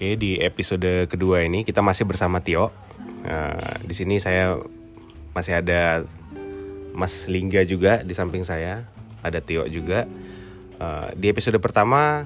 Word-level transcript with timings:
Oke, 0.00 0.16
di 0.16 0.40
episode 0.40 1.12
kedua 1.12 1.44
ini 1.44 1.60
kita 1.60 1.84
masih 1.84 2.08
bersama 2.08 2.40
Tio. 2.40 2.72
Uh, 3.20 3.76
di 3.84 3.92
sini 3.92 4.16
saya 4.16 4.56
masih 5.36 5.60
ada 5.60 6.08
Mas 6.96 7.28
Lingga 7.28 7.60
juga 7.68 8.00
di 8.00 8.16
samping 8.16 8.40
saya, 8.40 8.88
ada 9.20 9.44
Tio 9.44 9.68
juga. 9.68 10.08
Uh, 10.80 11.12
di 11.20 11.28
episode 11.28 11.60
pertama 11.60 12.24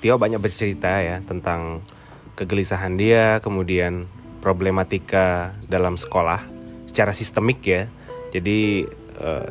Tio 0.00 0.16
banyak 0.16 0.40
bercerita 0.40 1.04
ya 1.04 1.20
tentang 1.20 1.84
kegelisahan 2.32 2.96
dia, 2.96 3.44
kemudian 3.44 4.08
problematika 4.40 5.52
dalam 5.68 6.00
sekolah 6.00 6.40
secara 6.88 7.12
sistemik 7.12 7.60
ya. 7.60 7.92
Jadi 8.32 8.88
uh, 9.20 9.44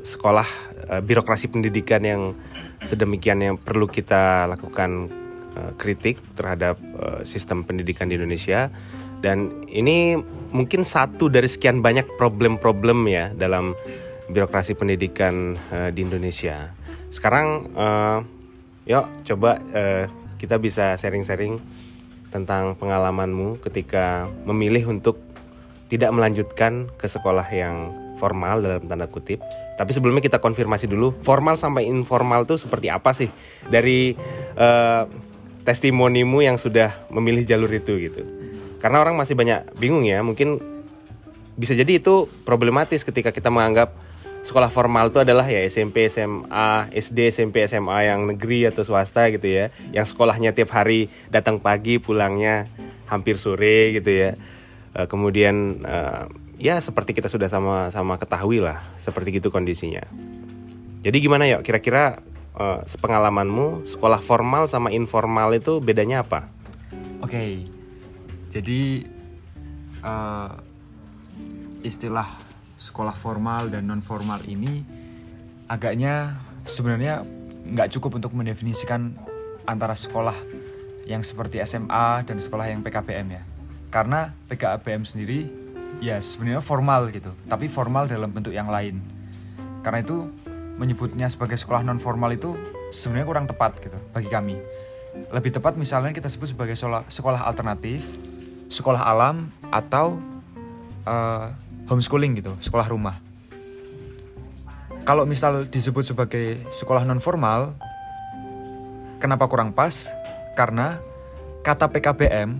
sekolah 0.00 0.48
uh, 0.96 1.04
birokrasi 1.04 1.52
pendidikan 1.52 2.00
yang 2.08 2.32
sedemikian 2.80 3.36
yang 3.36 3.60
perlu 3.60 3.84
kita 3.84 4.48
lakukan 4.48 5.27
uh, 5.58 5.74
kritik 5.74 6.22
terhadap 6.38 6.78
uh, 7.02 7.26
sistem 7.26 7.66
pendidikan 7.66 8.06
di 8.06 8.14
Indonesia. 8.14 8.70
Dan 9.18 9.66
ini 9.66 10.14
mungkin 10.54 10.86
satu 10.86 11.26
dari 11.26 11.50
sekian 11.50 11.82
banyak 11.82 12.06
problem-problem 12.14 13.10
ya 13.10 13.34
dalam 13.34 13.74
birokrasi 14.30 14.78
pendidikan 14.78 15.58
uh, 15.74 15.90
di 15.90 16.06
Indonesia. 16.06 16.70
Sekarang 17.10 17.66
yuk 18.84 19.04
coba 19.24 19.56
kita 20.36 20.60
bisa 20.60 20.92
sharing-sharing 21.00 21.56
tentang 22.28 22.76
pengalamanmu 22.76 23.64
ketika 23.64 24.28
memilih 24.44 24.92
untuk 24.92 25.16
tidak 25.88 26.12
melanjutkan 26.12 26.84
ke 27.00 27.08
sekolah 27.08 27.48
yang 27.48 27.96
formal 28.20 28.60
dalam 28.60 28.84
tanda 28.84 29.08
kutip. 29.08 29.40
Tapi 29.78 29.94
sebelumnya 29.94 30.20
kita 30.20 30.42
konfirmasi 30.42 30.90
dulu 30.90 31.14
formal 31.22 31.54
sampai 31.54 31.86
informal 31.86 32.44
tuh 32.44 32.58
seperti 32.58 32.90
apa 32.90 33.14
sih? 33.14 33.30
Dari 33.70 34.12
uh, 34.58 35.08
testimonimu 35.68 36.40
yang 36.40 36.56
sudah 36.56 36.96
memilih 37.12 37.44
jalur 37.44 37.68
itu 37.68 38.00
gitu. 38.00 38.24
Karena 38.80 39.04
orang 39.04 39.20
masih 39.20 39.36
banyak 39.36 39.76
bingung 39.76 40.08
ya, 40.08 40.24
mungkin 40.24 40.56
bisa 41.60 41.76
jadi 41.76 42.00
itu 42.00 42.24
problematis 42.48 43.04
ketika 43.04 43.28
kita 43.28 43.52
menganggap 43.52 43.92
sekolah 44.48 44.72
formal 44.72 45.12
itu 45.12 45.20
adalah 45.20 45.44
ya 45.44 45.60
SMP, 45.68 46.08
SMA, 46.08 46.88
SD, 46.88 47.28
SMP, 47.28 47.68
SMA 47.68 48.08
yang 48.08 48.24
negeri 48.24 48.64
atau 48.64 48.80
swasta 48.80 49.28
gitu 49.28 49.44
ya, 49.44 49.68
yang 49.92 50.08
sekolahnya 50.08 50.56
tiap 50.56 50.72
hari 50.72 51.12
datang 51.28 51.60
pagi, 51.60 52.00
pulangnya 52.00 52.64
hampir 53.04 53.36
sore 53.36 53.92
gitu 54.00 54.08
ya. 54.08 54.30
Uh, 54.96 55.04
kemudian 55.04 55.84
uh, 55.84 56.32
ya 56.56 56.80
seperti 56.80 57.12
kita 57.12 57.28
sudah 57.28 57.52
sama-sama 57.52 58.16
ketahui 58.16 58.64
lah 58.64 58.80
seperti 58.96 59.36
gitu 59.36 59.52
kondisinya. 59.52 60.00
Jadi 61.04 61.16
gimana 61.20 61.44
ya 61.44 61.60
kira-kira 61.60 62.24
uh, 62.58 62.82
sepengalamanmu 62.84 63.86
sekolah 63.86 64.20
formal 64.20 64.66
sama 64.66 64.90
informal 64.90 65.54
itu 65.54 65.78
bedanya 65.78 66.26
apa? 66.26 66.50
Oke, 67.22 67.32
okay. 67.32 67.52
jadi 68.52 69.06
uh, 70.02 70.52
istilah 71.86 72.26
sekolah 72.78 73.14
formal 73.14 73.70
dan 73.70 73.86
non 73.86 74.02
formal 74.02 74.42
ini 74.46 74.82
agaknya 75.70 76.38
sebenarnya 76.66 77.22
nggak 77.70 77.94
cukup 77.94 78.18
untuk 78.18 78.34
mendefinisikan 78.34 79.14
antara 79.64 79.94
sekolah 79.94 80.34
yang 81.08 81.24
seperti 81.24 81.62
SMA 81.64 82.26
dan 82.26 82.36
sekolah 82.38 82.68
yang 82.68 82.82
PKBM 82.82 83.28
ya. 83.38 83.42
Karena 83.88 84.30
PKBM 84.52 85.08
sendiri 85.08 85.48
ya 85.98 86.22
sebenarnya 86.22 86.62
formal 86.62 87.10
gitu 87.10 87.34
tapi 87.50 87.66
formal 87.66 88.06
dalam 88.06 88.30
bentuk 88.30 88.54
yang 88.54 88.70
lain 88.70 89.02
karena 89.82 90.02
itu 90.02 90.30
menyebutnya 90.78 91.26
sebagai 91.26 91.58
sekolah 91.58 91.82
non 91.82 91.98
formal 91.98 92.30
itu 92.32 92.54
sebenarnya 92.94 93.26
kurang 93.26 93.46
tepat 93.50 93.76
gitu 93.82 93.98
bagi 94.14 94.30
kami. 94.30 94.56
Lebih 95.34 95.58
tepat 95.58 95.74
misalnya 95.74 96.14
kita 96.14 96.30
sebut 96.30 96.54
sebagai 96.54 96.78
sekolah, 96.78 97.04
sekolah 97.10 97.40
alternatif 97.44 98.06
sekolah 98.68 99.00
alam 99.00 99.48
atau 99.72 100.20
uh, 101.08 101.48
homeschooling 101.88 102.38
gitu 102.38 102.52
sekolah 102.60 102.86
rumah. 102.88 103.16
Kalau 105.08 105.24
misal 105.24 105.64
disebut 105.64 106.04
sebagai 106.04 106.60
sekolah 106.76 107.08
non 107.08 107.18
formal 107.18 107.72
kenapa 109.18 109.48
kurang 109.48 109.72
pas? 109.72 110.12
Karena 110.52 111.00
kata 111.64 111.88
PKBM 111.88 112.54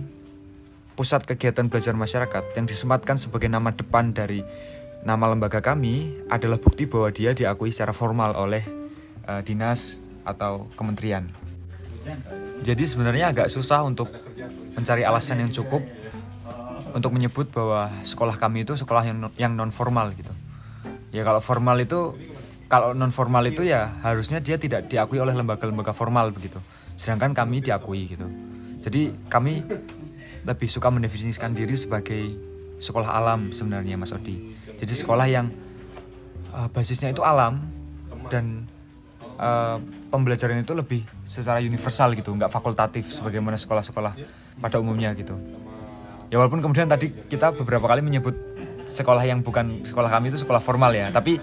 pusat 0.97 1.23
kegiatan 1.23 1.69
belajar 1.69 1.95
masyarakat 1.95 2.43
yang 2.57 2.65
disematkan 2.67 3.15
sebagai 3.21 3.47
nama 3.47 3.71
depan 3.71 4.11
dari 4.11 4.43
nama 5.03 5.25
lembaga 5.31 5.63
kami 5.63 6.11
adalah 6.27 6.59
bukti 6.59 6.85
bahwa 6.85 7.09
dia 7.13 7.31
diakui 7.31 7.71
secara 7.71 7.95
formal 7.95 8.35
oleh 8.35 8.63
uh, 9.27 9.41
dinas 9.43 10.01
atau 10.27 10.67
kementerian. 10.75 11.25
Jadi 12.63 12.83
sebenarnya 12.83 13.31
agak 13.31 13.47
susah 13.53 13.85
untuk 13.85 14.09
mencari 14.75 15.05
alasan 15.05 15.43
yang 15.45 15.51
cukup 15.51 15.83
untuk 16.95 17.13
menyebut 17.13 17.53
bahwa 17.53 17.91
sekolah 18.01 18.35
kami 18.39 18.65
itu 18.65 18.73
sekolah 18.73 19.03
yang 19.05 19.17
yang 19.37 19.53
non 19.53 19.69
formal 19.69 20.09
gitu. 20.17 20.33
Ya 21.13 21.21
kalau 21.21 21.41
formal 21.41 21.77
itu 21.81 22.17
kalau 22.69 22.93
non 22.93 23.13
formal 23.13 23.45
itu 23.49 23.65
ya 23.65 23.93
harusnya 24.01 24.41
dia 24.41 24.57
tidak 24.57 24.89
diakui 24.89 25.21
oleh 25.21 25.33
lembaga-lembaga 25.37 25.93
formal 25.93 26.33
begitu. 26.33 26.57
Sedangkan 26.97 27.31
kami 27.33 27.61
diakui 27.61 28.09
gitu. 28.09 28.27
Jadi 28.79 29.13
kami 29.29 29.63
lebih 30.47 30.69
suka 30.71 30.89
mendefinisikan 30.89 31.51
diri 31.51 31.75
sebagai 31.75 32.33
sekolah 32.79 33.11
alam 33.11 33.51
sebenarnya 33.51 33.99
Mas 33.99 34.15
Odi. 34.15 34.58
Jadi 34.79 34.93
sekolah 34.95 35.27
yang 35.27 35.51
uh, 36.55 36.67
basisnya 36.71 37.11
itu 37.11 37.21
alam 37.21 37.59
dan 38.31 38.63
uh, 39.37 39.77
pembelajaran 40.09 40.63
itu 40.63 40.71
lebih 40.73 41.03
secara 41.27 41.59
universal 41.59 42.15
gitu, 42.15 42.31
nggak 42.33 42.49
fakultatif 42.49 43.11
sebagaimana 43.11 43.59
sekolah-sekolah 43.59 44.13
pada 44.59 44.75
umumnya 44.81 45.11
gitu. 45.13 45.35
Ya 46.29 46.37
walaupun 46.37 46.61
kemudian 46.63 46.87
tadi 46.87 47.11
kita 47.11 47.53
beberapa 47.53 47.89
kali 47.89 48.05
menyebut 48.05 48.37
sekolah 48.89 49.21
yang 49.21 49.45
bukan 49.45 49.85
sekolah 49.85 50.09
kami 50.09 50.33
itu 50.33 50.41
sekolah 50.41 50.61
formal 50.61 50.89
ya, 50.93 51.13
tapi 51.13 51.37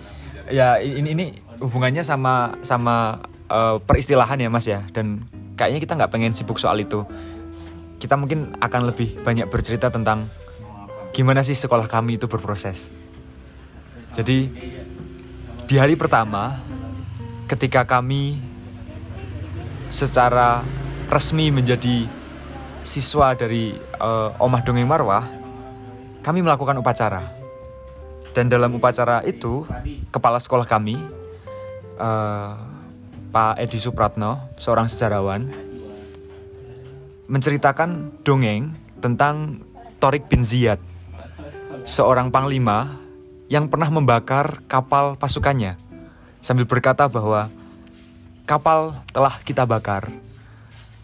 ya 0.50 0.78
ini 0.78 1.14
ini 1.14 1.26
hubungannya 1.58 2.03
sama 2.03 2.58
sama 2.62 3.22
uh, 3.50 3.78
peristilahan 3.82 4.38
ya 4.38 4.50
Mas 4.50 4.66
ya 4.66 4.82
dan 4.94 5.22
kayaknya 5.58 5.80
kita 5.82 5.92
nggak 5.98 6.10
pengen 6.12 6.32
sibuk 6.34 6.58
soal 6.58 6.78
itu 6.78 7.03
kita 7.97 8.14
mungkin 8.14 8.54
akan 8.60 8.92
lebih 8.92 9.24
banyak 9.24 9.48
bercerita 9.48 9.88
tentang 9.88 10.28
gimana 11.16 11.41
sih 11.41 11.56
sekolah 11.56 11.88
kami 11.88 12.20
itu 12.20 12.28
berproses. 12.28 12.92
Jadi 14.16 14.49
di 15.69 15.77
hari 15.77 15.93
pertama 15.93 16.56
ketika 17.44 17.84
kami 17.84 18.41
secara 19.93 20.65
resmi 21.12 21.53
menjadi 21.53 22.09
siswa 22.81 23.37
dari 23.37 23.77
uh, 24.00 24.32
Omah 24.41 24.65
Dongeng 24.65 24.88
Marwah, 24.88 25.21
kami 26.25 26.41
melakukan 26.41 26.81
upacara. 26.81 27.28
Dan 28.32 28.49
dalam 28.49 28.72
upacara 28.72 29.21
itu, 29.28 29.69
kepala 30.09 30.41
sekolah 30.41 30.65
kami, 30.65 30.97
uh, 32.00 32.53
Pak 33.33 33.60
Edi 33.60 33.77
Supratno, 33.77 34.41
seorang 34.56 34.88
sejarawan, 34.88 35.53
menceritakan 37.28 38.16
dongeng 38.25 38.72
tentang 39.00 39.60
Torik 40.00 40.28
bin 40.28 40.41
Ziyad, 40.41 40.81
seorang 41.84 42.33
panglima 42.33 43.05
yang 43.46 43.70
pernah 43.70 43.90
membakar 43.90 44.62
kapal 44.66 45.14
pasukannya 45.14 45.78
sambil 46.42 46.66
berkata 46.66 47.06
bahwa 47.06 47.50
kapal 48.46 48.94
telah 49.10 49.38
kita 49.42 49.66
bakar 49.66 50.10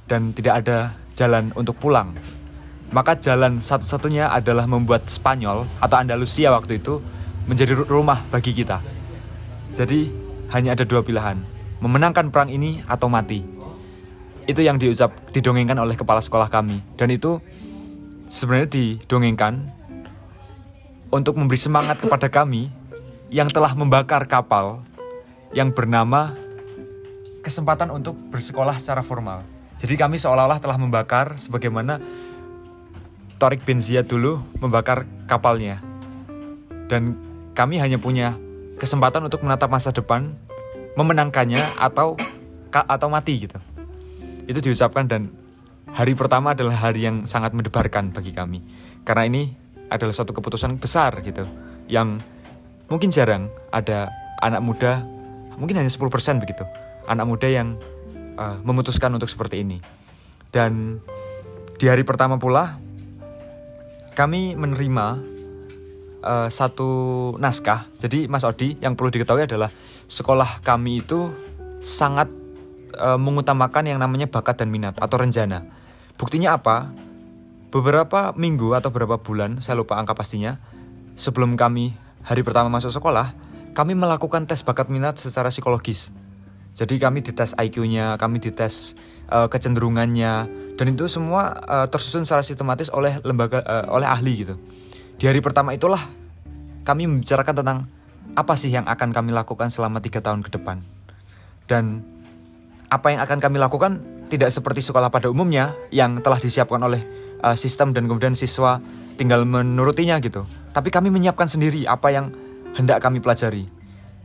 dan 0.07 0.35
tidak 0.35 0.63
ada 0.67 0.95
jalan 1.15 1.55
untuk 1.55 1.79
pulang. 1.79 2.15
Maka 2.93 3.17
jalan 3.17 3.57
satu-satunya 3.57 4.29
adalah 4.29 4.69
membuat 4.69 5.09
Spanyol 5.09 5.65
atau 5.81 5.97
Andalusia 5.97 6.53
waktu 6.53 6.77
itu 6.77 7.01
menjadi 7.49 7.73
rumah 7.89 8.21
bagi 8.29 8.53
kita. 8.53 8.85
Jadi 9.73 10.13
hanya 10.53 10.77
ada 10.77 10.85
dua 10.85 11.01
pilihan, 11.01 11.41
memenangkan 11.81 12.29
perang 12.29 12.53
ini 12.53 12.85
atau 12.85 13.09
mati 13.09 13.63
itu 14.47 14.61
yang 14.63 14.79
diucap 14.79 15.15
didongengkan 15.31 15.79
oleh 15.79 15.95
kepala 15.95 16.19
sekolah 16.19 16.51
kami 16.51 16.83
dan 16.99 17.09
itu 17.15 17.39
sebenarnya 18.27 18.69
didongengkan 18.71 19.71
untuk 21.13 21.37
memberi 21.37 21.61
semangat 21.61 22.01
kepada 22.01 22.33
kami 22.33 22.73
yang 23.29 23.53
telah 23.53 23.77
membakar 23.77 24.25
kapal 24.25 24.81
yang 25.53 25.69
bernama 25.71 26.33
kesempatan 27.45 27.93
untuk 27.93 28.17
bersekolah 28.33 28.81
secara 28.81 29.05
formal. 29.05 29.45
Jadi 29.77 29.95
kami 30.01 30.17
seolah-olah 30.17 30.59
telah 30.63 30.81
membakar 30.81 31.37
sebagaimana 31.37 32.01
Torik 33.37 33.67
bin 33.69 33.77
Ziyad 33.77 34.09
dulu 34.09 34.41
membakar 34.57 35.05
kapalnya. 35.29 35.83
Dan 36.89 37.19
kami 37.53 37.77
hanya 37.77 38.01
punya 38.01 38.33
kesempatan 38.81 39.27
untuk 39.29 39.45
menatap 39.45 39.69
masa 39.69 39.93
depan, 39.93 40.33
memenangkannya 40.97 41.61
atau 41.77 42.17
atau 42.73 43.09
mati 43.13 43.45
gitu 43.45 43.61
itu 44.49 44.59
diucapkan 44.59 45.07
dan 45.07 45.29
hari 45.93 46.17
pertama 46.17 46.57
adalah 46.57 46.75
hari 46.75 47.05
yang 47.07 47.29
sangat 47.29 47.53
mendebarkan 47.53 48.11
bagi 48.11 48.33
kami 48.33 48.65
karena 49.05 49.29
ini 49.29 49.43
adalah 49.93 50.15
suatu 50.17 50.33
keputusan 50.33 50.81
besar 50.81 51.21
gitu 51.21 51.45
yang 51.87 52.19
mungkin 52.89 53.13
jarang 53.13 53.53
ada 53.69 54.09
anak 54.41 54.61
muda 54.65 55.05
mungkin 55.61 55.79
hanya 55.79 55.93
10% 55.93 56.09
begitu 56.43 56.65
anak 57.07 57.27
muda 57.29 57.49
yang 57.49 57.77
uh, 58.41 58.57
memutuskan 58.65 59.13
untuk 59.13 59.29
seperti 59.29 59.63
ini 59.63 59.79
dan 60.53 61.01
di 61.81 61.91
hari 61.91 62.05
pertama 62.07 62.39
pula 62.39 62.79
kami 64.13 64.55
menerima 64.55 65.19
uh, 66.23 66.49
satu 66.49 66.91
naskah. 67.37 67.89
Jadi 67.99 68.31
Mas 68.31 68.47
Odi 68.47 68.79
yang 68.79 68.95
perlu 68.95 69.11
diketahui 69.11 69.49
adalah 69.49 69.69
sekolah 70.07 70.63
kami 70.63 71.03
itu 71.03 71.33
sangat 71.83 72.31
uh, 72.97 73.19
mengutamakan 73.19 73.91
yang 73.91 73.99
namanya 73.99 74.31
bakat 74.31 74.63
dan 74.63 74.71
minat 74.71 74.95
atau 75.01 75.19
rencana. 75.19 75.67
Buktinya 76.17 76.55
apa? 76.55 76.87
Beberapa 77.73 78.37
minggu 78.37 78.77
atau 78.77 78.93
beberapa 78.93 79.17
bulan, 79.17 79.65
saya 79.65 79.81
lupa 79.81 79.97
angka 79.97 80.13
pastinya, 80.13 80.61
sebelum 81.17 81.57
kami 81.57 81.97
hari 82.21 82.45
pertama 82.45 82.69
masuk 82.69 82.93
sekolah, 82.93 83.33
kami 83.73 83.97
melakukan 83.97 84.45
tes 84.45 84.61
bakat 84.61 84.93
minat 84.93 85.17
secara 85.17 85.49
psikologis. 85.49 86.13
Jadi 86.77 87.01
kami 87.01 87.25
dites 87.25 87.57
IQ-nya, 87.57 88.21
kami 88.21 88.45
dites 88.45 88.93
uh, 89.33 89.49
kecenderungannya, 89.49 90.33
dan 90.77 90.87
itu 90.93 91.09
semua 91.09 91.65
uh, 91.65 91.89
tersusun 91.89 92.29
secara 92.29 92.45
sistematis 92.45 92.93
oleh 92.93 93.17
lembaga 93.25 93.65
uh, 93.65 93.89
oleh 93.89 94.05
ahli 94.05 94.45
gitu. 94.45 94.61
Di 95.17 95.33
hari 95.33 95.41
pertama 95.41 95.73
itulah 95.73 96.05
kami 96.85 97.09
membicarakan 97.09 97.57
tentang 97.57 97.79
apa 98.37 98.53
sih 98.53 98.69
yang 98.69 98.85
akan 98.85 99.17
kami 99.17 99.33
lakukan 99.33 99.73
selama 99.73 100.05
tiga 100.05 100.21
tahun 100.21 100.45
ke 100.45 100.61
depan, 100.61 100.85
dan 101.73 102.05
apa 102.93 103.17
yang 103.17 103.25
akan 103.25 103.41
kami 103.41 103.57
lakukan 103.57 103.97
tidak 104.29 104.53
seperti 104.53 104.85
sekolah 104.85 105.09
pada 105.09 105.33
umumnya 105.33 105.73
yang 105.89 106.21
telah 106.21 106.37
disiapkan 106.37 106.81
oleh 106.85 107.01
uh, 107.43 107.59
sistem 107.59 107.93
dan 107.93 108.07
kemudian 108.09 108.39
siswa 108.39 108.79
tinggal 109.21 109.45
menurutinya 109.45 110.17
gitu. 110.23 110.47
Tapi 110.73 110.89
kami 110.89 111.13
menyiapkan 111.13 111.51
sendiri 111.51 111.85
apa 111.85 112.09
yang 112.15 112.33
hendak 112.73 113.05
kami 113.05 113.21
pelajari 113.21 113.69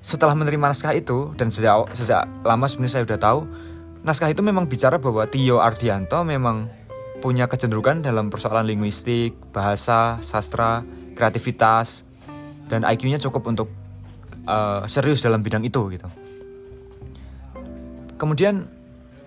setelah 0.07 0.31
menerima 0.39 0.71
naskah 0.71 0.95
itu 0.95 1.35
dan 1.35 1.51
sejak 1.51 1.91
sejak 1.91 2.23
lama 2.47 2.63
sebenarnya 2.71 2.93
saya 2.95 3.03
sudah 3.03 3.19
tahu 3.19 3.39
naskah 4.07 4.31
itu 4.31 4.39
memang 4.39 4.63
bicara 4.63 4.95
bahwa 4.95 5.27
Tio 5.27 5.59
Ardianto 5.59 6.23
memang 6.23 6.71
punya 7.19 7.49
kecenderungan 7.51 8.05
dalam 8.05 8.31
persoalan 8.31 8.63
linguistik, 8.63 9.35
bahasa, 9.51 10.21
sastra, 10.23 10.85
kreativitas 11.17 12.07
dan 12.71 12.87
IQ-nya 12.87 13.19
cukup 13.19 13.51
untuk 13.51 13.67
uh, 14.47 14.87
serius 14.87 15.19
dalam 15.19 15.43
bidang 15.43 15.65
itu 15.67 15.81
gitu. 15.91 16.07
Kemudian 18.15 18.63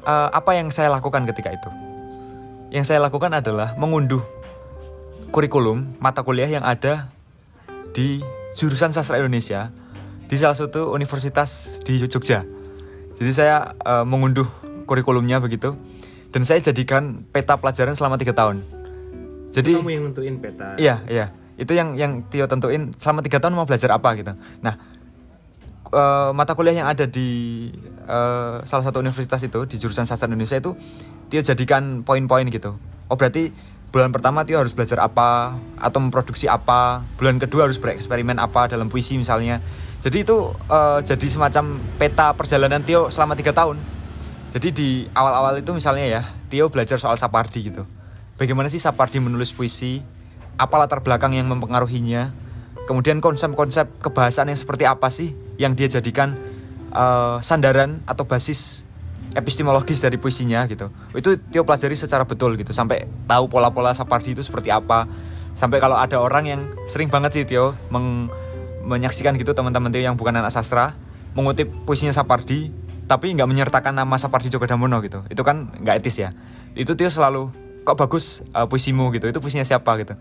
uh, 0.07 0.31
apa 0.33 0.57
yang 0.57 0.73
saya 0.73 0.89
lakukan 0.89 1.29
ketika 1.29 1.53
itu? 1.53 1.90
Yang 2.71 2.95
saya 2.95 3.03
lakukan 3.03 3.35
adalah 3.35 3.75
mengunduh 3.75 4.23
kurikulum 5.35 5.99
mata 5.99 6.23
kuliah 6.23 6.47
yang 6.47 6.63
ada 6.63 7.11
di 7.91 8.23
jurusan 8.55 8.95
sastra 8.95 9.19
Indonesia 9.19 9.75
di 10.31 10.39
salah 10.39 10.55
satu 10.55 10.95
universitas 10.95 11.83
di 11.83 11.99
Jogja. 12.07 12.47
Jadi 13.19 13.31
saya 13.35 13.75
uh, 13.83 14.07
mengunduh 14.07 14.47
kurikulumnya 14.87 15.43
begitu 15.43 15.75
dan 16.31 16.47
saya 16.47 16.63
jadikan 16.63 17.27
peta 17.35 17.59
pelajaran 17.59 17.99
selama 17.99 18.23
tiga 18.23 18.39
tahun. 18.39 18.63
Jadi 19.51 19.75
kamu 19.75 19.91
yang 19.91 20.03
nentuin 20.07 20.39
peta. 20.39 20.79
Iya 20.79 21.03
iya 21.11 21.35
itu 21.59 21.75
yang 21.75 21.99
yang 21.99 22.23
Tio 22.31 22.47
tentuin 22.47 22.95
selama 22.95 23.27
tiga 23.27 23.43
tahun 23.43 23.59
mau 23.59 23.67
belajar 23.67 23.91
apa 23.91 24.15
gitu. 24.15 24.33
Nah 24.63 24.79
uh, 25.93 26.31
mata 26.35 26.55
kuliah 26.59 26.83
yang 26.83 26.89
ada 26.91 27.07
di 27.07 27.71
uh, 28.11 28.63
salah 28.67 28.85
satu 28.87 28.99
universitas 28.99 29.43
itu 29.45 29.67
di 29.67 29.77
jurusan 29.79 30.07
sastra 30.07 30.27
Indonesia 30.27 30.59
itu 30.59 30.75
Tio 31.31 31.43
jadikan 31.47 32.03
poin-poin 32.03 32.47
gitu. 32.51 32.75
Oh 33.07 33.15
berarti 33.15 33.55
bulan 33.95 34.11
pertama 34.11 34.43
Tio 34.43 34.59
harus 34.59 34.75
belajar 34.75 34.99
apa 35.03 35.55
atau 35.79 35.99
memproduksi 36.03 36.51
apa. 36.51 37.07
Bulan 37.19 37.39
kedua 37.39 37.71
harus 37.71 37.79
bereksperimen 37.79 38.39
apa 38.43 38.67
dalam 38.67 38.91
puisi 38.91 39.15
misalnya 39.15 39.63
jadi 40.01 40.25
itu 40.25 40.57
uh, 40.73 41.05
jadi 41.05 41.27
semacam 41.29 41.77
peta 42.01 42.33
perjalanan 42.33 42.81
Tio 42.81 43.13
selama 43.13 43.37
tiga 43.37 43.53
tahun. 43.53 43.77
Jadi 44.51 44.69
di 44.73 44.89
awal-awal 45.13 45.61
itu 45.61 45.71
misalnya 45.77 46.09
ya, 46.09 46.23
Tio 46.49 46.73
belajar 46.73 46.97
soal 46.97 47.21
Sapardi 47.21 47.69
gitu. 47.69 47.85
Bagaimana 48.41 48.73
sih 48.73 48.81
Sapardi 48.81 49.21
menulis 49.21 49.53
puisi? 49.53 50.01
Apa 50.57 50.81
latar 50.81 51.05
belakang 51.05 51.37
yang 51.37 51.53
mempengaruhinya? 51.53 52.33
Kemudian 52.91 53.23
konsep-konsep 53.23 53.87
kebahasaan 54.03 54.51
yang 54.51 54.59
seperti 54.59 54.83
apa 54.83 55.15
sih 55.15 55.31
yang 55.63 55.79
dia 55.79 55.87
jadikan 55.87 56.35
uh, 56.91 57.39
sandaran 57.39 58.03
atau 58.03 58.27
basis 58.27 58.83
epistemologis 59.39 60.03
dari 60.03 60.19
puisinya 60.19 60.67
gitu. 60.67 60.91
Itu 61.15 61.39
Tio 61.39 61.63
pelajari 61.63 61.95
secara 61.95 62.27
betul 62.27 62.59
gitu 62.59 62.75
sampai 62.75 63.07
tahu 63.31 63.47
pola-pola 63.47 63.95
Sapardi 63.95 64.35
itu 64.35 64.43
seperti 64.43 64.75
apa. 64.75 65.07
Sampai 65.55 65.79
kalau 65.79 66.03
ada 66.03 66.19
orang 66.19 66.51
yang 66.51 66.61
sering 66.91 67.07
banget 67.07 67.31
sih 67.31 67.45
Tio 67.47 67.79
meng 67.95 68.27
menyaksikan 68.83 69.39
gitu 69.39 69.55
teman-teman 69.55 69.95
yang 69.95 70.19
bukan 70.19 70.43
anak 70.43 70.51
sastra 70.51 70.91
mengutip 71.39 71.71
puisinya 71.87 72.11
Sapardi 72.11 72.75
tapi 73.07 73.31
nggak 73.39 73.47
menyertakan 73.47 73.95
nama 73.95 74.19
Sapardi 74.19 74.51
Djoko 74.51 74.67
Damono 74.67 74.99
gitu. 74.99 75.23
Itu 75.31 75.47
kan 75.47 75.71
nggak 75.79 76.03
etis 76.03 76.27
ya. 76.27 76.35
Itu 76.75 76.99
Tio 76.99 77.07
selalu 77.07 77.55
kok 77.87 77.95
bagus 77.95 78.43
uh, 78.51 78.67
puisimu? 78.67 79.15
gitu. 79.15 79.31
Itu 79.31 79.39
puisinya 79.39 79.63
siapa 79.63 79.95
gitu 80.03 80.19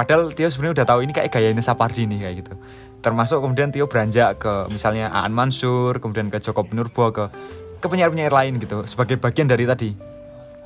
padahal 0.00 0.32
Tio 0.32 0.48
sebenarnya 0.48 0.80
udah 0.80 0.86
tahu 0.88 1.00
ini 1.04 1.12
kayak 1.12 1.28
gayanya 1.28 1.60
Sapardi 1.60 2.08
nih 2.08 2.24
kayak 2.24 2.34
gitu. 2.40 2.52
Termasuk 3.04 3.44
kemudian 3.44 3.68
Tio 3.68 3.84
beranjak 3.84 4.40
ke 4.40 4.72
misalnya 4.72 5.12
Aan 5.12 5.36
Mansur 5.36 6.00
kemudian 6.00 6.32
ke 6.32 6.40
Joko 6.40 6.64
Pinurbo 6.64 7.12
ke 7.12 7.28
ke 7.84 7.84
penyair-penyair 7.84 8.32
lain 8.32 8.56
gitu. 8.56 8.88
Sebagai 8.88 9.20
bagian 9.20 9.44
dari 9.44 9.68
tadi 9.68 9.92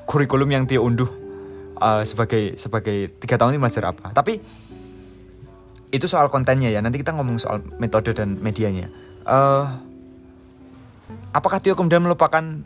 kurikulum 0.06 0.54
yang 0.54 0.70
Tio 0.70 0.86
unduh 0.86 1.10
uh, 1.82 2.06
sebagai 2.06 2.54
sebagai 2.54 3.10
tiga 3.18 3.34
tahun 3.34 3.58
ini 3.58 3.60
belajar 3.66 3.90
apa. 3.90 4.14
Tapi 4.14 4.38
itu 5.90 6.06
soal 6.06 6.30
kontennya 6.30 6.70
ya. 6.70 6.78
Nanti 6.78 7.02
kita 7.02 7.10
ngomong 7.18 7.42
soal 7.42 7.58
metode 7.82 8.14
dan 8.14 8.38
medianya. 8.38 8.86
Uh, 9.26 9.66
apakah 11.34 11.58
Tio 11.58 11.74
kemudian 11.74 12.06
melupakan 12.06 12.62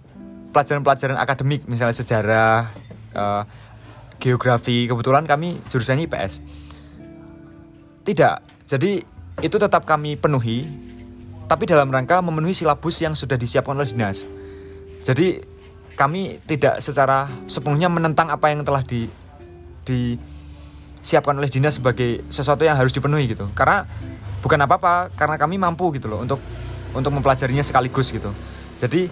pelajaran-pelajaran 0.53 1.17
akademik? 1.17 1.65
Misalnya 1.65 1.97
sejarah 1.97 2.77
uh, 3.17 3.49
geografi. 4.21 4.85
Kebetulan 4.85 5.25
kami 5.25 5.57
jurusannya 5.73 6.05
IPS 6.05 6.58
tidak. 8.09 8.41
Jadi 8.65 9.05
itu 9.45 9.57
tetap 9.61 9.85
kami 9.85 10.17
penuhi 10.17 10.65
tapi 11.49 11.65
dalam 11.65 11.89
rangka 11.93 12.21
memenuhi 12.25 12.57
silabus 12.57 13.01
yang 13.05 13.13
sudah 13.13 13.37
disiapkan 13.37 13.77
oleh 13.77 13.89
dinas. 13.89 14.25
Jadi 15.05 15.45
kami 15.97 16.41
tidak 16.45 16.81
secara 16.81 17.29
sepenuhnya 17.49 17.93
menentang 17.93 18.33
apa 18.33 18.49
yang 18.49 18.65
telah 18.65 18.81
di 18.81 19.09
di 19.85 20.17
siapkan 21.01 21.37
oleh 21.37 21.49
dinas 21.49 21.81
sebagai 21.81 22.25
sesuatu 22.33 22.65
yang 22.65 22.77
harus 22.77 22.93
dipenuhi 22.93 23.33
gitu. 23.33 23.49
Karena 23.53 23.85
bukan 24.41 24.61
apa-apa 24.65 25.13
karena 25.17 25.37
kami 25.37 25.61
mampu 25.61 25.93
gitu 25.97 26.09
loh 26.09 26.25
untuk 26.25 26.41
untuk 26.97 27.13
mempelajarinya 27.13 27.65
sekaligus 27.65 28.13
gitu. 28.13 28.33
Jadi 28.81 29.09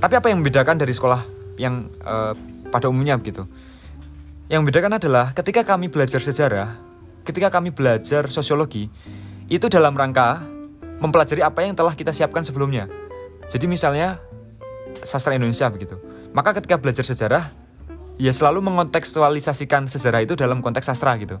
tapi 0.00 0.14
apa 0.16 0.32
yang 0.32 0.40
membedakan 0.40 0.76
dari 0.80 0.92
sekolah 0.92 1.24
yang 1.60 1.88
uh, 2.04 2.32
pada 2.68 2.88
umumnya 2.88 3.16
gitu? 3.20 3.48
Yang 4.48 4.60
membedakan 4.64 4.92
adalah 4.96 5.32
ketika 5.32 5.64
kami 5.64 5.88
belajar 5.92 6.20
sejarah 6.20 6.87
ketika 7.28 7.52
kami 7.52 7.68
belajar 7.68 8.32
sosiologi 8.32 8.88
itu 9.52 9.66
dalam 9.68 9.92
rangka 9.92 10.40
mempelajari 11.04 11.44
apa 11.44 11.60
yang 11.60 11.76
telah 11.76 11.92
kita 11.92 12.16
siapkan 12.16 12.40
sebelumnya 12.40 12.88
jadi 13.52 13.68
misalnya 13.68 14.16
sastra 15.04 15.36
Indonesia 15.36 15.68
begitu 15.68 16.00
maka 16.32 16.56
ketika 16.56 16.80
belajar 16.80 17.04
sejarah 17.04 17.52
ya 18.18 18.32
selalu 18.34 18.60
mengontekstualisasikan 18.66 19.86
sejarah 19.86 20.26
itu 20.26 20.34
dalam 20.34 20.60
konteks 20.60 20.90
sastra 20.90 21.14
gitu. 21.22 21.38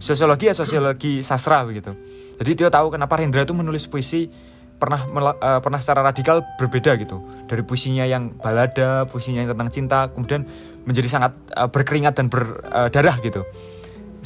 Sosiologi 0.00 0.48
ya 0.48 0.54
sosiologi 0.56 1.20
sastra 1.20 1.62
begitu. 1.62 1.92
Jadi 2.36 2.50
dia 2.52 2.68
tahu 2.72 2.92
kenapa 2.92 3.20
Rendra 3.20 3.44
itu 3.44 3.56
menulis 3.56 3.88
puisi 3.88 4.28
pernah 4.76 5.08
uh, 5.08 5.60
pernah 5.64 5.80
secara 5.80 6.04
radikal 6.04 6.44
berbeda 6.60 6.96
gitu. 7.00 7.20
Dari 7.48 7.64
puisinya 7.64 8.04
yang 8.04 8.32
balada, 8.36 9.08
puisinya 9.08 9.44
yang 9.44 9.56
tentang 9.56 9.70
cinta, 9.72 9.98
kemudian 10.12 10.44
menjadi 10.84 11.08
sangat 11.08 11.32
uh, 11.56 11.68
berkeringat 11.68 12.12
dan 12.16 12.28
berdarah 12.28 13.16
uh, 13.16 13.24
gitu. 13.24 13.40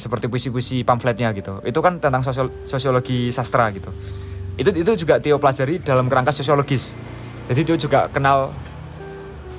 Seperti 0.01 0.25
puisi-puisi 0.25 0.81
pamfletnya 0.81 1.29
gitu. 1.37 1.61
Itu 1.61 1.85
kan 1.85 2.01
tentang 2.01 2.25
sosial, 2.25 2.49
sosiologi 2.65 3.29
sastra 3.29 3.69
gitu. 3.69 3.93
Itu 4.57 4.73
itu 4.73 5.05
juga 5.05 5.21
Tio 5.21 5.37
pelajari 5.37 5.77
dalam 5.77 6.09
kerangka 6.09 6.33
sosiologis. 6.33 6.97
Jadi 7.45 7.61
Tio 7.61 7.77
juga 7.77 8.09
kenal 8.09 8.49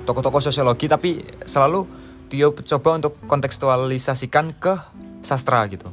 tokoh-tokoh 0.02 0.42
sosiologi 0.42 0.90
tapi 0.90 1.22
selalu 1.46 1.86
Tio 2.26 2.50
coba 2.50 2.98
untuk 2.98 3.14
kontekstualisasikan 3.30 4.58
ke 4.58 4.74
sastra 5.22 5.62
gitu. 5.70 5.86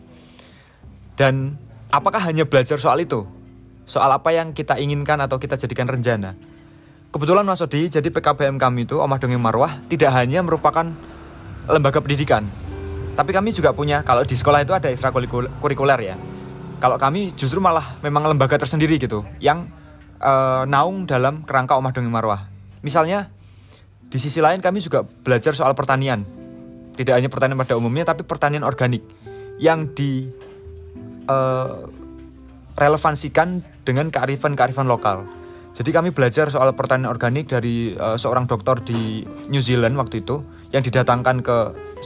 Dan 1.13 1.53
apakah 1.93 2.25
hanya 2.25 2.49
belajar 2.49 2.81
soal 2.81 3.05
itu? 3.05 3.27
Soal 3.85 4.09
apa 4.09 4.33
yang 4.33 4.55
kita 4.55 4.79
inginkan 4.81 5.19
atau 5.19 5.37
kita 5.37 5.59
jadikan 5.59 5.85
rencana? 5.85 6.33
Kebetulan 7.09 7.41
Mas 7.41 7.59
Odi, 7.59 7.89
jadi 7.89 8.05
PKBM 8.05 8.61
kami 8.61 8.85
itu, 8.85 9.01
Omah 9.01 9.17
Dongeng 9.17 9.41
Marwah, 9.41 9.81
tidak 9.89 10.13
hanya 10.13 10.45
merupakan 10.45 10.85
lembaga 11.65 11.99
pendidikan. 11.99 12.45
Tapi 13.19 13.35
kami 13.35 13.51
juga 13.51 13.75
punya, 13.75 13.99
kalau 14.07 14.23
di 14.23 14.31
sekolah 14.31 14.63
itu 14.63 14.71
ada 14.71 14.88
ekstrakurikuler 14.88 15.99
ya. 15.99 16.15
Kalau 16.79 16.95
kami 16.95 17.35
justru 17.35 17.59
malah 17.59 17.99
memang 17.99 18.23
lembaga 18.31 18.55
tersendiri 18.55 18.95
gitu, 18.95 19.27
yang 19.43 19.67
uh, 20.23 20.63
naung 20.63 21.03
dalam 21.03 21.43
kerangka 21.43 21.75
Omah 21.75 21.91
Dongeng 21.91 22.15
Marwah. 22.15 22.47
Misalnya 22.79 23.27
di 24.07 24.23
sisi 24.23 24.39
lain 24.39 24.63
kami 24.63 24.79
juga 24.79 25.03
belajar 25.03 25.51
soal 25.51 25.75
pertanian. 25.75 26.23
Tidak 26.95 27.11
hanya 27.11 27.27
pertanian 27.27 27.59
pada 27.59 27.75
umumnya 27.75 28.07
tapi 28.07 28.23
pertanian 28.23 28.63
organik 28.63 29.03
yang 29.59 29.91
di 29.91 30.31
uh, 31.27 31.91
relevansikan 32.79 33.59
dengan 33.83 34.15
kearifan-kearifan 34.15 34.88
lokal. 34.88 35.27
Jadi 35.75 35.91
kami 35.91 36.15
belajar 36.15 36.47
soal 36.47 36.71
pertanian 36.71 37.11
organik 37.11 37.51
dari 37.51 37.99
uh, 37.99 38.15
seorang 38.15 38.47
dokter 38.47 38.79
di 38.79 39.27
New 39.51 39.59
Zealand 39.59 39.99
waktu 39.99 40.23
itu 40.23 40.39
yang 40.71 40.88
didatangkan 40.88 41.43
ke 41.43 41.57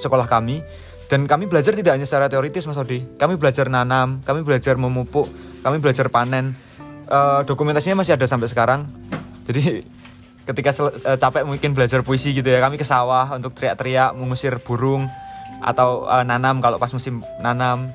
sekolah 0.01 0.25
kami 0.25 0.65
dan 1.11 1.27
kami 1.27 1.51
belajar 1.51 1.75
tidak 1.75 1.99
hanya 1.99 2.07
secara 2.07 2.31
teoritis 2.31 2.63
Mas 2.65 2.79
Odi. 2.79 3.03
Kami 3.19 3.35
belajar 3.35 3.67
nanam, 3.67 4.23
kami 4.23 4.41
belajar 4.41 4.79
memupuk, 4.79 5.27
kami 5.61 5.77
belajar 5.83 6.07
panen. 6.07 6.55
Uh, 7.07 7.43
dokumentasinya 7.43 8.01
masih 8.01 8.15
ada 8.15 8.23
sampai 8.23 8.47
sekarang. 8.47 8.87
Jadi 9.43 9.83
ketika 10.47 10.71
uh, 10.79 11.17
capek 11.19 11.43
mungkin 11.43 11.75
belajar 11.75 12.01
puisi 12.01 12.31
gitu 12.31 12.47
ya, 12.47 12.63
kami 12.63 12.79
ke 12.79 12.87
sawah 12.87 13.27
untuk 13.35 13.51
teriak-teriak 13.53 14.15
mengusir 14.15 14.55
burung 14.63 15.11
atau 15.59 16.07
uh, 16.07 16.23
nanam 16.23 16.63
kalau 16.63 16.79
pas 16.79 16.91
musim 16.95 17.21
nanam. 17.43 17.91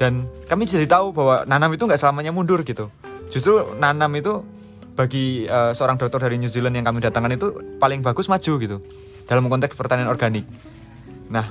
Dan 0.00 0.24
kami 0.48 0.64
jadi 0.64 0.88
tahu 0.88 1.12
bahwa 1.12 1.44
nanam 1.44 1.72
itu 1.76 1.84
nggak 1.84 2.00
selamanya 2.00 2.32
mundur 2.32 2.64
gitu. 2.64 2.88
Justru 3.28 3.76
nanam 3.76 4.12
itu 4.16 4.40
bagi 4.96 5.48
uh, 5.48 5.72
seorang 5.72 5.96
dokter 5.96 6.20
dari 6.20 6.36
New 6.36 6.48
Zealand 6.52 6.76
yang 6.76 6.84
kami 6.84 7.00
datangkan 7.00 7.32
itu 7.32 7.46
paling 7.80 8.04
bagus 8.04 8.28
maju 8.28 8.52
gitu 8.60 8.76
dalam 9.24 9.48
konteks 9.48 9.72
pertanian 9.78 10.10
organik. 10.10 10.44
Nah, 11.30 11.48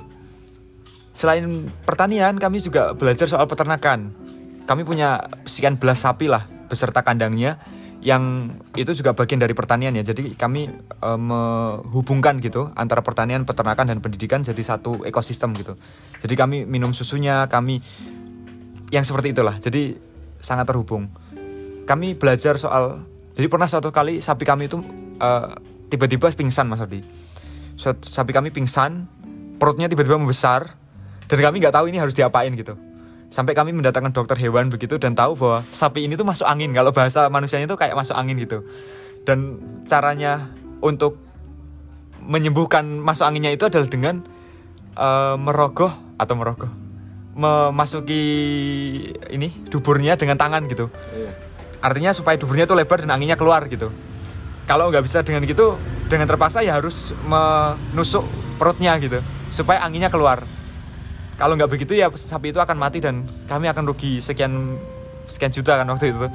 selain 1.20 1.68
pertanian 1.84 2.40
kami 2.40 2.64
juga 2.64 2.96
belajar 2.96 3.28
soal 3.28 3.44
peternakan. 3.44 4.16
Kami 4.64 4.88
punya 4.88 5.28
sekian 5.44 5.76
belas 5.76 6.08
sapi 6.08 6.32
lah 6.32 6.48
beserta 6.72 7.04
kandangnya 7.04 7.60
yang 8.00 8.56
itu 8.80 8.96
juga 8.96 9.12
bagian 9.12 9.44
dari 9.44 9.52
pertanian 9.52 9.92
ya. 9.92 10.04
Jadi 10.08 10.40
kami 10.40 10.72
e, 10.72 11.10
menghubungkan 11.20 12.40
gitu 12.40 12.72
antara 12.72 13.04
pertanian, 13.04 13.44
peternakan 13.44 13.92
dan 13.92 14.00
pendidikan 14.00 14.40
jadi 14.40 14.64
satu 14.64 15.04
ekosistem 15.04 15.52
gitu. 15.60 15.76
Jadi 16.24 16.34
kami 16.40 16.64
minum 16.64 16.96
susunya, 16.96 17.52
kami 17.52 17.84
yang 18.96 19.04
seperti 19.04 19.36
itulah. 19.36 19.60
Jadi 19.60 20.00
sangat 20.40 20.72
terhubung. 20.72 21.12
Kami 21.84 22.16
belajar 22.16 22.56
soal 22.56 23.04
jadi 23.36 23.52
pernah 23.52 23.68
suatu 23.68 23.92
kali 23.92 24.24
sapi 24.24 24.48
kami 24.48 24.72
itu 24.72 24.80
uh, 25.20 25.52
tiba-tiba 25.92 26.32
pingsan 26.32 26.72
Mas 26.72 26.80
Odi. 26.80 27.04
Sapi 27.80 28.32
kami 28.32 28.56
pingsan, 28.56 29.08
perutnya 29.60 29.92
tiba-tiba 29.92 30.16
membesar 30.16 30.80
dan 31.30 31.38
kami 31.40 31.62
nggak 31.62 31.74
tahu 31.74 31.86
ini 31.94 32.02
harus 32.02 32.18
diapain 32.18 32.52
gitu. 32.58 32.76
Sampai 33.30 33.54
kami 33.54 33.78
mendatangkan 33.78 34.10
dokter 34.10 34.34
hewan 34.42 34.74
begitu 34.74 34.98
dan 34.98 35.14
tahu 35.14 35.38
bahwa 35.38 35.62
sapi 35.70 36.10
ini 36.10 36.18
tuh 36.18 36.26
masuk 36.26 36.50
angin. 36.50 36.74
Kalau 36.74 36.90
bahasa 36.90 37.30
manusianya 37.30 37.70
itu 37.70 37.78
kayak 37.78 37.94
masuk 37.94 38.18
angin 38.18 38.42
gitu. 38.42 38.66
Dan 39.22 39.62
caranya 39.86 40.50
untuk 40.82 41.22
menyembuhkan 42.26 42.84
masuk 42.98 43.30
anginnya 43.30 43.54
itu 43.54 43.70
adalah 43.70 43.86
dengan 43.86 44.26
uh, 44.98 45.38
merogoh 45.38 45.94
atau 46.18 46.34
merogoh 46.34 46.72
memasuki 47.40 48.26
ini 49.32 49.48
duburnya 49.70 50.18
dengan 50.18 50.36
tangan 50.36 50.66
gitu. 50.68 50.90
Iya 51.14 51.50
artinya 51.80 52.12
supaya 52.12 52.36
duburnya 52.36 52.68
itu 52.68 52.76
lebar 52.76 53.00
dan 53.04 53.12
anginnya 53.16 53.40
keluar 53.40 53.64
gitu 53.72 53.92
kalau 54.68 54.92
nggak 54.92 55.04
bisa 55.04 55.24
dengan 55.24 55.48
gitu 55.48 55.80
dengan 56.12 56.28
terpaksa 56.28 56.60
ya 56.62 56.76
harus 56.78 57.16
menusuk 57.26 58.28
perutnya 58.60 59.00
gitu 59.00 59.24
supaya 59.50 59.82
anginnya 59.82 60.12
keluar 60.12 60.44
kalau 61.40 61.56
nggak 61.56 61.72
begitu 61.72 61.96
ya 61.96 62.12
sapi 62.12 62.52
itu 62.52 62.60
akan 62.60 62.76
mati 62.76 63.00
dan 63.00 63.24
kami 63.48 63.72
akan 63.72 63.88
rugi 63.88 64.20
sekian 64.20 64.76
sekian 65.26 65.50
juta 65.50 65.80
kan 65.80 65.88
waktu 65.88 66.12
itu 66.12 66.28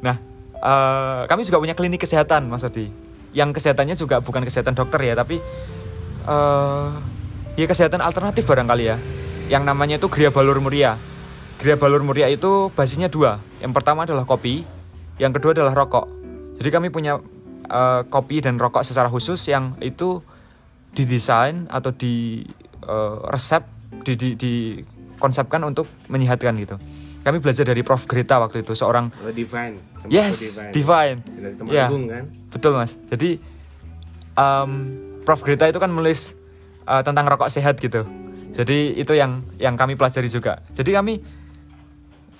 nah 0.00 0.16
uh, 0.64 1.28
kami 1.28 1.44
juga 1.44 1.60
punya 1.60 1.76
klinik 1.76 2.00
kesehatan 2.00 2.48
mas 2.48 2.64
Odi 2.64 2.88
yang 3.36 3.52
kesehatannya 3.52 3.94
juga 3.94 4.18
bukan 4.24 4.42
kesehatan 4.42 4.74
dokter 4.74 4.98
ya 5.04 5.14
tapi 5.14 5.38
uh, 6.24 6.96
ya 7.54 7.68
kesehatan 7.68 8.00
alternatif 8.00 8.48
barangkali 8.48 8.84
ya 8.88 8.96
yang 9.52 9.62
namanya 9.68 10.00
itu 10.00 10.08
Gria 10.08 10.32
Balur 10.32 10.58
Muria 10.58 10.96
Gria 11.60 11.76
Balur 11.76 12.00
Muria 12.00 12.24
itu 12.32 12.72
basisnya 12.72 13.12
dua. 13.12 13.36
Yang 13.60 13.76
pertama 13.76 14.08
adalah 14.08 14.24
kopi, 14.24 14.64
yang 15.20 15.36
kedua 15.36 15.52
adalah 15.52 15.76
rokok. 15.76 16.08
Jadi 16.56 16.68
kami 16.72 16.88
punya 16.88 17.20
uh, 17.68 18.00
kopi 18.08 18.40
dan 18.40 18.56
rokok 18.56 18.80
secara 18.80 19.12
khusus 19.12 19.44
yang 19.44 19.76
itu 19.84 20.24
didesain 20.96 21.68
atau 21.68 21.92
di 21.92 22.48
uh, 22.88 23.28
resep 23.28 23.60
di, 24.02 24.12
di, 24.16 24.28
di 24.36 24.52
konsepkan 25.20 25.60
untuk 25.64 25.86
menyehatkan 26.08 26.56
gitu. 26.56 26.76
Kami 27.20 27.36
belajar 27.36 27.68
dari 27.68 27.84
Prof 27.84 28.08
Greta 28.08 28.40
waktu 28.40 28.64
itu 28.64 28.72
seorang 28.72 29.12
oh, 29.20 29.28
Divine. 29.28 29.76
Yes, 30.08 30.56
Divine. 30.72 31.20
divine. 31.20 31.68
Ya, 31.68 31.92
kan? 31.92 32.24
Betul 32.48 32.72
mas. 32.80 32.96
Jadi 33.12 33.36
um, 34.40 34.70
Prof 35.28 35.44
Greta 35.44 35.68
itu 35.68 35.76
kan 35.76 35.92
menulis 35.92 36.32
uh, 36.88 37.04
tentang 37.04 37.28
rokok 37.28 37.52
sehat 37.52 37.76
gitu. 37.76 38.08
Jadi 38.56 38.96
itu 38.96 39.12
yang 39.12 39.44
yang 39.60 39.76
kami 39.76 40.00
pelajari 40.00 40.32
juga. 40.32 40.64
Jadi 40.72 40.90
kami 40.96 41.14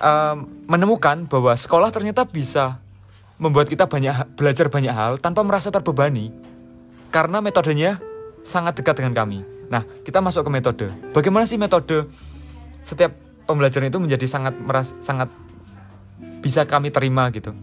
um, 0.01 0.49
menemukan 0.65 1.29
bahwa 1.29 1.53
sekolah 1.53 1.93
ternyata 1.93 2.25
bisa 2.25 2.81
membuat 3.37 3.69
kita 3.69 3.85
banyak 3.85 4.33
belajar 4.37 4.73
banyak 4.73 4.93
hal 4.93 5.21
tanpa 5.21 5.45
merasa 5.45 5.69
terbebani 5.69 6.33
karena 7.13 7.45
metodenya 7.45 8.01
sangat 8.43 8.81
dekat 8.81 9.05
dengan 9.05 9.13
kami. 9.13 9.60
Nah, 9.71 9.87
kita 10.03 10.19
masuk 10.19 10.43
ke 10.47 10.51
metode. 10.51 10.87
Bagaimana 11.15 11.47
sih 11.47 11.55
metode 11.55 12.11
setiap 12.83 13.15
pembelajaran 13.47 13.87
itu 13.87 14.03
menjadi 14.03 14.27
sangat 14.27 14.55
meras, 14.59 14.99
sangat 14.99 15.31
bisa 16.43 16.67
kami 16.67 16.91
terima 16.91 17.31
gitu. 17.31 17.55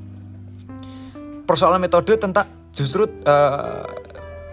Persoalan 1.43 1.83
metode 1.83 2.15
tentang 2.15 2.47
justru 2.71 3.11
uh, 3.27 3.83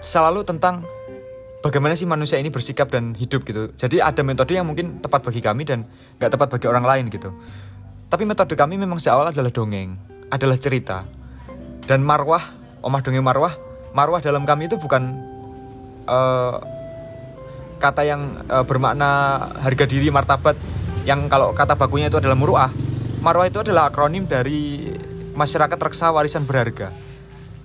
selalu 0.03 0.43
tentang 0.43 0.83
bagaimana 1.63 1.95
sih 1.95 2.11
manusia 2.11 2.43
ini 2.43 2.51
bersikap 2.51 2.91
dan 2.91 3.15
hidup 3.15 3.47
gitu. 3.47 3.71
Jadi 3.79 4.03
ada 4.03 4.21
metode 4.27 4.59
yang 4.59 4.67
mungkin 4.67 4.99
tepat 4.99 5.23
bagi 5.23 5.39
kami 5.39 5.63
dan 5.63 5.87
nggak 6.19 6.31
tepat 6.35 6.49
bagi 6.59 6.67
orang 6.67 6.83
lain 6.83 7.07
gitu. 7.07 7.31
Tapi 8.11 8.27
metode 8.27 8.55
kami 8.59 8.79
memang 8.79 8.99
seawal 8.99 9.31
adalah 9.31 9.55
dongeng, 9.55 9.95
adalah 10.31 10.59
cerita. 10.59 11.07
Dan 11.87 12.03
marwah, 12.03 12.43
omah 12.83 13.01
dongeng 13.03 13.27
marwah, 13.27 13.55
marwah 13.95 14.19
dalam 14.19 14.43
kami 14.43 14.71
itu 14.71 14.79
bukan 14.79 15.03
uh, 16.07 16.74
kata 17.85 18.09
yang 18.09 18.41
uh, 18.49 18.65
bermakna 18.65 19.37
harga 19.61 19.85
diri 19.85 20.09
martabat 20.09 20.57
yang 21.05 21.29
kalau 21.29 21.53
kata 21.53 21.77
bakunya 21.77 22.09
itu 22.09 22.17
adalah 22.17 22.33
muruah. 22.33 22.73
Marwah 23.21 23.45
itu 23.45 23.61
adalah 23.61 23.93
akronim 23.93 24.25
dari 24.25 24.89
masyarakat 25.37 25.77
reksa 25.77 26.09
warisan 26.09 26.49
berharga. 26.49 26.89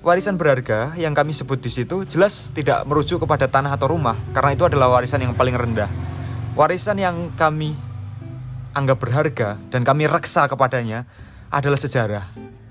Warisan 0.03 0.35
berharga 0.35 0.95
yang 0.95 1.11
kami 1.15 1.31
sebut 1.35 1.59
di 1.59 1.71
situ 1.71 2.03
jelas 2.07 2.51
tidak 2.51 2.83
merujuk 2.87 3.23
kepada 3.23 3.47
tanah 3.47 3.75
atau 3.75 3.91
rumah 3.91 4.15
karena 4.35 4.55
itu 4.55 4.63
adalah 4.67 4.91
warisan 4.91 5.23
yang 5.23 5.35
paling 5.35 5.55
rendah. 5.55 5.91
Warisan 6.55 6.99
yang 6.99 7.31
kami 7.39 7.75
anggap 8.75 8.99
berharga 8.99 9.55
dan 9.71 9.83
kami 9.83 10.07
reksa 10.07 10.47
kepadanya 10.47 11.03
adalah 11.51 11.79
sejarah, 11.79 12.23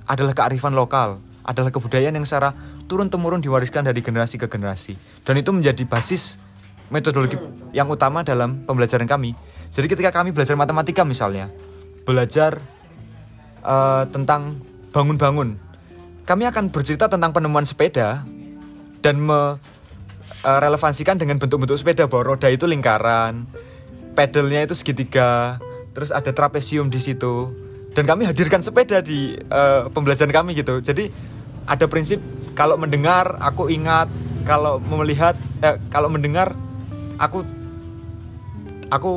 adalah 0.08 0.32
kearifan 0.32 0.72
lokal, 0.72 1.20
adalah 1.44 1.68
kebudayaan 1.68 2.16
yang 2.16 2.24
secara 2.24 2.56
turun-temurun 2.88 3.44
diwariskan 3.44 3.84
dari 3.84 4.00
generasi 4.00 4.40
ke 4.40 4.48
generasi. 4.48 4.96
Dan 5.24 5.36
itu 5.36 5.52
menjadi 5.52 5.84
basis 5.84 6.40
metodologi 6.88 7.36
yang 7.72 7.88
utama 7.88 8.24
dalam 8.24 8.64
pembelajaran 8.64 9.08
kami. 9.08 9.36
Jadi 9.68 9.86
ketika 9.88 10.10
kami 10.12 10.32
belajar 10.32 10.56
matematika 10.56 11.04
misalnya, 11.04 11.52
belajar 12.08 12.56
uh, 13.64 14.08
tentang 14.08 14.56
bangun-bangun, 14.92 15.60
kami 16.24 16.48
akan 16.48 16.72
bercerita 16.72 17.12
tentang 17.12 17.36
penemuan 17.36 17.68
sepeda 17.68 18.24
dan 19.04 19.20
merelevansikan 19.20 21.16
eh, 21.16 21.20
dengan 21.22 21.36
bentuk-bentuk 21.38 21.76
sepeda 21.76 22.08
bahwa 22.08 22.34
roda 22.34 22.48
itu 22.48 22.64
lingkaran, 22.64 23.44
pedalnya 24.16 24.64
itu 24.64 24.74
segitiga, 24.74 25.60
terus 25.98 26.14
ada 26.14 26.30
trapesium 26.30 26.88
di 26.88 27.02
situ 27.02 27.50
dan 27.98 28.06
kami 28.06 28.22
hadirkan 28.30 28.62
sepeda 28.62 29.02
di 29.02 29.34
uh, 29.50 29.90
pembelajaran 29.90 30.30
kami 30.30 30.54
gitu 30.54 30.78
jadi 30.78 31.10
ada 31.66 31.90
prinsip 31.90 32.22
kalau 32.54 32.78
mendengar 32.78 33.34
aku 33.42 33.66
ingat 33.66 34.06
kalau 34.46 34.78
melihat 34.78 35.34
eh, 35.58 35.74
kalau 35.90 36.06
mendengar 36.06 36.54
aku 37.18 37.44
aku 38.88 39.10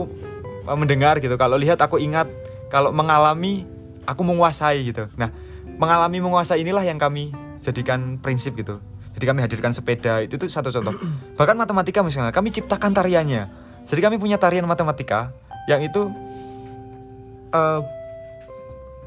uh, 0.67 0.77
mendengar 0.77 1.21
gitu. 1.23 1.33
Kalau 1.37 1.55
lihat 1.55 1.79
aku 1.79 2.01
ingat. 2.01 2.27
Kalau 2.71 2.95
mengalami 2.95 3.67
aku 4.07 4.23
menguasai 4.23 4.81
gitu. 4.87 5.07
Nah 5.19 5.27
mengalami 5.75 6.23
menguasai 6.23 6.63
inilah 6.63 6.83
yang 6.83 6.97
kami 6.97 7.31
jadikan 7.61 8.17
prinsip 8.19 8.55
gitu. 8.57 8.79
Jadi 9.15 9.25
kami 9.27 9.39
hadirkan 9.43 9.75
sepeda. 9.75 10.23
Itu 10.23 10.39
tuh 10.39 10.47
satu 10.47 10.71
contoh. 10.71 10.95
Bahkan 11.39 11.55
matematika 11.55 12.01
misalnya 12.01 12.33
kami 12.33 12.49
ciptakan 12.51 12.95
tariannya. 12.95 13.43
Jadi 13.85 13.99
kami 13.99 14.15
punya 14.17 14.39
tarian 14.39 14.63
matematika 14.63 15.35
yang 15.67 15.83
itu 15.83 16.09
uh, 17.51 17.81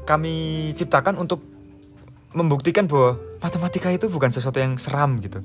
kami 0.05 0.71
ciptakan 0.77 1.17
untuk 1.17 1.41
membuktikan 2.35 2.85
bahwa 2.85 3.17
matematika 3.41 3.89
itu 3.89 4.11
bukan 4.11 4.29
sesuatu 4.29 4.61
yang 4.61 4.77
seram 4.77 5.17
gitu. 5.23 5.41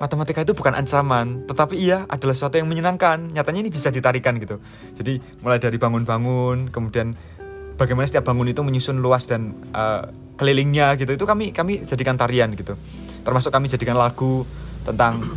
Matematika 0.00 0.40
itu 0.40 0.56
bukan 0.56 0.72
ancaman, 0.72 1.44
tetapi 1.44 1.76
ia 1.76 2.08
adalah 2.08 2.32
sesuatu 2.32 2.56
yang 2.56 2.64
menyenangkan. 2.64 3.36
Nyatanya 3.36 3.68
ini 3.68 3.70
bisa 3.70 3.92
ditarikan 3.92 4.40
gitu. 4.40 4.56
Jadi 4.96 5.20
mulai 5.44 5.60
dari 5.60 5.76
bangun-bangun, 5.76 6.72
kemudian 6.72 7.12
bagaimana 7.76 8.08
setiap 8.08 8.24
bangun 8.24 8.48
itu 8.48 8.64
menyusun 8.64 9.04
luas 9.04 9.28
dan 9.28 9.52
uh, 9.76 10.08
kelilingnya 10.40 10.96
gitu. 10.96 11.12
Itu 11.20 11.28
kami 11.28 11.52
kami 11.52 11.84
jadikan 11.84 12.16
tarian 12.16 12.48
gitu. 12.56 12.80
Termasuk 13.20 13.52
kami 13.52 13.68
jadikan 13.68 14.00
lagu 14.00 14.48
tentang 14.88 15.36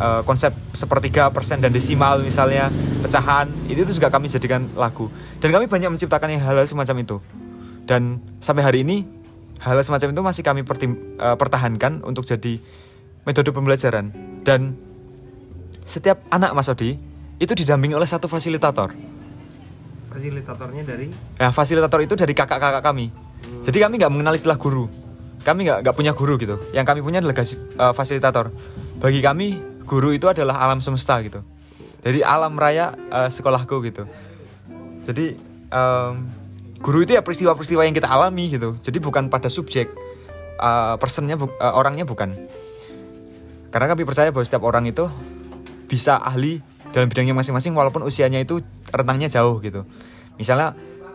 uh, 0.00 0.22
konsep 0.24 0.56
sepertiga 0.72 1.28
persen 1.28 1.60
dan 1.60 1.74
desimal 1.74 2.22
misalnya 2.22 2.72
pecahan 3.04 3.50
itu 3.68 3.84
juga 3.92 4.08
kami 4.08 4.30
jadikan 4.30 4.64
lagu 4.78 5.12
dan 5.42 5.52
kami 5.52 5.68
banyak 5.68 5.90
menciptakan 5.92 6.32
hal-hal 6.38 6.64
semacam 6.64 6.96
itu 7.04 7.16
dan 7.84 8.22
sampai 8.40 8.62
hari 8.64 8.78
ini 8.86 9.04
hal 9.58 9.78
semacam 9.82 10.14
itu 10.14 10.22
masih 10.22 10.42
kami 10.46 10.60
eh, 10.62 11.36
pertahankan 11.36 12.06
untuk 12.06 12.24
jadi 12.24 12.62
metode 13.28 13.52
pembelajaran 13.52 14.08
dan 14.40 14.72
setiap 15.84 16.24
anak 16.28 16.56
Mas 16.56 16.72
Odi 16.72 16.96
itu 17.36 17.52
didampingi 17.52 17.92
oleh 17.92 18.08
satu 18.08 18.24
fasilitator. 18.24 18.96
Fasilitatornya 20.08 20.82
dari 20.82 21.12
Nah, 21.36 21.52
fasilitator 21.52 22.00
itu 22.00 22.16
dari 22.16 22.32
kakak-kakak 22.32 22.80
kami. 22.80 23.12
Jadi 23.62 23.78
kami 23.78 24.00
nggak 24.00 24.08
mengenal 24.10 24.32
istilah 24.32 24.56
guru. 24.56 24.88
Kami 25.44 25.68
nggak 25.68 25.78
nggak 25.84 25.94
punya 25.94 26.12
guru 26.16 26.40
gitu. 26.40 26.56
Yang 26.72 26.86
kami 26.88 27.00
punya 27.04 27.20
adalah 27.20 27.36
gasi- 27.36 27.60
eh, 27.60 27.92
fasilitator. 27.92 28.48
Bagi 28.98 29.20
kami 29.20 29.46
guru 29.84 30.10
itu 30.10 30.26
adalah 30.26 30.58
alam 30.58 30.80
semesta 30.80 31.20
gitu. 31.20 31.44
Jadi 32.00 32.24
alam 32.24 32.56
raya 32.56 32.96
eh, 32.96 33.28
sekolahku 33.28 33.76
gitu. 33.84 34.08
Jadi 35.04 35.36
em, 35.68 36.12
guru 36.80 37.00
itu 37.00 37.12
ya 37.12 37.22
peristiwa-peristiwa 37.22 37.84
yang 37.84 37.92
kita 37.92 38.08
alami 38.08 38.48
gitu. 38.50 38.76
Jadi 38.80 38.98
bukan 38.98 39.28
pada 39.28 39.46
subjek, 39.46 39.92
eh, 40.58 40.94
personnya, 40.98 41.36
bu- 41.36 41.54
eh, 41.54 41.72
orangnya 41.72 42.02
bukan. 42.02 42.32
Karena 43.68 43.86
kami 43.92 44.08
percaya 44.08 44.32
bahwa 44.32 44.44
setiap 44.44 44.64
orang 44.64 44.88
itu 44.88 45.08
bisa 45.88 46.16
ahli 46.20 46.60
dalam 46.92 47.08
bidangnya 47.08 47.36
masing-masing 47.36 47.76
walaupun 47.76 48.04
usianya 48.04 48.40
itu 48.40 48.60
rentangnya 48.92 49.28
jauh 49.28 49.60
gitu. 49.60 49.84
Misalnya 50.40 50.72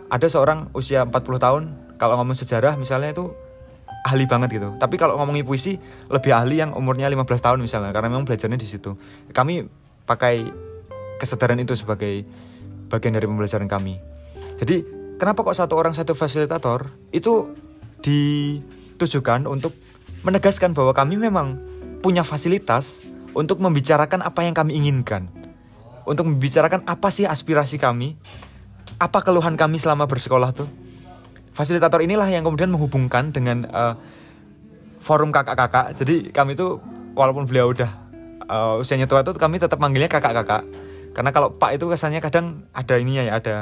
ada 0.09 0.27
seorang 0.29 0.69
usia 0.77 1.05
40 1.05 1.17
tahun 1.41 1.63
kalau 1.97 2.19
ngomong 2.21 2.37
sejarah 2.37 2.77
misalnya 2.77 3.13
itu 3.13 3.33
ahli 4.05 4.27
banget 4.29 4.59
gitu. 4.59 4.69
Tapi 4.77 4.95
kalau 4.99 5.17
ngomongin 5.17 5.47
puisi 5.47 5.79
lebih 6.11 6.35
ahli 6.35 6.61
yang 6.61 6.75
umurnya 6.75 7.09
15 7.09 7.25
tahun 7.39 7.59
misalnya 7.63 7.95
karena 7.95 8.11
memang 8.11 8.27
belajarnya 8.27 8.59
di 8.59 8.67
situ. 8.67 8.93
Kami 9.31 9.65
pakai 10.03 10.45
kesadaran 11.17 11.57
itu 11.57 11.73
sebagai 11.73 12.27
bagian 12.91 13.15
dari 13.15 13.25
pembelajaran 13.25 13.65
kami. 13.65 13.97
Jadi 14.59 14.83
kenapa 15.17 15.41
kok 15.41 15.55
satu 15.57 15.73
orang 15.79 15.95
satu 15.95 16.13
fasilitator 16.13 16.91
itu 17.15 17.55
ditujukan 18.03 19.47
untuk 19.47 19.71
menegaskan 20.27 20.75
bahwa 20.75 20.91
kami 20.91 21.15
memang 21.15 21.55
punya 22.03 22.27
fasilitas 22.27 23.07
untuk 23.31 23.63
membicarakan 23.63 24.27
apa 24.27 24.43
yang 24.43 24.51
kami 24.51 24.75
inginkan. 24.75 25.25
Untuk 26.03 26.27
membicarakan 26.27 26.83
apa 26.83 27.07
sih 27.07 27.23
aspirasi 27.23 27.79
kami, 27.79 28.19
apa 28.99 29.23
keluhan 29.23 29.55
kami 29.55 29.79
selama 29.79 30.03
bersekolah 30.03 30.51
tuh. 30.51 30.67
Fasilitator 31.55 32.03
inilah 32.03 32.27
yang 32.27 32.43
kemudian 32.43 32.67
menghubungkan 32.67 33.31
dengan 33.31 33.63
eh, 33.63 33.95
forum 34.99 35.31
kakak-kakak. 35.31 35.95
Jadi 35.95 36.35
kami 36.35 36.59
tuh 36.59 36.83
walaupun 37.15 37.47
beliau 37.47 37.71
udah 37.71 37.87
eh, 38.51 38.81
usianya 38.83 39.07
tua 39.07 39.23
tuh 39.23 39.39
kami 39.39 39.63
tetap 39.63 39.79
manggilnya 39.79 40.11
kakak-kakak. 40.11 40.67
Karena 41.15 41.31
kalau 41.31 41.55
Pak 41.55 41.77
itu 41.77 41.85
kesannya 41.87 42.19
kadang 42.19 42.67
ada 42.75 42.99
ininya 42.99 43.23
ya, 43.23 43.33
ada 43.39 43.55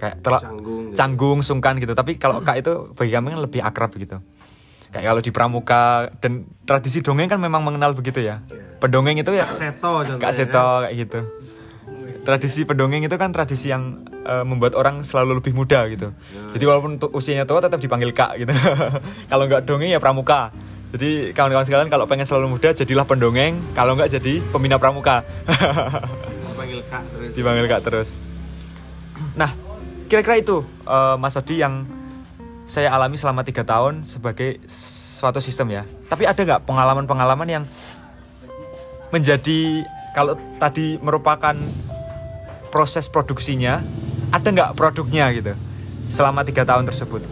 kayak 0.00 0.24
terla- 0.24 0.42
canggung 0.42 0.82
gitu. 0.90 0.96
canggung, 0.98 1.38
sungkan 1.46 1.74
gitu. 1.78 1.94
Tapi 1.94 2.18
kalau 2.18 2.40
Kak 2.46 2.58
itu 2.58 2.90
bagi 2.98 3.12
kami 3.14 3.38
kan 3.38 3.40
lebih 3.44 3.60
akrab 3.62 3.92
gitu. 3.94 4.18
Kayak 4.94 5.10
kalau 5.10 5.22
di 5.26 5.32
pramuka 5.34 6.06
dan 6.22 6.46
tradisi 6.62 7.02
dongeng 7.02 7.26
kan 7.26 7.42
memang 7.42 7.66
mengenal 7.66 7.98
begitu 7.98 8.22
ya. 8.22 8.38
Pendongeng 8.78 9.18
itu 9.18 9.34
ya 9.34 9.50
Seto 9.50 10.06
contohnya. 10.06 10.22
Kak 10.22 10.30
Seto 10.30 10.86
kayak 10.86 10.94
gitu. 10.94 11.20
Tradisi 12.22 12.62
pendongeng 12.62 13.02
itu 13.02 13.16
kan 13.18 13.34
tradisi 13.34 13.74
yang 13.74 14.06
eh, 14.22 14.46
membuat 14.46 14.78
orang 14.78 15.02
selalu 15.02 15.42
lebih 15.42 15.50
muda 15.50 15.90
gitu. 15.90 16.14
Jadi 16.54 16.62
walaupun 16.62 17.02
untuk 17.02 17.10
usianya 17.10 17.42
tua 17.42 17.58
tetap 17.58 17.82
dipanggil 17.82 18.14
Kak 18.14 18.38
gitu. 18.38 18.54
kalau 19.34 19.50
nggak 19.50 19.66
dongeng 19.66 19.90
ya 19.90 19.98
pramuka. 19.98 20.54
Jadi 20.94 21.34
kawan-kawan 21.34 21.66
sekalian 21.66 21.90
kalau 21.90 22.06
pengen 22.06 22.22
selalu 22.22 22.54
muda 22.54 22.70
jadilah 22.70 23.02
pendongeng, 23.02 23.58
kalau 23.74 23.98
nggak 23.98 24.14
jadi 24.14 24.38
pembina 24.54 24.78
pramuka. 24.78 25.26
Dipanggil 26.54 26.86
Kak 26.86 27.02
terus. 27.10 27.30
dipanggil 27.34 27.66
Kak 27.66 27.80
terus. 27.82 28.10
Nah, 29.34 29.50
kira-kira 30.06 30.38
itu 30.38 30.62
eh, 30.86 31.16
Mas 31.18 31.34
Odi 31.34 31.58
yang 31.58 31.82
saya 32.64 32.88
alami 32.92 33.20
selama 33.20 33.44
tiga 33.44 33.62
tahun 33.62 34.08
sebagai 34.08 34.60
suatu 34.68 35.38
sistem 35.38 35.70
ya. 35.70 35.82
Tapi 36.08 36.24
ada 36.24 36.40
nggak 36.40 36.64
pengalaman-pengalaman 36.64 37.48
yang 37.48 37.64
menjadi 39.12 39.84
kalau 40.16 40.38
tadi 40.58 40.96
merupakan 40.98 41.54
proses 42.72 43.06
produksinya, 43.06 43.84
ada 44.32 44.48
nggak 44.48 44.74
produknya 44.74 45.30
gitu 45.36 45.54
selama 46.08 46.42
tiga 46.42 46.64
tahun 46.64 46.88
tersebut? 46.88 47.22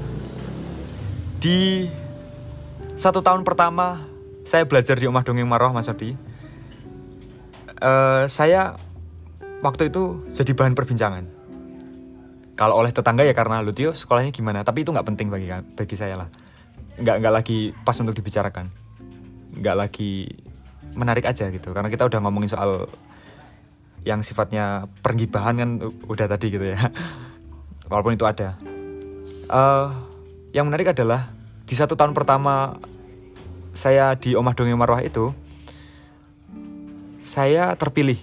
Di 1.43 1.91
satu 2.95 3.25
tahun 3.25 3.43
pertama 3.43 3.99
saya 4.47 4.69
belajar 4.69 4.99
di 4.99 5.09
Rumah 5.09 5.25
Dongeng 5.25 5.49
Maroh 5.49 5.73
Mas 5.75 5.89
Odi. 5.89 6.15
eh, 7.83 8.25
saya 8.31 8.79
waktu 9.59 9.91
itu 9.91 10.23
jadi 10.31 10.55
bahan 10.55 10.79
perbincangan. 10.79 11.27
Kalau 12.63 12.79
oleh 12.79 12.95
tetangga 12.95 13.27
ya 13.27 13.35
karena 13.35 13.59
Lutio 13.59 13.91
sekolahnya 13.91 14.31
gimana, 14.31 14.63
tapi 14.63 14.87
itu 14.87 14.95
nggak 14.95 15.03
penting 15.03 15.35
bagi 15.35 15.51
bagi 15.51 15.97
saya 15.99 16.15
lah. 16.15 16.29
Nggak 16.95 17.17
nggak 17.19 17.35
lagi 17.35 17.75
pas 17.83 17.99
untuk 17.99 18.15
dibicarakan, 18.15 18.71
nggak 19.59 19.75
lagi 19.75 20.31
menarik 20.95 21.27
aja 21.27 21.51
gitu. 21.51 21.75
Karena 21.75 21.91
kita 21.91 22.07
udah 22.07 22.23
ngomongin 22.23 22.55
soal 22.55 22.87
yang 24.07 24.23
sifatnya 24.23 24.87
pergibahan 25.03 25.59
kan 25.59 25.71
udah 26.07 26.27
tadi 26.31 26.55
gitu 26.55 26.63
ya. 26.71 26.79
Walaupun 27.91 28.15
itu 28.15 28.23
ada. 28.31 28.55
Eh, 29.51 29.89
yang 30.55 30.71
menarik 30.71 30.95
adalah 30.95 31.35
di 31.67 31.75
satu 31.75 31.99
tahun 31.99 32.15
pertama 32.15 32.79
saya 33.75 34.15
di 34.15 34.39
Omah 34.39 34.55
Dongeng 34.55 34.79
Marwah 34.79 35.03
itu, 35.03 35.35
saya 37.27 37.75
terpilih 37.75 38.23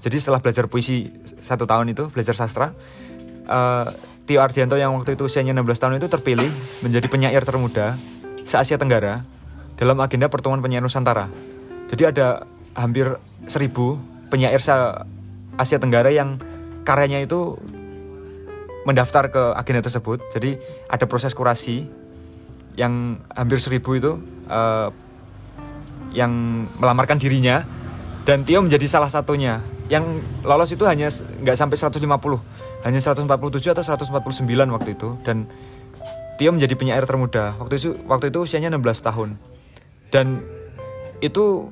jadi 0.00 0.16
setelah 0.16 0.40
belajar 0.40 0.64
puisi 0.64 1.12
satu 1.24 1.68
tahun 1.68 1.92
itu 1.92 2.08
belajar 2.08 2.32
sastra 2.32 2.72
eh, 3.50 3.86
Tio 4.30 4.38
Ardianto 4.38 4.78
yang 4.78 4.94
waktu 4.94 5.18
itu 5.18 5.26
usianya 5.26 5.50
16 5.50 5.82
tahun 5.82 5.94
itu 5.98 6.06
terpilih 6.06 6.50
menjadi 6.86 7.10
penyair 7.10 7.42
termuda 7.42 7.98
se 8.46 8.54
Asia 8.54 8.78
Tenggara 8.78 9.26
dalam 9.74 9.98
agenda 9.98 10.30
pertemuan 10.30 10.62
penyair 10.62 10.86
Nusantara. 10.86 11.26
Jadi 11.90 12.14
ada 12.14 12.46
hampir 12.78 13.18
seribu 13.50 13.98
penyair 14.30 14.62
se 14.62 14.70
Asia 15.58 15.82
Tenggara 15.82 16.14
yang 16.14 16.38
karyanya 16.86 17.26
itu 17.26 17.58
mendaftar 18.86 19.34
ke 19.34 19.42
agenda 19.58 19.82
tersebut. 19.82 20.22
Jadi 20.30 20.56
ada 20.86 21.04
proses 21.10 21.34
kurasi 21.34 21.90
yang 22.78 23.18
hampir 23.34 23.58
seribu 23.58 23.98
itu 23.98 24.12
eh, 24.46 24.88
yang 26.14 26.30
melamarkan 26.78 27.18
dirinya. 27.18 27.66
Dan 28.20 28.46
Tio 28.46 28.62
menjadi 28.62 28.86
salah 28.86 29.10
satunya 29.10 29.58
yang 29.90 30.06
lolos 30.46 30.70
itu 30.70 30.86
hanya 30.86 31.10
nggak 31.10 31.56
sampai 31.58 31.76
150 31.76 32.06
hanya 32.86 33.00
147 33.02 33.26
atau 33.74 33.84
149 33.84 34.46
waktu 34.72 34.90
itu. 34.96 35.08
Dan 35.26 35.44
Tio 36.40 36.56
menjadi 36.56 36.72
penyair 36.72 37.04
termuda. 37.04 37.52
Waktu 37.60 37.74
itu 37.76 37.88
waktu 38.08 38.32
itu 38.32 38.38
usianya 38.40 38.72
16 38.72 39.04
tahun. 39.04 39.36
Dan 40.08 40.40
itu 41.20 41.68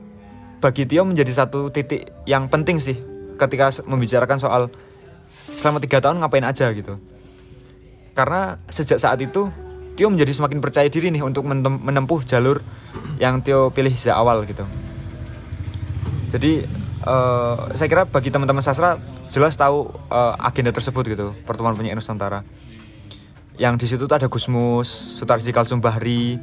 bagi 0.61 0.85
Tio 0.85 1.09
menjadi 1.09 1.33
satu 1.33 1.73
titik 1.73 2.13
yang 2.29 2.53
penting 2.53 2.77
sih 2.77 2.99
ketika 3.41 3.73
membicarakan 3.87 4.37
soal 4.37 4.63
selama 5.57 5.81
tiga 5.81 6.05
tahun 6.05 6.21
ngapain 6.21 6.45
aja 6.45 6.69
gitu. 6.77 7.01
Karena 8.13 8.61
sejak 8.69 9.01
saat 9.01 9.23
itu 9.25 9.49
Tio 9.97 10.13
menjadi 10.13 10.37
semakin 10.37 10.61
percaya 10.61 10.91
diri 10.93 11.09
nih 11.09 11.25
untuk 11.25 11.49
menempuh 11.49 12.21
jalur 12.29 12.61
yang 13.17 13.41
Tio 13.41 13.73
pilih 13.73 13.95
sejak 13.97 14.21
awal 14.21 14.45
gitu. 14.45 14.69
Jadi 16.29 16.69
eh, 17.09 17.57
saya 17.75 17.89
kira 17.89 18.05
bagi 18.05 18.29
teman-teman 18.29 18.61
sastra 18.61 19.01
jelas 19.33 19.57
tahu 19.57 19.89
eh, 20.13 20.35
agenda 20.45 20.71
tersebut 20.71 21.05
gitu 21.09 21.27
pertemuan 21.49 21.73
penyair 21.73 21.97
Nusantara. 21.97 22.45
Yang 23.59 23.75
di 23.83 23.87
situ 23.91 24.05
ada 24.07 24.31
Gusmus, 24.31 25.19
Sutarji 25.19 25.51
Kalsum 25.51 25.83
Bahri, 25.83 26.39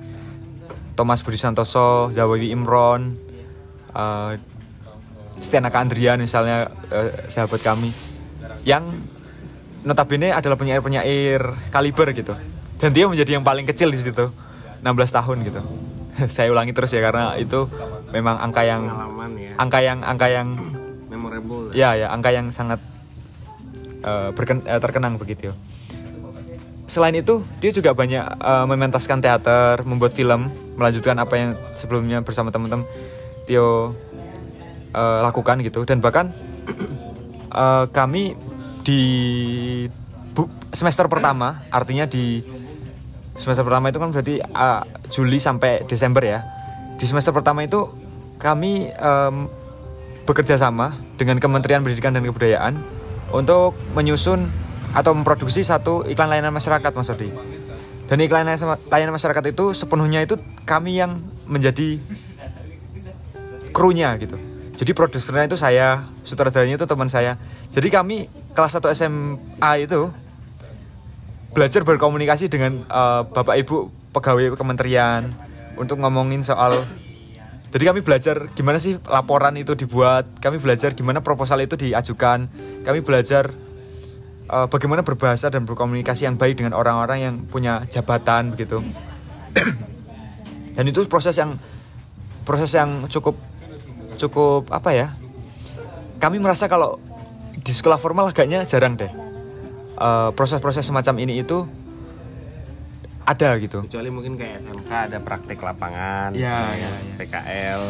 Thomas 1.00 1.24
Budi 1.24 1.40
Santoso, 1.40 2.12
Zawawi 2.12 2.52
Imron, 2.52 3.16
eh 3.94 4.36
Stianaka 5.36 5.84
Andrian 5.84 6.20
misalnya 6.24 6.72
eh, 6.92 7.12
sahabat 7.28 7.60
kami 7.60 7.92
yang 8.64 8.88
notabene 9.84 10.32
adalah 10.32 10.56
penyair-penyair 10.56 11.70
kaliber 11.70 12.16
gitu. 12.16 12.34
Dan 12.80 12.92
dia 12.92 13.06
menjadi 13.08 13.40
yang 13.40 13.46
paling 13.46 13.68
kecil 13.68 13.92
di 13.92 14.00
situ, 14.00 14.32
16 14.84 14.88
tahun 15.12 15.38
gitu. 15.44 15.62
saya 16.36 16.48
ulangi 16.52 16.72
terus 16.72 16.92
ya 16.96 17.04
karena 17.04 17.36
itu 17.36 17.68
memang 18.10 18.36
angka 18.38 18.62
yang 18.62 18.84
ya. 19.36 19.54
angka 19.56 19.80
yang 19.80 20.00
angka 20.02 20.28
yang 20.28 20.48
Memorable. 21.06 21.72
ya 21.72 21.94
ya 21.94 22.08
angka 22.10 22.30
yang 22.30 22.50
sangat 22.50 22.80
eh, 24.02 24.30
berken- 24.32 24.66
eh, 24.66 24.78
terkenang 24.78 25.16
begitu. 25.16 25.50
Selain 26.86 27.14
itu, 27.14 27.42
dia 27.58 27.72
juga 27.72 27.92
banyak 27.92 28.22
eh, 28.22 28.66
mementaskan 28.66 29.18
teater, 29.18 29.82
membuat 29.82 30.14
film, 30.14 30.48
melanjutkan 30.76 31.18
apa 31.18 31.34
yang 31.34 31.50
sebelumnya 31.74 32.22
bersama 32.22 32.50
teman-teman 32.50 32.86
Tio 33.44 33.98
eh, 34.92 35.20
lakukan 35.22 35.62
gitu 35.62 35.82
dan 35.84 35.98
bahkan 36.00 36.30
eh, 37.52 37.86
kami 37.90 38.38
di 38.86 39.02
bu- 40.32 40.52
semester 40.70 41.08
pertama, 41.08 41.66
artinya 41.68 42.06
di 42.06 42.46
semester 43.34 43.66
pertama 43.66 43.90
itu 43.90 43.98
kan 43.98 44.10
berarti 44.12 44.36
eh, 44.40 44.82
Juli 45.10 45.40
sampai 45.40 45.86
Desember 45.86 46.22
ya. 46.22 46.42
Di 46.96 47.06
semester 47.06 47.36
pertama 47.36 47.64
itu 47.64 47.92
kami 48.40 48.92
em, 48.92 49.36
bekerja 50.26 50.58
sama 50.58 50.98
dengan 51.16 51.38
Kementerian 51.38 51.86
Pendidikan 51.86 52.12
dan 52.12 52.26
Kebudayaan 52.26 52.82
untuk 53.30 53.78
menyusun 53.94 54.50
atau 54.96 55.12
memproduksi 55.12 55.62
satu 55.62 56.08
iklan 56.08 56.32
layanan 56.32 56.56
masyarakat 56.56 56.92
Mas 56.96 57.12
Odi. 57.12 57.30
dan 58.06 58.22
iklan 58.22 58.46
layanan 58.88 59.18
masyarakat 59.18 59.44
itu 59.50 59.74
sepenuhnya 59.74 60.22
itu 60.22 60.38
kami 60.62 61.02
yang 61.02 61.26
menjadi 61.50 61.98
krunya 63.74 64.14
gitu 64.22 64.38
jadi 64.78 64.92
produsernya 64.94 65.50
itu 65.50 65.58
saya 65.58 66.06
sutradaranya 66.22 66.78
itu 66.78 66.86
teman 66.86 67.10
saya 67.10 67.36
jadi 67.74 67.90
kami 67.90 68.30
kelas 68.54 68.78
1 68.78 68.94
SMA 68.94 69.72
itu 69.84 70.14
belajar 71.52 71.82
berkomunikasi 71.82 72.46
dengan 72.46 72.86
uh, 72.88 73.26
bapak 73.26 73.58
ibu 73.66 73.90
pegawai 74.14 74.54
kementerian 74.54 75.34
untuk 75.78 76.00
ngomongin 76.02 76.42
soal 76.42 76.84
jadi 77.76 77.92
kami 77.92 78.08
belajar 78.08 78.48
gimana 78.56 78.80
sih 78.80 78.96
laporan 79.04 79.56
itu 79.60 79.76
dibuat 79.76 80.28
kami 80.40 80.64
belajar 80.64 80.96
gimana 80.96 81.20
proposal 81.20 81.60
itu 81.60 81.76
diajukan 81.76 82.48
kami 82.88 83.04
belajar 83.04 83.52
uh, 84.50 84.68
bagaimana 84.70 85.02
berbahasa 85.02 85.50
dan 85.50 85.66
berkomunikasi 85.66 86.30
yang 86.30 86.38
baik 86.38 86.60
dengan 86.62 86.78
orang-orang 86.78 87.20
yang 87.22 87.36
punya 87.50 87.86
jabatan 87.90 88.54
begitu. 88.54 88.82
Dan 90.76 90.92
itu 90.92 91.08
proses 91.08 91.40
yang 91.40 91.56
proses 92.44 92.76
yang 92.76 93.08
cukup 93.08 93.40
cukup 94.20 94.68
apa 94.72 94.92
ya 94.96 95.08
kami 96.20 96.40
merasa 96.40 96.68
kalau 96.72 97.00
di 97.56 97.74
sekolah 97.74 97.98
formal 97.98 98.30
agaknya 98.30 98.64
jarang 98.68 98.96
deh. 99.00 99.10
Eh, 99.96 100.30
proses-proses 100.36 100.84
uh, 100.84 100.88
semacam 100.92 101.16
ini 101.24 101.40
itu 101.40 101.64
ada 103.26 103.50
gitu 103.58 103.84
kecuali 103.90 104.10
mungkin 104.14 104.38
kayak 104.38 104.62
SMK 104.64 104.92
ada 105.12 105.18
praktek 105.18 105.60
lapangan 105.60 106.32
ya, 106.38 106.70
ya, 106.78 106.90
ya. 106.90 106.90
PKL 107.18 107.84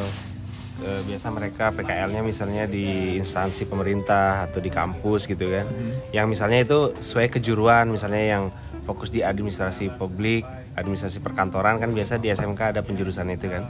uh, 0.83 1.01
biasa 1.05 1.27
mereka 1.31 1.71
PKL-nya 1.71 2.21
misalnya 2.25 2.63
di 2.67 3.15
instansi 3.15 3.69
pemerintah 3.69 4.49
atau 4.49 4.59
di 4.59 4.71
kampus 4.73 5.29
gitu 5.29 5.47
kan. 5.47 5.67
Hmm. 5.67 5.93
Yang 6.11 6.25
misalnya 6.35 6.59
itu 6.65 6.79
sesuai 6.99 7.27
kejuruan 7.39 7.87
misalnya 7.87 8.23
yang 8.23 8.43
fokus 8.83 9.09
di 9.09 9.25
administrasi 9.25 9.95
publik, 9.97 10.45
administrasi 10.77 11.23
perkantoran 11.23 11.81
kan 11.81 11.89
biasa 11.95 12.21
di 12.21 12.29
SMK 12.29 12.75
ada 12.75 12.81
penjurusan 12.83 13.31
itu 13.33 13.47
kan. 13.49 13.63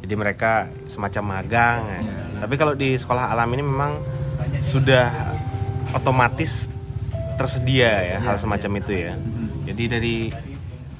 Jadi 0.00 0.14
mereka 0.14 0.70
semacam 0.86 1.38
magang. 1.38 1.80
Ya. 1.86 2.00
Tapi 2.46 2.54
kalau 2.56 2.74
di 2.74 2.96
sekolah 2.96 3.30
alam 3.30 3.48
ini 3.52 3.62
memang 3.62 4.00
sudah 4.62 5.34
otomatis 5.92 6.70
tersedia 7.36 8.16
ya 8.16 8.18
hal 8.22 8.38
semacam 8.38 8.80
itu 8.80 8.92
ya. 8.96 9.14
Jadi 9.62 9.84
dari 9.86 10.16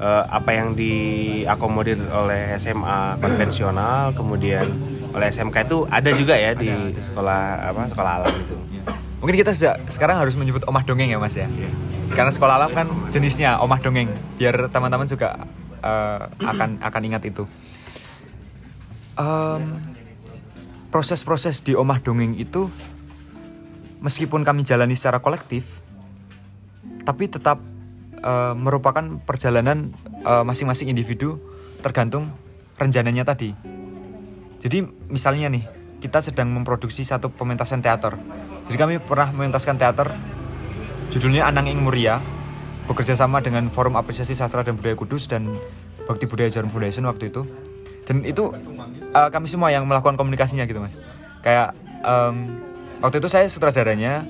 uh, 0.03 0.25
apa 0.27 0.51
yang 0.51 0.75
diakomodir 0.75 2.03
oleh 2.11 2.59
SMA 2.59 3.23
konvensional 3.23 4.11
kemudian 4.13 4.67
oleh 5.15 5.31
SMK 5.31 5.57
itu 5.71 5.79
ada 5.87 6.11
juga 6.11 6.35
ya 6.35 6.53
di 6.59 6.69
sekolah 6.99 7.71
apa 7.71 7.87
sekolah 7.87 8.13
alam 8.21 8.35
itu. 8.35 8.57
Mungkin 9.23 9.39
kita 9.39 9.55
sekarang 9.87 10.19
harus 10.19 10.35
menyebut 10.35 10.67
omah 10.67 10.83
dongeng 10.83 11.15
ya 11.15 11.19
mas 11.23 11.39
ya. 11.39 11.47
Yeah. 11.47 11.71
Karena 12.11 12.35
sekolah 12.35 12.55
alam 12.59 12.71
kan 12.75 12.91
jenisnya 13.15 13.63
omah 13.63 13.79
dongeng. 13.79 14.11
Biar 14.35 14.67
teman-teman 14.67 15.07
juga 15.07 15.47
uh, 15.79 16.27
akan 16.43 16.81
akan 16.91 17.03
ingat 17.07 17.23
itu. 17.31 17.47
Um, 19.15 19.79
proses-proses 20.91 21.61
di 21.63 21.77
omah 21.77 22.01
dongeng 22.01 22.35
itu 22.41 22.67
meskipun 24.03 24.43
kami 24.43 24.67
jalani 24.67 24.97
secara 24.99 25.23
kolektif, 25.23 25.85
tapi 27.07 27.29
tetap 27.31 27.61
uh, 28.23 28.55
merupakan 28.57 29.03
perjalanan 29.27 29.93
eh, 30.23 30.45
masing-masing 30.47 30.89
uh, 30.89 30.93
individu 30.95 31.43
tergantung 31.83 32.31
rencananya 32.79 33.27
tadi 33.27 33.55
jadi 34.63 34.87
misalnya 35.11 35.51
nih, 35.51 35.67
kita 35.99 36.23
sedang 36.23 36.47
memproduksi 36.55 37.03
satu 37.03 37.35
pementasan 37.35 37.83
teater. 37.83 38.15
Jadi 38.71 38.77
kami 38.79 38.95
pernah 39.03 39.35
mementaskan 39.35 39.75
teater 39.75 40.15
judulnya 41.11 41.51
Anang 41.51 41.67
Ing 41.67 41.83
Muria 41.83 42.23
bekerja 42.87 43.19
sama 43.19 43.43
dengan 43.43 43.67
Forum 43.75 43.99
Apresiasi 43.99 44.39
Sastra 44.39 44.63
dan 44.63 44.79
Budaya 44.79 44.95
Kudus 44.95 45.27
dan 45.27 45.51
Bakti 46.07 46.31
Budaya 46.31 46.47
Jarum 46.47 46.71
Foundation 46.71 47.11
waktu 47.11 47.35
itu. 47.35 47.43
Dan 48.07 48.23
itu 48.23 48.55
uh, 49.15 49.29
kami 49.35 49.51
semua 49.51 49.75
yang 49.75 49.83
melakukan 49.83 50.15
komunikasinya 50.15 50.63
gitu 50.71 50.79
mas. 50.79 50.95
Kayak 51.43 51.75
um, 52.07 52.55
waktu 53.03 53.19
itu 53.19 53.27
saya 53.27 53.51
sutradaranya, 53.51 54.23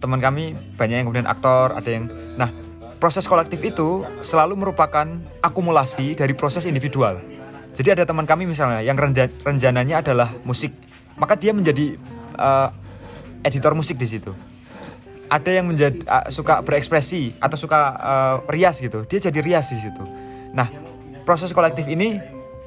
teman 0.00 0.24
kami 0.24 0.56
banyak 0.80 1.04
yang 1.04 1.06
kemudian 1.08 1.28
aktor, 1.28 1.76
ada 1.76 1.88
yang. 1.88 2.08
Nah 2.40 2.48
proses 3.04 3.28
kolektif 3.28 3.60
itu 3.60 4.00
selalu 4.24 4.56
merupakan 4.56 5.04
akumulasi 5.44 6.16
dari 6.16 6.32
proses 6.32 6.64
individual. 6.64 7.20
Jadi 7.76 8.00
ada 8.00 8.08
teman 8.08 8.24
kami 8.24 8.48
misalnya 8.48 8.80
yang 8.80 8.96
rencananya 9.44 10.00
adalah 10.00 10.32
musik, 10.48 10.72
maka 11.20 11.36
dia 11.36 11.52
menjadi 11.52 12.00
uh, 12.40 12.72
editor 13.44 13.76
musik 13.76 14.00
di 14.00 14.08
situ. 14.08 14.32
Ada 15.28 15.60
yang 15.60 15.68
menjadi 15.68 16.00
uh, 16.08 16.32
suka 16.32 16.64
berekspresi 16.64 17.36
atau 17.44 17.60
suka 17.60 17.92
uh, 17.92 18.36
rias 18.48 18.80
gitu, 18.80 19.04
dia 19.04 19.20
jadi 19.20 19.36
rias 19.44 19.68
di 19.68 19.84
situ. 19.84 20.00
Nah, 20.56 20.72
proses 21.28 21.52
kolektif 21.52 21.84
ini 21.84 22.16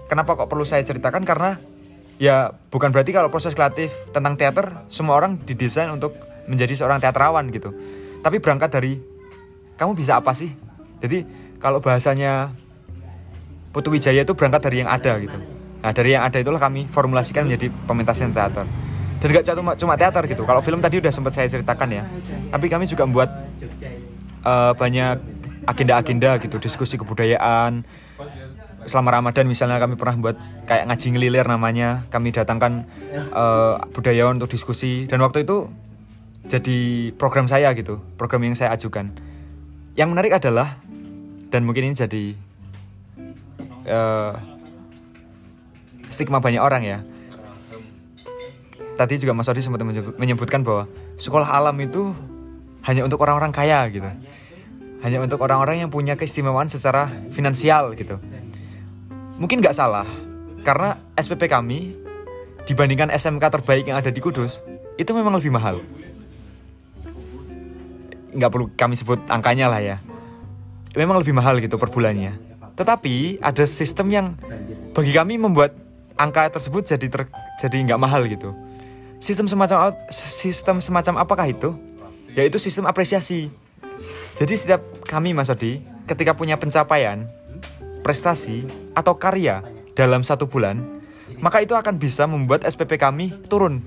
kenapa 0.05 0.37
kok 0.37 0.53
perlu 0.53 0.69
saya 0.69 0.85
ceritakan 0.85 1.25
karena 1.25 1.57
ya 2.21 2.53
bukan 2.69 2.93
berarti 2.93 3.09
kalau 3.09 3.33
proses 3.33 3.57
kreatif 3.57 3.89
tentang 4.13 4.37
teater 4.37 4.85
semua 4.93 5.17
orang 5.17 5.41
didesain 5.49 5.89
untuk 5.89 6.13
menjadi 6.45 6.77
seorang 6.77 7.01
teatrawan 7.01 7.49
gitu. 7.49 7.73
Tapi 8.21 8.37
berangkat 8.37 8.69
dari 8.69 9.16
kamu 9.77 9.93
bisa 9.93 10.17
apa 10.17 10.33
sih? 10.33 10.51
Jadi 10.99 11.23
kalau 11.61 11.77
bahasanya 11.79 12.49
Putu 13.71 13.93
Wijaya 13.93 14.25
itu 14.25 14.33
berangkat 14.33 14.65
dari 14.65 14.81
yang 14.81 14.89
ada 14.89 15.13
gitu. 15.21 15.37
Nah 15.85 15.91
dari 15.93 16.17
yang 16.17 16.25
ada 16.25 16.41
itulah 16.41 16.57
kami 16.57 16.89
formulasikan 16.89 17.45
menjadi 17.45 17.69
pementasan 17.85 18.33
teater. 18.33 18.65
Dan 19.17 19.27
gak 19.33 19.45
cuma 19.53 19.73
cuma 19.77 19.93
teater 19.97 20.25
gitu. 20.29 20.45
Kalau 20.45 20.61
film 20.61 20.81
tadi 20.81 20.97
udah 21.01 21.13
sempat 21.13 21.33
saya 21.37 21.49
ceritakan 21.49 21.89
ya. 21.89 22.03
Tapi 22.53 22.65
kami 22.69 22.89
juga 22.89 23.05
membuat 23.05 23.29
uh, 24.45 24.73
banyak 24.77 25.17
agenda-agenda 25.65 26.41
gitu, 26.41 26.57
diskusi 26.57 26.97
kebudayaan. 26.97 27.85
Selama 28.87 29.19
Ramadan 29.19 29.45
misalnya 29.45 29.81
kami 29.83 29.99
pernah 29.99 30.15
buat 30.31 30.37
kayak 30.69 30.89
ngaji 30.89 31.07
ngelilir 31.17 31.45
namanya. 31.45 32.05
Kami 32.13 32.33
datangkan 32.33 32.85
uh, 33.33 33.81
budayawan 33.93 34.37
untuk 34.41 34.53
diskusi 34.53 35.05
dan 35.09 35.21
waktu 35.21 35.45
itu 35.45 35.69
jadi 36.47 37.11
program 37.19 37.51
saya 37.51 37.73
gitu, 37.75 37.99
program 38.15 38.45
yang 38.47 38.55
saya 38.55 38.71
ajukan. 38.73 39.11
Yang 39.97 40.09
menarik 40.13 40.37
adalah 40.37 40.77
dan 41.49 41.65
mungkin 41.65 41.89
ini 41.89 41.97
jadi 41.97 42.37
uh, 43.89 44.37
stigma 46.13 46.37
banyak 46.37 46.61
orang 46.61 46.85
ya. 46.85 46.99
Tadi 48.97 49.17
juga 49.17 49.33
Mas 49.33 49.49
Odi 49.49 49.61
sempat 49.61 49.81
menyebutkan 50.17 50.61
bahwa 50.61 50.85
sekolah 51.17 51.49
alam 51.49 51.77
itu 51.81 52.13
hanya 52.85 53.05
untuk 53.05 53.21
orang-orang 53.25 53.49
kaya 53.49 53.89
gitu. 53.89 54.05
Hanya 55.01 55.21
untuk 55.21 55.41
orang-orang 55.41 55.85
yang 55.85 55.89
punya 55.93 56.17
keistimewaan 56.17 56.69
secara 56.69 57.09
finansial 57.33 57.93
gitu. 57.93 58.17
Mungkin 59.37 59.61
nggak 59.61 59.77
salah, 59.77 60.05
karena 60.65 60.97
SPP 61.13 61.45
kami 61.45 61.93
dibandingkan 62.65 63.13
SMK 63.13 63.61
terbaik 63.61 63.85
yang 63.85 64.01
ada 64.01 64.09
di 64.09 64.17
Kudus, 64.17 64.57
itu 64.97 65.13
memang 65.13 65.37
lebih 65.37 65.53
mahal. 65.53 65.85
Nggak 68.37 68.51
perlu 68.53 68.69
kami 68.77 68.93
sebut 68.93 69.17
angkanya 69.25 69.67
lah 69.73 69.81
ya. 69.81 69.97
Memang 70.93 71.17
lebih 71.17 71.33
mahal 71.33 71.57
gitu 71.57 71.81
per 71.81 71.89
bulannya 71.89 72.47
tetapi 72.77 73.41
ada 73.41 73.65
sistem 73.65 74.07
yang 74.13 74.27
bagi 74.93 75.09
kami 75.09 75.41
membuat 75.41 75.73
angka 76.13 76.45
tersebut 76.53 76.85
jadi 76.85 77.09
ter, 77.09 77.25
jadi 77.57 77.77
nggak 77.89 77.99
mahal 77.99 78.29
gitu. 78.29 78.53
Sistem 79.17 79.49
semacam 79.49 79.97
sistem 80.13 80.77
semacam 80.77 81.25
apakah 81.25 81.49
itu? 81.49 81.73
Yaitu 82.37 82.61
sistem 82.61 82.85
apresiasi. 82.85 83.49
Jadi 84.37 84.53
setiap 84.53 84.85
kami 85.09 85.33
Mas 85.33 85.49
Odi 85.49 85.81
ketika 86.05 86.37
punya 86.37 86.61
pencapaian, 86.61 87.25
prestasi 88.05 88.69
atau 88.93 89.17
karya 89.17 89.65
dalam 89.97 90.21
satu 90.21 90.45
bulan, 90.45 90.77
maka 91.41 91.65
itu 91.65 91.73
akan 91.73 91.97
bisa 91.97 92.29
membuat 92.29 92.61
SPP 92.61 93.01
kami 93.01 93.33
turun. 93.49 93.81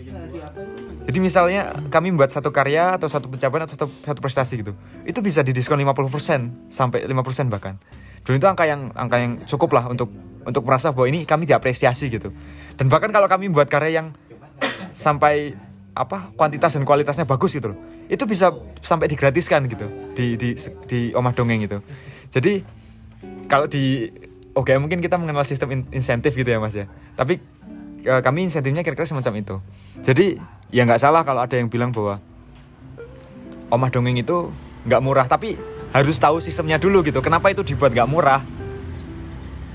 Jadi 1.10 1.18
misalnya 1.18 1.74
kami 1.90 2.14
membuat 2.14 2.30
satu 2.30 2.54
karya 2.54 2.94
atau 2.94 3.10
satu 3.10 3.26
pencapaian 3.26 3.66
atau 3.66 3.74
satu, 3.74 3.86
satu 3.90 4.20
prestasi 4.22 4.62
gitu, 4.62 4.78
itu 5.02 5.18
bisa 5.18 5.42
didiskon 5.42 5.82
50% 5.82 6.70
sampai 6.70 7.02
5% 7.02 7.50
bahkan. 7.50 7.74
Dan 8.22 8.38
itu 8.38 8.46
angka 8.46 8.62
yang 8.62 8.94
angka 8.94 9.16
yang 9.18 9.42
cukup 9.42 9.74
lah 9.74 9.90
untuk 9.90 10.06
untuk 10.46 10.62
merasa 10.62 10.94
bahwa 10.94 11.10
ini 11.10 11.26
kami 11.26 11.50
diapresiasi 11.50 12.14
gitu. 12.14 12.30
Dan 12.78 12.86
bahkan 12.86 13.10
kalau 13.10 13.26
kami 13.26 13.50
buat 13.50 13.66
karya 13.66 13.98
yang 13.98 14.06
sampai 14.94 15.58
apa 15.98 16.30
kuantitas 16.38 16.78
dan 16.78 16.86
kualitasnya 16.86 17.26
bagus 17.26 17.58
gitu 17.58 17.74
loh 17.74 17.78
itu 18.06 18.22
bisa 18.22 18.54
sampai 18.78 19.10
digratiskan 19.10 19.66
gitu 19.66 19.90
di 20.14 20.38
di 20.38 20.54
di 20.86 21.10
omah 21.12 21.34
dongeng 21.34 21.66
itu 21.66 21.82
jadi 22.30 22.62
kalau 23.50 23.66
di 23.66 24.06
oke 24.54 24.70
okay, 24.70 24.76
mungkin 24.78 25.02
kita 25.02 25.18
mengenal 25.18 25.42
sistem 25.46 25.74
in, 25.74 25.80
insentif 25.94 26.34
gitu 26.34 26.46
ya 26.46 26.58
mas 26.62 26.74
ya. 26.74 26.86
Tapi 27.14 27.38
e, 28.02 28.12
kami 28.22 28.46
insentifnya 28.46 28.86
kira-kira 28.86 29.06
semacam 29.06 29.34
itu. 29.38 29.56
Jadi 30.06 30.38
ya 30.70 30.86
nggak 30.86 31.02
salah 31.02 31.22
kalau 31.26 31.42
ada 31.42 31.54
yang 31.58 31.70
bilang 31.70 31.90
bahwa 31.90 32.18
omah 33.70 33.90
dongeng 33.90 34.18
itu 34.18 34.50
nggak 34.86 35.02
murah 35.02 35.26
tapi 35.26 35.58
harus 35.90 36.16
tahu 36.22 36.38
sistemnya 36.38 36.78
dulu 36.78 37.02
gitu. 37.02 37.18
Kenapa 37.18 37.50
itu 37.50 37.66
dibuat 37.66 37.90
gak 37.90 38.06
murah? 38.06 38.42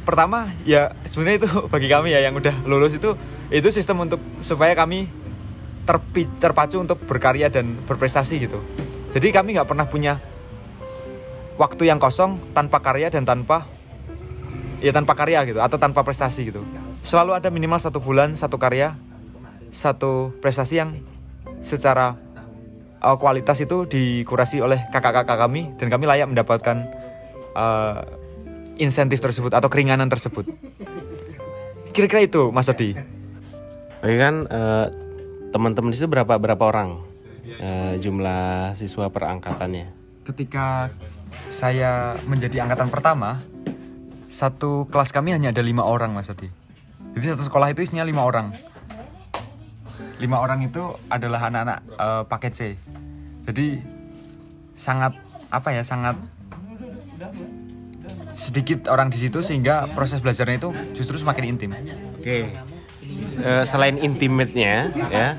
Pertama 0.08 0.48
ya 0.64 0.96
sebenarnya 1.04 1.46
itu 1.46 1.50
bagi 1.74 1.88
kami 1.92 2.16
ya 2.16 2.24
yang 2.24 2.36
udah 2.38 2.56
lulus 2.64 2.96
itu 2.96 3.14
itu 3.52 3.68
sistem 3.70 4.06
untuk 4.06 4.22
supaya 4.42 4.74
kami 4.74 5.10
terpi, 5.86 6.26
terpacu 6.42 6.82
untuk 6.82 6.98
berkarya 7.06 7.52
dan 7.52 7.78
berprestasi 7.86 8.48
gitu. 8.50 8.58
Jadi 9.14 9.32
kami 9.32 9.56
nggak 9.56 9.70
pernah 9.70 9.86
punya 9.86 10.18
waktu 11.56 11.88
yang 11.88 12.02
kosong 12.02 12.42
tanpa 12.52 12.82
karya 12.82 13.08
dan 13.14 13.24
tanpa 13.24 13.64
ya 14.84 14.92
tanpa 14.92 15.16
karya 15.16 15.46
gitu 15.46 15.62
atau 15.62 15.78
tanpa 15.78 16.02
prestasi 16.02 16.50
gitu. 16.50 16.66
Selalu 17.06 17.38
ada 17.38 17.54
minimal 17.54 17.78
satu 17.78 18.02
bulan 18.02 18.34
satu 18.34 18.58
karya 18.58 18.98
satu 19.76 20.32
prestasi 20.40 20.80
yang 20.80 20.96
secara 21.60 22.16
uh, 23.04 23.20
kualitas 23.20 23.60
itu 23.60 23.84
dikurasi 23.84 24.64
oleh 24.64 24.80
kakak-kakak 24.96 25.36
kami 25.36 25.76
dan 25.76 25.92
kami 25.92 26.08
layak 26.08 26.32
mendapatkan 26.32 26.88
uh, 27.54 28.08
insentif 28.80 29.20
tersebut 29.20 29.52
atau 29.52 29.68
keringanan 29.68 30.08
tersebut. 30.08 30.48
Kira-kira 31.96 32.28
itu 32.28 32.52
Mas 32.52 32.68
Odi 32.68 32.92
Oke 34.04 34.20
kan 34.20 34.44
eh, 34.52 34.86
teman-teman 35.56 35.90
di 35.90 35.98
situ 35.98 36.12
berapa 36.12 36.36
berapa 36.36 36.60
orang 36.60 37.00
eh, 37.56 37.96
jumlah 38.04 38.76
siswa 38.76 39.08
per 39.08 39.32
angkatannya? 39.32 40.06
ketika 40.26 40.90
saya 41.54 42.18
menjadi 42.26 42.66
angkatan 42.66 42.90
pertama 42.90 43.38
satu 44.34 44.90
kelas 44.90 45.14
kami 45.14 45.38
hanya 45.38 45.54
ada 45.54 45.62
lima 45.62 45.86
orang 45.86 46.12
mas 46.12 46.34
Odi 46.34 46.50
jadi 47.14 47.38
satu 47.38 47.46
sekolah 47.46 47.72
itu 47.72 47.86
isinya 47.86 48.02
lima 48.02 48.26
orang 48.26 48.50
lima 50.20 50.40
orang 50.40 50.64
itu 50.64 50.84
adalah 51.12 51.52
anak-anak 51.52 51.80
eh, 51.86 52.24
paket 52.28 52.54
C 52.56 52.62
jadi 53.46 53.80
sangat 54.76 55.14
apa 55.52 55.70
ya 55.72 55.84
sangat 55.86 56.16
sedikit 58.36 58.92
orang 58.92 59.08
di 59.08 59.18
situ 59.18 59.40
sehingga 59.40 59.88
proses 59.96 60.20
belajarnya 60.20 60.60
itu 60.60 60.70
justru 60.92 61.16
semakin 61.16 61.56
intim 61.56 61.72
Oke. 62.20 62.50
Eh, 63.38 63.64
selain 63.70 64.02
intimate-nya 64.02 64.90
ya. 65.14 65.38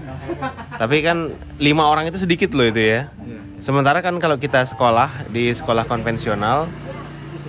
Tapi 0.79 1.03
kan 1.03 1.35
lima 1.59 1.91
orang 1.91 2.07
itu 2.07 2.23
sedikit 2.23 2.55
loh 2.55 2.63
itu 2.63 2.79
ya. 2.79 3.11
Sementara 3.59 3.99
kan 4.07 4.15
kalau 4.23 4.39
kita 4.39 4.63
sekolah 4.63 5.27
di 5.35 5.51
sekolah 5.51 5.83
konvensional 5.89 6.71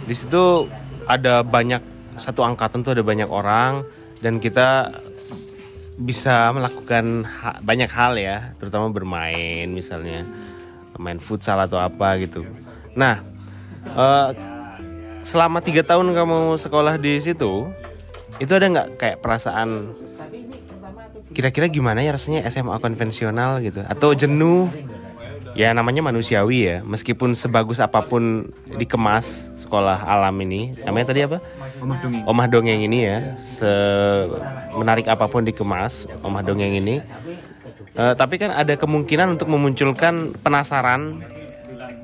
di 0.10 0.16
situ 0.18 0.66
ada 1.06 1.46
banyak 1.46 1.86
satu 2.18 2.42
angkatan 2.42 2.82
tuh 2.82 2.98
ada 2.98 3.06
banyak 3.06 3.30
orang 3.30 3.86
dan 4.24 4.42
kita 4.42 4.90
bisa 5.98 6.54
melakukan 6.54 7.26
ha- 7.26 7.60
banyak 7.60 7.90
hal 7.90 8.14
ya, 8.16 8.54
terutama 8.62 8.94
bermain 8.94 9.66
misalnya 9.68 10.22
main 10.98 11.18
futsal 11.22 11.58
atau 11.62 11.78
apa 11.78 12.18
gitu. 12.22 12.46
Nah, 12.98 13.22
eh, 13.86 14.30
selama 15.22 15.62
tiga 15.62 15.82
tahun 15.86 16.14
kamu 16.14 16.58
sekolah 16.58 16.98
di 16.98 17.22
situ, 17.22 17.70
itu 18.38 18.52
ada 18.54 18.66
nggak 18.70 18.88
kayak 18.98 19.18
perasaan 19.22 19.94
kira-kira 21.34 21.70
gimana 21.70 22.02
ya 22.02 22.18
rasanya 22.18 22.50
SMA 22.50 22.82
konvensional 22.82 23.62
gitu 23.62 23.86
atau 23.86 24.10
jenuh 24.18 24.66
ya 25.58 25.74
namanya 25.74 26.06
manusiawi 26.06 26.70
ya. 26.70 26.78
Meskipun 26.86 27.34
sebagus 27.34 27.82
apa 27.82 28.06
pun 28.06 28.54
dikemas 28.78 29.50
sekolah 29.58 30.06
alam 30.06 30.38
ini 30.46 30.78
namanya 30.86 31.12
tadi 31.12 31.26
apa? 31.26 31.42
Omah 31.82 31.98
dongeng. 31.98 32.24
Omah 32.30 32.48
dongeng 32.48 32.82
ini 32.86 33.00
ya. 33.10 33.18
Se 33.42 33.74
menarik 34.78 35.10
apa 35.10 35.26
pun 35.26 35.42
dikemas 35.42 36.06
omah 36.22 36.46
dongeng 36.46 36.78
ini. 36.78 37.02
Eh, 37.98 38.14
tapi 38.14 38.38
kan 38.38 38.54
ada 38.54 38.78
kemungkinan 38.78 39.34
untuk 39.34 39.50
memunculkan 39.50 40.38
penasaran 40.46 41.26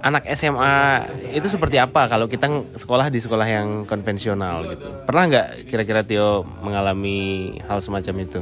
anak 0.04 0.28
SMA 0.36 1.06
itu 1.32 1.48
seperti 1.48 1.80
apa 1.80 2.12
kalau 2.12 2.28
kita 2.28 2.52
sekolah 2.76 3.08
di 3.08 3.24
sekolah 3.24 3.48
yang 3.48 3.68
konvensional 3.86 4.68
gitu. 4.68 4.90
Pernah 5.06 5.24
nggak 5.32 5.48
kira-kira 5.70 6.02
Tio 6.04 6.44
mengalami 6.60 7.54
hal 7.70 7.80
semacam 7.80 8.16
itu? 8.26 8.42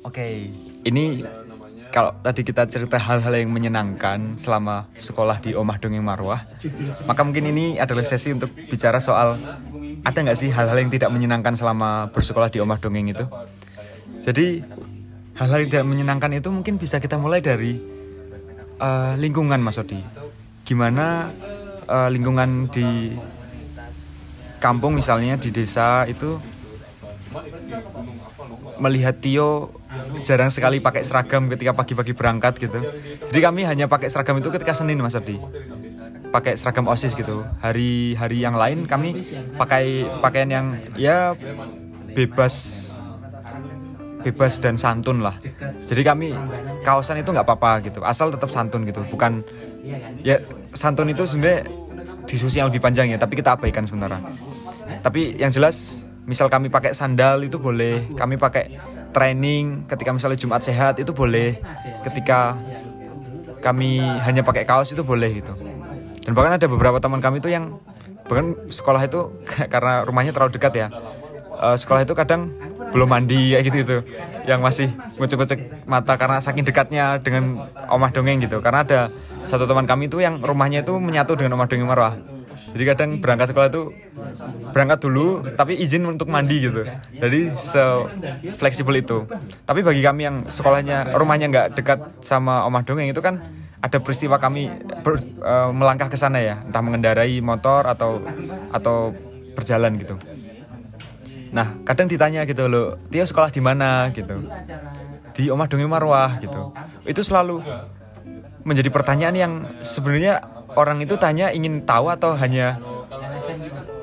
Oke, 0.00 0.48
ini 0.86 1.20
kalau 1.94 2.10
tadi 2.26 2.42
kita 2.42 2.66
cerita 2.66 2.98
hal-hal 2.98 3.30
yang 3.38 3.54
menyenangkan 3.54 4.34
selama 4.34 4.90
sekolah 4.98 5.38
di 5.38 5.54
Omah 5.54 5.78
Dongeng 5.78 6.02
Marwah, 6.02 6.42
maka 7.06 7.22
mungkin 7.22 7.54
ini 7.54 7.78
adalah 7.78 8.02
sesi 8.02 8.34
untuk 8.34 8.50
bicara 8.50 8.98
soal 8.98 9.38
ada 10.02 10.18
nggak 10.18 10.34
sih 10.34 10.50
hal-hal 10.50 10.74
yang 10.74 10.90
tidak 10.90 11.14
menyenangkan 11.14 11.54
selama 11.54 12.10
bersekolah 12.10 12.50
di 12.50 12.58
Omah 12.58 12.82
Dongeng 12.82 13.14
itu? 13.14 13.22
Jadi 14.26 14.58
hal-hal 15.38 15.62
yang 15.62 15.70
tidak 15.70 15.86
menyenangkan 15.86 16.34
itu 16.34 16.50
mungkin 16.50 16.82
bisa 16.82 16.98
kita 16.98 17.14
mulai 17.14 17.38
dari 17.38 17.78
eh, 18.82 19.14
lingkungan 19.14 19.62
Mas 19.62 19.78
Odi. 19.78 20.02
Gimana 20.66 21.30
eh, 21.86 22.08
lingkungan 22.10 22.74
di 22.74 23.14
kampung 24.58 24.98
misalnya 24.98 25.38
di 25.38 25.54
desa 25.54 26.10
itu 26.10 26.42
melihat 28.78 29.14
Tio 29.18 29.70
jarang 30.26 30.50
sekali 30.50 30.82
pakai 30.82 31.02
seragam 31.06 31.46
ketika 31.50 31.72
pagi-pagi 31.76 32.12
berangkat 32.12 32.58
gitu. 32.58 32.80
Jadi 33.30 33.40
kami 33.40 33.62
hanya 33.66 33.86
pakai 33.86 34.10
seragam 34.10 34.38
itu 34.38 34.50
ketika 34.50 34.74
Senin 34.74 34.98
Mas 35.00 35.14
Ardi. 35.14 35.38
Pakai 36.34 36.58
seragam 36.58 36.90
OSIS 36.90 37.14
gitu. 37.14 37.46
Hari-hari 37.62 38.42
yang 38.42 38.58
lain 38.58 38.90
kami 38.90 39.22
pakai 39.54 40.10
pakaian 40.18 40.50
yang 40.50 40.66
ya 40.98 41.38
bebas 42.14 42.90
bebas 44.24 44.56
dan 44.58 44.74
santun 44.74 45.20
lah. 45.20 45.36
Jadi 45.84 46.02
kami 46.02 46.32
kaosan 46.82 47.20
itu 47.20 47.30
nggak 47.30 47.46
apa-apa 47.46 47.84
gitu. 47.86 48.00
Asal 48.02 48.32
tetap 48.32 48.48
santun 48.48 48.88
gitu. 48.88 49.04
Bukan 49.06 49.44
ya 50.24 50.40
santun 50.72 51.12
itu 51.12 51.28
sebenarnya 51.28 51.68
diskusi 52.24 52.58
yang 52.58 52.72
lebih 52.72 52.80
panjang 52.80 53.12
ya, 53.12 53.20
tapi 53.20 53.36
kita 53.36 53.54
abaikan 53.54 53.84
sementara. 53.84 54.18
Tapi 55.04 55.36
yang 55.36 55.52
jelas 55.52 56.03
misal 56.24 56.48
kami 56.48 56.72
pakai 56.72 56.96
sandal 56.96 57.44
itu 57.44 57.60
boleh, 57.60 58.08
kami 58.16 58.40
pakai 58.40 58.76
training 59.12 59.86
ketika 59.86 60.10
misalnya 60.10 60.40
Jumat 60.40 60.64
sehat 60.64 60.98
itu 60.98 61.12
boleh, 61.12 61.60
ketika 62.02 62.56
kami 63.60 64.00
hanya 64.00 64.44
pakai 64.44 64.64
kaos 64.68 64.92
itu 64.92 65.04
boleh 65.04 65.40
gitu. 65.40 65.52
Dan 66.24 66.32
bahkan 66.32 66.56
ada 66.56 66.66
beberapa 66.68 67.00
teman 67.00 67.20
kami 67.20 67.40
itu 67.44 67.52
yang 67.52 67.76
bahkan 68.24 68.56
sekolah 68.68 69.04
itu 69.04 69.32
karena 69.72 70.04
rumahnya 70.04 70.32
terlalu 70.32 70.56
dekat 70.56 70.72
ya. 70.76 70.88
eh, 71.54 71.76
sekolah 71.78 72.02
itu 72.02 72.16
kadang 72.18 72.50
belum 72.90 73.10
mandi 73.10 73.54
kayak 73.54 73.64
gitu 73.66 73.76
itu 73.82 73.98
yang 74.46 74.62
masih 74.62 74.90
ngucek-ngucek 75.18 75.86
mata 75.86 76.14
karena 76.14 76.38
saking 76.38 76.62
dekatnya 76.62 77.18
dengan 77.18 77.66
omah 77.90 78.10
dongeng 78.14 78.38
gitu 78.38 78.62
karena 78.62 78.86
ada 78.86 79.00
satu 79.42 79.66
teman 79.66 79.82
kami 79.82 80.06
itu 80.06 80.22
yang 80.22 80.38
rumahnya 80.38 80.86
itu 80.86 80.94
menyatu 80.98 81.34
dengan 81.34 81.58
omah 81.58 81.66
dongeng 81.66 81.90
marwah 81.90 82.14
jadi 82.74 82.84
kadang 82.90 83.22
berangkat 83.22 83.54
sekolah 83.54 83.70
itu 83.70 83.94
berangkat 84.74 84.98
dulu 85.06 85.46
tapi 85.54 85.78
izin 85.78 86.02
untuk 86.10 86.26
mandi 86.26 86.58
gitu. 86.58 86.82
Jadi 87.22 87.54
se 87.62 87.78
fleksibel 88.58 88.98
itu. 88.98 89.30
Tapi 89.62 89.86
bagi 89.86 90.02
kami 90.02 90.26
yang 90.26 90.36
sekolahnya 90.50 91.14
rumahnya 91.14 91.46
nggak 91.54 91.66
dekat 91.78 92.02
sama 92.26 92.66
omah 92.66 92.82
dongeng 92.82 93.06
itu 93.06 93.22
kan 93.22 93.38
ada 93.78 94.02
peristiwa 94.02 94.42
kami 94.42 94.74
ber- 95.06 95.22
eh, 95.22 95.70
melangkah 95.70 96.10
ke 96.10 96.18
sana 96.18 96.42
ya. 96.42 96.58
Entah 96.66 96.82
mengendarai 96.82 97.38
motor 97.38 97.86
atau 97.86 98.26
atau 98.74 99.14
berjalan 99.54 99.94
gitu. 99.94 100.18
Nah 101.54 101.78
kadang 101.86 102.10
ditanya 102.10 102.42
gitu 102.42 102.66
loh 102.66 102.98
Tio 103.06 103.22
sekolah 103.22 103.54
di 103.54 103.62
mana? 103.62 104.10
gitu. 104.10 104.34
Di 105.30 105.46
omah 105.46 105.70
dongeng 105.70 105.86
marwah 105.86 106.42
gitu. 106.42 106.74
Itu 107.06 107.22
selalu 107.22 107.62
menjadi 108.66 108.90
pertanyaan 108.90 109.36
yang 109.38 109.52
sebenarnya 109.78 110.42
orang 110.74 111.02
itu 111.02 111.14
tanya 111.18 111.50
ingin 111.50 111.82
tahu 111.82 112.10
atau 112.10 112.34
hanya 112.38 112.78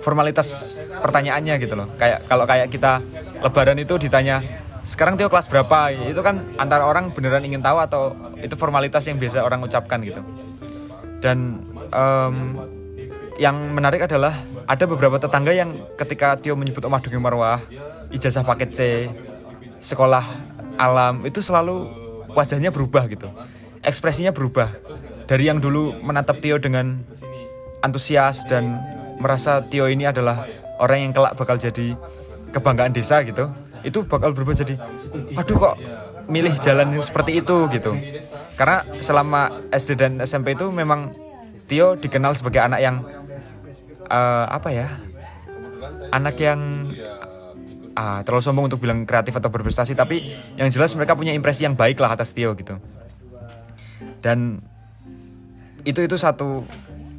formalitas 0.02 0.82
pertanyaannya 1.00 1.56
gitu 1.62 1.78
loh. 1.78 1.88
Kayak 1.96 2.26
kalau 2.26 2.46
kayak 2.50 2.68
kita 2.74 3.00
lebaran 3.44 3.78
itu 3.78 3.96
ditanya 4.02 4.42
sekarang 4.82 5.14
Tio 5.14 5.30
kelas 5.30 5.46
berapa? 5.46 5.94
Itu 6.10 6.26
kan 6.26 6.42
antara 6.58 6.90
orang 6.90 7.14
beneran 7.14 7.46
ingin 7.46 7.62
tahu 7.62 7.78
atau 7.78 8.18
itu 8.42 8.58
formalitas 8.58 9.06
yang 9.06 9.22
biasa 9.22 9.46
orang 9.46 9.62
ucapkan 9.62 10.02
gitu. 10.02 10.26
Dan 11.22 11.62
em, 11.94 12.36
yang 13.38 13.54
menarik 13.78 14.10
adalah 14.10 14.42
ada 14.66 14.86
beberapa 14.90 15.22
tetangga 15.22 15.54
yang 15.54 15.78
ketika 16.02 16.34
Tio 16.42 16.58
menyebut 16.58 16.82
Omah 16.82 16.98
Dongeng 16.98 17.22
Marwah, 17.22 17.62
ijazah 18.10 18.42
paket 18.42 18.70
C, 18.74 18.80
sekolah 19.78 20.26
alam 20.82 21.22
itu 21.30 21.46
selalu 21.46 21.86
wajahnya 22.34 22.74
berubah 22.74 23.06
gitu. 23.06 23.30
Ekspresinya 23.86 24.34
berubah. 24.34 24.70
Dari 25.28 25.44
yang 25.48 25.60
dulu 25.60 25.96
menatap 26.02 26.40
Tio 26.40 26.58
dengan 26.58 27.02
antusias 27.82 28.46
dan 28.46 28.78
merasa 29.22 29.62
Tio 29.66 29.90
ini 29.90 30.06
adalah 30.06 30.46
orang 30.82 31.10
yang 31.10 31.12
kelak 31.14 31.38
bakal 31.38 31.58
jadi 31.62 31.94
kebanggaan 32.52 32.92
desa 32.92 33.24
gitu 33.24 33.48
itu 33.82 34.06
bakal 34.06 34.34
berubah 34.36 34.54
jadi 34.54 34.78
aduh 35.38 35.58
kok 35.58 35.76
milih 36.30 36.54
jalan 36.62 36.96
yang 36.96 37.04
seperti 37.04 37.42
itu 37.42 37.68
gitu. 37.74 37.92
Karena 38.56 38.86
selama 39.02 39.52
SD 39.74 39.98
dan 39.98 40.14
SMP 40.22 40.54
itu 40.54 40.70
memang 40.70 41.12
Tio 41.66 41.98
dikenal 41.98 42.36
sebagai 42.38 42.62
anak 42.62 42.80
yang 42.84 43.04
eh, 44.06 44.46
apa 44.48 44.70
ya 44.70 44.88
anak 46.12 46.36
yang 46.40 46.60
ah, 47.96 48.22
terlalu 48.24 48.44
sombong 48.44 48.66
untuk 48.72 48.84
bilang 48.84 49.08
kreatif 49.08 49.36
atau 49.36 49.52
berprestasi 49.52 49.96
tapi 49.96 50.36
yang 50.60 50.68
jelas 50.72 50.94
mereka 50.96 51.16
punya 51.16 51.32
impresi 51.36 51.68
yang 51.68 51.76
baik 51.76 52.00
lah 52.00 52.14
atas 52.16 52.32
Tio 52.32 52.54
gitu. 52.56 52.78
Dan 54.22 54.62
itu 55.86 56.00
itu 56.06 56.16
satu 56.18 56.66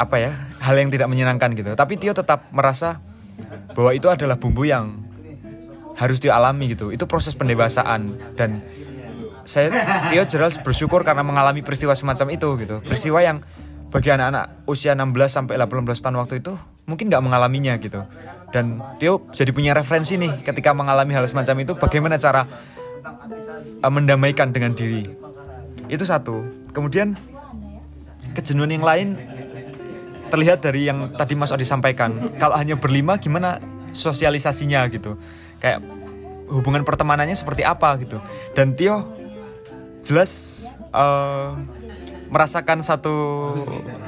apa 0.01 0.17
ya 0.19 0.33
hal 0.59 0.75
yang 0.79 0.91
tidak 0.91 1.09
menyenangkan 1.11 1.55
gitu. 1.55 1.73
Tapi 1.79 1.99
Tio 2.01 2.15
tetap 2.17 2.51
merasa 2.51 2.99
bahwa 3.73 3.91
itu 3.95 4.11
adalah 4.11 4.37
bumbu 4.37 4.67
yang 4.67 4.93
harus 5.97 6.19
dialami 6.19 6.73
gitu. 6.75 6.91
Itu 6.91 7.07
proses 7.07 7.37
pendewasaan. 7.39 8.35
Dan 8.35 8.63
saya 9.47 9.71
Tio 10.11 10.25
jelas 10.27 10.59
bersyukur 10.59 11.07
karena 11.07 11.23
mengalami 11.23 11.63
peristiwa 11.63 11.95
semacam 11.95 12.35
itu 12.35 12.49
gitu. 12.59 12.77
Peristiwa 12.83 13.19
yang 13.23 13.39
bagi 13.93 14.09
anak-anak 14.09 14.65
usia 14.65 14.97
16 14.97 15.13
sampai 15.29 15.61
18 15.61 15.85
tahun 15.85 16.17
waktu 16.17 16.41
itu 16.41 16.57
mungkin 16.89 17.13
nggak 17.13 17.23
mengalaminya 17.23 17.77
gitu. 17.79 18.03
Dan 18.53 18.81
Tio 18.99 19.29
jadi 19.33 19.53
punya 19.53 19.73
referensi 19.77 20.17
nih 20.17 20.45
ketika 20.45 20.73
mengalami 20.77 21.13
hal 21.17 21.25
semacam 21.29 21.57
itu 21.65 21.73
bagaimana 21.77 22.17
cara 22.17 22.45
uh, 23.85 23.93
mendamaikan 23.93 24.51
dengan 24.51 24.73
diri. 24.73 25.05
Itu 25.93 26.09
satu. 26.09 26.45
Kemudian 26.73 27.17
kejenuhan 28.33 28.73
yang 28.73 28.85
lain 28.85 29.09
terlihat 30.33 30.65
dari 30.65 30.89
yang 30.89 31.13
tadi 31.13 31.37
Mas 31.37 31.53
Odi 31.53 31.69
sampaikan. 31.69 32.17
Kalau 32.41 32.57
hanya 32.57 32.81
berlima 32.81 33.21
gimana 33.21 33.61
sosialisasinya 33.93 34.89
gitu? 34.89 35.21
Kayak 35.61 35.85
hubungan 36.49 36.85
pertemanannya 36.85 37.37
seperti 37.37 37.65
apa 37.65 37.97
gitu? 38.01 38.17
Dan 38.57 38.73
Tio 38.73 39.13
jelas 40.01 40.65
uh, 40.93 41.57
merasakan 42.33 42.81
satu 42.81 43.17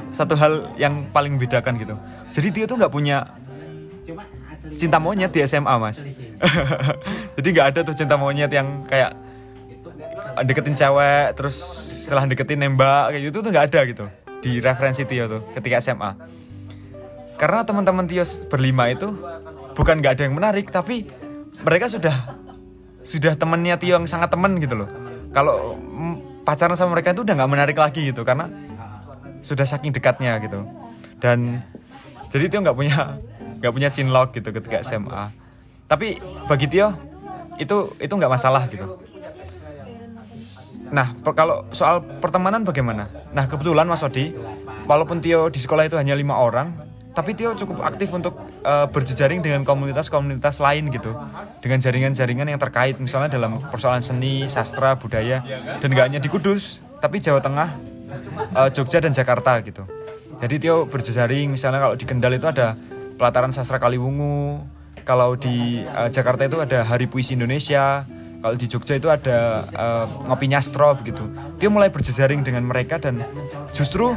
satu 0.09 0.33
hal 0.33 0.73
yang 0.81 1.05
paling 1.13 1.37
membedakan 1.37 1.77
gitu. 1.77 1.95
Jadi 2.33 2.47
Tio 2.49 2.65
tuh 2.65 2.81
nggak 2.81 2.93
punya 2.93 3.37
cinta 4.73 4.97
monyet 4.97 5.29
di 5.29 5.45
SMA 5.45 5.75
mas. 5.77 6.01
Jadi 7.37 7.47
nggak 7.53 7.67
ada 7.69 7.79
tuh 7.85 7.93
cinta 7.93 8.17
monyet 8.17 8.49
yang 8.49 8.89
kayak 8.89 9.24
deketin 10.43 10.75
cewek 10.75 11.37
terus 11.39 11.55
setelah 12.03 12.27
deketin 12.27 12.59
nembak 12.59 13.15
kayak 13.15 13.23
gitu 13.31 13.37
tuh 13.45 13.49
nggak 13.53 13.65
ada 13.71 13.81
gitu 13.87 14.05
di 14.43 14.59
referensi 14.59 15.07
Tio 15.07 15.31
tuh 15.31 15.41
ketika 15.55 15.79
SMA 15.79 16.11
karena 17.39 17.63
teman-teman 17.63 18.03
Tio 18.09 18.25
berlima 18.51 18.91
itu 18.91 19.15
bukan 19.75 20.03
nggak 20.03 20.19
ada 20.19 20.23
yang 20.27 20.35
menarik 20.35 20.67
tapi 20.71 21.07
mereka 21.63 21.87
sudah 21.87 22.35
sudah 23.05 23.37
temennya 23.37 23.79
Tio 23.79 23.95
yang 23.95 24.09
sangat 24.09 24.33
temen 24.33 24.57
gitu 24.57 24.81
loh. 24.81 24.89
Kalau 25.29 25.77
pacaran 26.41 26.73
sama 26.73 26.97
mereka 26.97 27.13
itu 27.13 27.21
udah 27.21 27.35
nggak 27.37 27.51
menarik 27.51 27.77
lagi 27.77 28.09
gitu 28.09 28.25
karena 28.25 28.49
sudah 29.45 29.67
saking 29.67 29.93
dekatnya 29.93 30.41
gitu. 30.41 30.63
Dan 31.21 31.61
jadi 32.33 32.49
Tio 32.49 32.59
nggak 32.65 32.75
punya 32.75 33.19
nggak 33.59 33.73
punya 33.73 33.89
cinlok 33.91 34.35
gitu 34.35 34.51
ketika 34.51 34.83
SMA 34.83 35.31
tapi 35.85 36.17
bagi 36.49 36.69
Tio 36.69 36.93
itu 37.61 37.93
itu 38.01 38.13
nggak 38.13 38.31
masalah 38.31 38.67
gitu 38.67 38.99
nah 40.93 41.13
kalau 41.33 41.65
soal 41.73 42.01
pertemanan 42.21 42.61
bagaimana? 42.61 43.09
Nah 43.33 43.49
kebetulan 43.49 43.89
Mas 43.89 44.05
Odi 44.05 44.33
walaupun 44.85 45.21
Tio 45.21 45.49
di 45.49 45.57
sekolah 45.57 45.89
itu 45.89 45.97
hanya 45.97 46.13
lima 46.13 46.37
orang 46.37 46.73
tapi 47.15 47.31
Tio 47.31 47.55
cukup 47.55 47.79
aktif 47.87 48.11
untuk 48.11 48.35
uh, 48.67 48.91
berjejaring 48.91 49.39
dengan 49.39 49.63
komunitas-komunitas 49.63 50.59
lain 50.59 50.91
gitu. 50.91 51.15
Dengan 51.63 51.79
jaringan-jaringan 51.79 52.51
yang 52.51 52.59
terkait 52.59 52.99
misalnya 52.99 53.31
dalam 53.31 53.63
persoalan 53.71 54.03
seni, 54.03 54.51
sastra, 54.51 54.99
budaya 54.99 55.39
dan 55.79 55.87
gak 55.95 56.05
hanya 56.11 56.19
di 56.19 56.27
Kudus 56.27 56.83
tapi 56.99 57.23
Jawa 57.23 57.39
Tengah, 57.39 57.69
uh, 58.51 58.69
Jogja 58.69 58.99
dan 58.99 59.15
Jakarta 59.15 59.63
gitu. 59.63 59.87
Jadi 60.43 60.55
Tio 60.59 60.83
berjejaring 60.91 61.55
misalnya 61.55 61.79
kalau 61.79 61.95
di 61.95 62.03
Kendal 62.03 62.35
itu 62.35 62.51
ada 62.51 62.75
pelataran 63.15 63.55
sastra 63.55 63.79
Kaliwungu 63.79 64.59
kalau 65.07 65.39
di 65.39 65.85
uh, 65.87 66.11
Jakarta 66.11 66.43
itu 66.43 66.59
ada 66.59 66.83
Hari 66.83 67.07
Puisi 67.07 67.39
Indonesia 67.39 68.03
kalau 68.45 68.61
di 68.61 68.69
Jogja 68.69 68.93
itu 68.93 69.09
ada 69.09 69.65
uh, 69.73 70.05
ngopi 70.29 70.45
nyastro 70.45 70.93
begitu. 71.01 71.25
Tio 71.57 71.73
mulai 71.73 71.89
berjejaring 71.89 72.45
dengan 72.45 72.61
mereka 72.61 73.01
dan 73.01 73.25
justru 73.73 74.13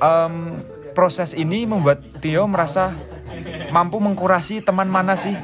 um, 0.00 0.56
proses 0.96 1.36
ini 1.36 1.68
membuat 1.68 2.00
Tio 2.24 2.48
merasa 2.48 2.96
mampu 3.68 4.00
mengkurasi 4.00 4.64
teman 4.64 4.88
mana 4.88 5.20
sih 5.20 5.36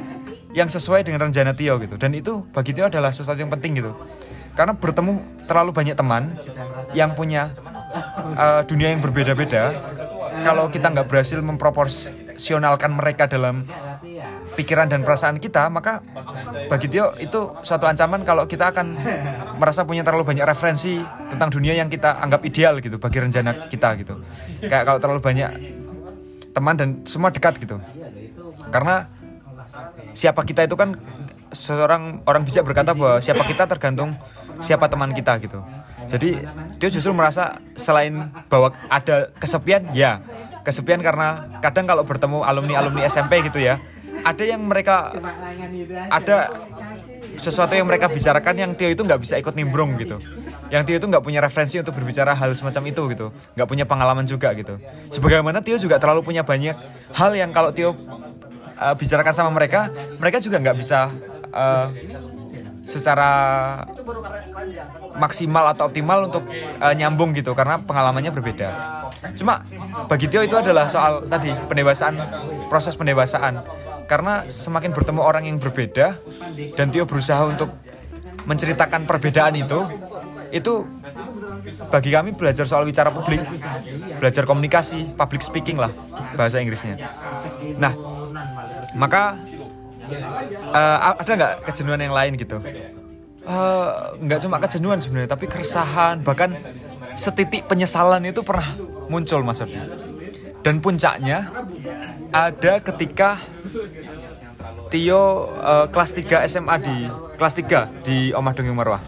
yang 0.57 0.65
sesuai 0.65 1.05
dengan 1.05 1.29
rencana 1.29 1.53
Tio 1.53 1.77
gitu. 1.77 2.01
Dan 2.01 2.17
itu 2.17 2.49
bagi 2.49 2.73
Tio 2.73 2.89
adalah 2.89 3.13
sesuatu 3.13 3.37
yang 3.37 3.53
penting 3.53 3.77
gitu. 3.77 3.93
Karena 4.57 4.73
bertemu 4.73 5.45
terlalu 5.45 5.69
banyak 5.69 5.93
teman 5.93 6.33
yang 6.97 7.13
punya 7.13 7.53
uh, 8.41 8.65
dunia 8.65 8.89
yang 8.89 9.05
berbeda-beda 9.05 9.93
kalau 10.41 10.73
kita 10.73 10.97
nggak 10.97 11.05
berhasil 11.05 11.37
memproporsionalkan 11.45 12.89
mereka 12.89 13.29
dalam 13.29 13.69
pikiran 14.57 14.89
dan 14.89 15.05
perasaan 15.05 15.37
kita 15.37 15.69
maka 15.69 16.01
bagi 16.65 16.89
Tio 16.89 17.13
itu 17.21 17.53
suatu 17.61 17.85
ancaman 17.85 18.25
kalau 18.25 18.49
kita 18.49 18.73
akan 18.73 18.97
merasa 19.61 19.85
punya 19.85 20.01
terlalu 20.01 20.33
banyak 20.33 20.41
referensi 20.49 20.97
tentang 21.29 21.53
dunia 21.53 21.77
yang 21.77 21.85
kita 21.93 22.17
anggap 22.17 22.41
ideal 22.41 22.81
gitu 22.81 22.97
bagi 22.97 23.21
rencana 23.21 23.69
kita 23.69 23.93
gitu. 24.01 24.17
Kayak 24.65 24.83
kalau 24.89 24.99
terlalu 24.99 25.21
banyak 25.21 25.51
teman 26.57 26.73
dan 26.73 26.89
semua 27.05 27.29
dekat 27.29 27.61
gitu. 27.61 27.77
Karena 28.73 29.05
siapa 30.17 30.41
kita 30.41 30.65
itu 30.65 30.73
kan 30.73 30.97
seorang 31.53 32.25
orang 32.25 32.41
bijak 32.41 32.65
berkata 32.65 32.97
bahwa 32.97 33.21
siapa 33.21 33.45
kita 33.45 33.69
tergantung 33.69 34.17
siapa 34.57 34.89
teman 34.89 35.13
kita 35.13 35.37
gitu. 35.37 35.61
Jadi 36.09 36.41
dia 36.81 36.89
justru 36.89 37.13
merasa 37.13 37.61
selain 37.77 38.33
bahwa 38.49 38.73
ada 38.89 39.29
kesepian 39.37 39.85
ya 39.93 40.17
kesepian 40.65 40.99
karena 40.99 41.47
kadang 41.63 41.87
kalau 41.87 42.03
bertemu 42.03 42.43
alumni 42.43 42.83
alumni 42.83 43.07
SMP 43.07 43.39
gitu 43.39 43.55
ya 43.63 43.79
ada 44.23 44.43
yang 44.43 44.61
mereka 44.63 45.13
ada 46.09 46.37
sesuatu 47.37 47.77
yang 47.77 47.85
mereka 47.85 48.09
bicarakan 48.09 48.55
yang 48.57 48.71
Tio 48.73 48.89
itu 48.89 49.01
nggak 49.05 49.21
bisa 49.21 49.37
ikut 49.37 49.53
nimbrung 49.53 49.93
gitu. 50.01 50.17
Yang 50.73 50.83
Tio 50.89 50.95
itu 50.99 51.07
nggak 51.07 51.23
punya 51.23 51.39
referensi 51.39 51.77
untuk 51.77 51.93
berbicara 51.95 52.33
hal 52.33 52.49
semacam 52.57 52.83
itu 52.89 53.01
gitu. 53.13 53.27
Nggak 53.53 53.67
punya 53.69 53.85
pengalaman 53.85 54.25
juga 54.25 54.51
gitu. 54.57 54.81
Sebagaimana 55.13 55.61
Tio 55.61 55.77
juga 55.77 56.01
terlalu 56.01 56.25
punya 56.25 56.41
banyak 56.41 56.75
hal 57.13 57.31
yang 57.37 57.53
kalau 57.53 57.71
Tio 57.71 57.93
uh, 57.93 58.95
bicarakan 58.97 59.33
sama 59.33 59.51
mereka 59.53 59.93
mereka 60.17 60.41
juga 60.41 60.57
nggak 60.57 60.77
bisa 60.77 61.13
uh, 61.53 61.93
secara 62.87 63.29
maksimal 65.19 65.75
atau 65.75 65.91
optimal 65.91 66.31
untuk 66.31 66.47
uh, 66.79 66.93
nyambung 66.95 67.35
gitu 67.35 67.51
karena 67.53 67.77
pengalamannya 67.83 68.31
berbeda. 68.33 68.69
Cuma 69.37 69.61
bagi 70.09 70.25
Tio 70.25 70.41
itu 70.41 70.57
adalah 70.57 70.89
soal 70.89 71.25
tadi 71.29 71.53
pendewasaan 71.69 72.15
proses 72.71 72.97
pendewasaan 72.97 73.61
karena 74.07 74.47
semakin 74.47 74.95
bertemu 74.95 75.21
orang 75.21 75.43
yang 75.45 75.59
berbeda 75.59 76.17
dan 76.79 76.87
Tio 76.89 77.03
berusaha 77.03 77.43
untuk 77.43 77.69
menceritakan 78.47 79.03
perbedaan 79.03 79.59
itu 79.59 79.83
itu 80.49 80.87
bagi 81.91 82.15
kami 82.15 82.31
belajar 82.31 82.63
soal 82.63 82.87
bicara 82.87 83.11
publik 83.11 83.43
belajar 84.17 84.47
komunikasi 84.47 85.11
public 85.19 85.43
speaking 85.43 85.75
lah 85.75 85.91
bahasa 86.39 86.63
Inggrisnya. 86.63 86.95
Nah 87.75 87.91
maka 88.95 89.35
uh, 90.71 91.19
ada 91.19 91.31
nggak 91.35 91.53
kejenuhan 91.67 91.99
yang 91.99 92.15
lain 92.15 92.39
gitu? 92.39 92.63
Uh, 93.47 94.15
nggak 94.23 94.39
cuma 94.43 94.59
kejenuhan 94.63 94.99
sebenarnya 94.99 95.31
tapi 95.31 95.47
keresahan 95.47 96.19
bahkan 96.23 96.55
setitik 97.15 97.67
penyesalan 97.67 98.23
itu 98.27 98.43
pernah 98.43 98.75
muncul 99.07 99.39
mas 99.43 99.63
Odi 99.63 99.79
dan 100.67 100.83
puncaknya 100.83 101.47
ada 102.31 102.79
ketika 102.81 103.39
Tio 104.87 105.51
uh, 105.59 105.85
kelas 105.91 106.11
3 106.15 106.47
SMA 106.47 106.75
di 106.79 106.97
kelas 107.35 107.53
3 107.59 108.07
di 108.07 108.17
Omah 108.31 108.53
Dongeng 108.55 108.77
Marwah. 108.77 109.03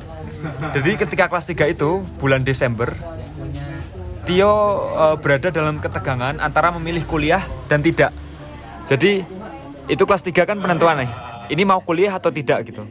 Jadi 0.75 0.95
ketika 0.99 1.31
kelas 1.31 1.47
3 1.47 1.71
itu 1.71 2.03
bulan 2.19 2.43
Desember 2.43 2.91
Tio 4.27 4.51
uh, 4.93 5.15
berada 5.17 5.49
dalam 5.49 5.81
ketegangan 5.81 6.37
antara 6.37 6.69
memilih 6.75 7.01
kuliah 7.07 7.41
dan 7.65 7.81
tidak. 7.81 8.13
Jadi 8.85 9.25
itu 9.89 10.03
kelas 10.05 10.21
3 10.21 10.45
kan 10.45 10.57
penentuan 10.59 11.01
nih. 11.01 11.11
Ini 11.49 11.63
mau 11.65 11.81
kuliah 11.81 12.13
atau 12.13 12.29
tidak 12.29 12.67
gitu. 12.69 12.85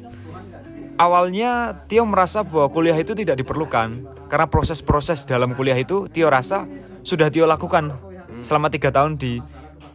Awalnya 0.98 1.84
Tio 1.86 2.02
merasa 2.02 2.42
bahwa 2.42 2.66
kuliah 2.74 2.98
itu 2.98 3.14
tidak 3.14 3.38
diperlukan 3.38 4.02
karena 4.26 4.46
proses-proses 4.50 5.22
dalam 5.30 5.54
kuliah 5.54 5.78
itu 5.78 6.10
Tio 6.10 6.26
rasa 6.26 6.66
sudah 7.06 7.30
Tio 7.30 7.46
lakukan 7.46 7.94
selama 8.42 8.66
tiga 8.66 8.90
tahun 8.90 9.14
di 9.14 9.38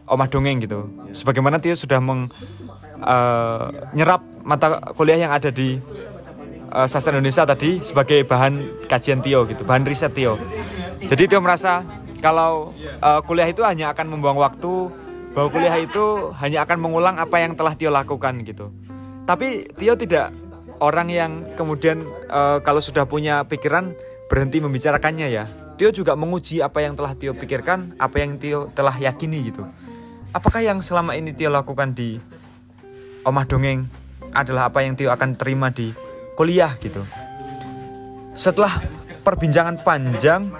Omah 0.04 0.28
Dongeng 0.28 0.60
gitu. 0.60 0.88
Sebagaimana 1.16 1.56
Tio 1.60 1.72
sudah 1.72 1.96
meng, 1.96 2.28
uh, 3.00 3.72
nyerap 3.96 4.20
mata 4.44 4.92
kuliah 4.92 5.16
yang 5.16 5.32
ada 5.32 5.48
di 5.48 5.80
uh, 6.68 6.84
sastra 6.84 7.16
Indonesia 7.16 7.48
tadi 7.48 7.80
sebagai 7.80 8.20
bahan 8.28 8.84
kajian 8.84 9.24
Tio 9.24 9.48
gitu, 9.48 9.64
bahan 9.64 9.88
riset 9.88 10.12
Tio. 10.12 10.36
Jadi 11.00 11.24
Tio 11.24 11.40
merasa 11.40 11.80
kalau 12.20 12.76
uh, 13.00 13.20
kuliah 13.24 13.48
itu 13.48 13.64
hanya 13.64 13.96
akan 13.96 14.12
membuang 14.12 14.36
waktu, 14.36 14.92
bahwa 15.32 15.48
kuliah 15.50 15.76
itu 15.80 16.30
hanya 16.36 16.68
akan 16.68 16.78
mengulang 16.78 17.16
apa 17.16 17.40
yang 17.40 17.56
telah 17.56 17.72
Tio 17.72 17.88
lakukan 17.88 18.44
gitu. 18.44 18.68
Tapi 19.24 19.72
Tio 19.72 19.96
tidak 19.96 20.36
orang 20.84 21.08
yang 21.08 21.32
kemudian 21.56 22.04
uh, 22.28 22.60
kalau 22.60 22.84
sudah 22.84 23.08
punya 23.08 23.40
pikiran 23.48 23.96
berhenti 24.28 24.60
membicarakannya 24.60 25.32
ya. 25.32 25.48
Tio 25.80 25.90
juga 25.90 26.14
menguji 26.14 26.60
apa 26.60 26.84
yang 26.84 26.92
telah 26.92 27.16
Tio 27.16 27.32
pikirkan, 27.34 27.96
apa 27.96 28.20
yang 28.20 28.36
Tio 28.36 28.68
telah 28.76 28.94
yakini 28.94 29.48
gitu 29.48 29.64
apakah 30.34 30.60
yang 30.66 30.82
selama 30.82 31.14
ini 31.14 31.30
Tio 31.30 31.48
lakukan 31.48 31.94
di 31.94 32.18
Omah 33.22 33.46
Dongeng 33.46 33.86
adalah 34.34 34.68
apa 34.68 34.82
yang 34.82 34.98
Tio 34.98 35.14
akan 35.14 35.38
terima 35.38 35.70
di 35.70 35.94
kuliah 36.34 36.74
gitu. 36.82 37.00
Setelah 38.34 38.82
perbincangan 39.22 39.86
panjang, 39.86 40.50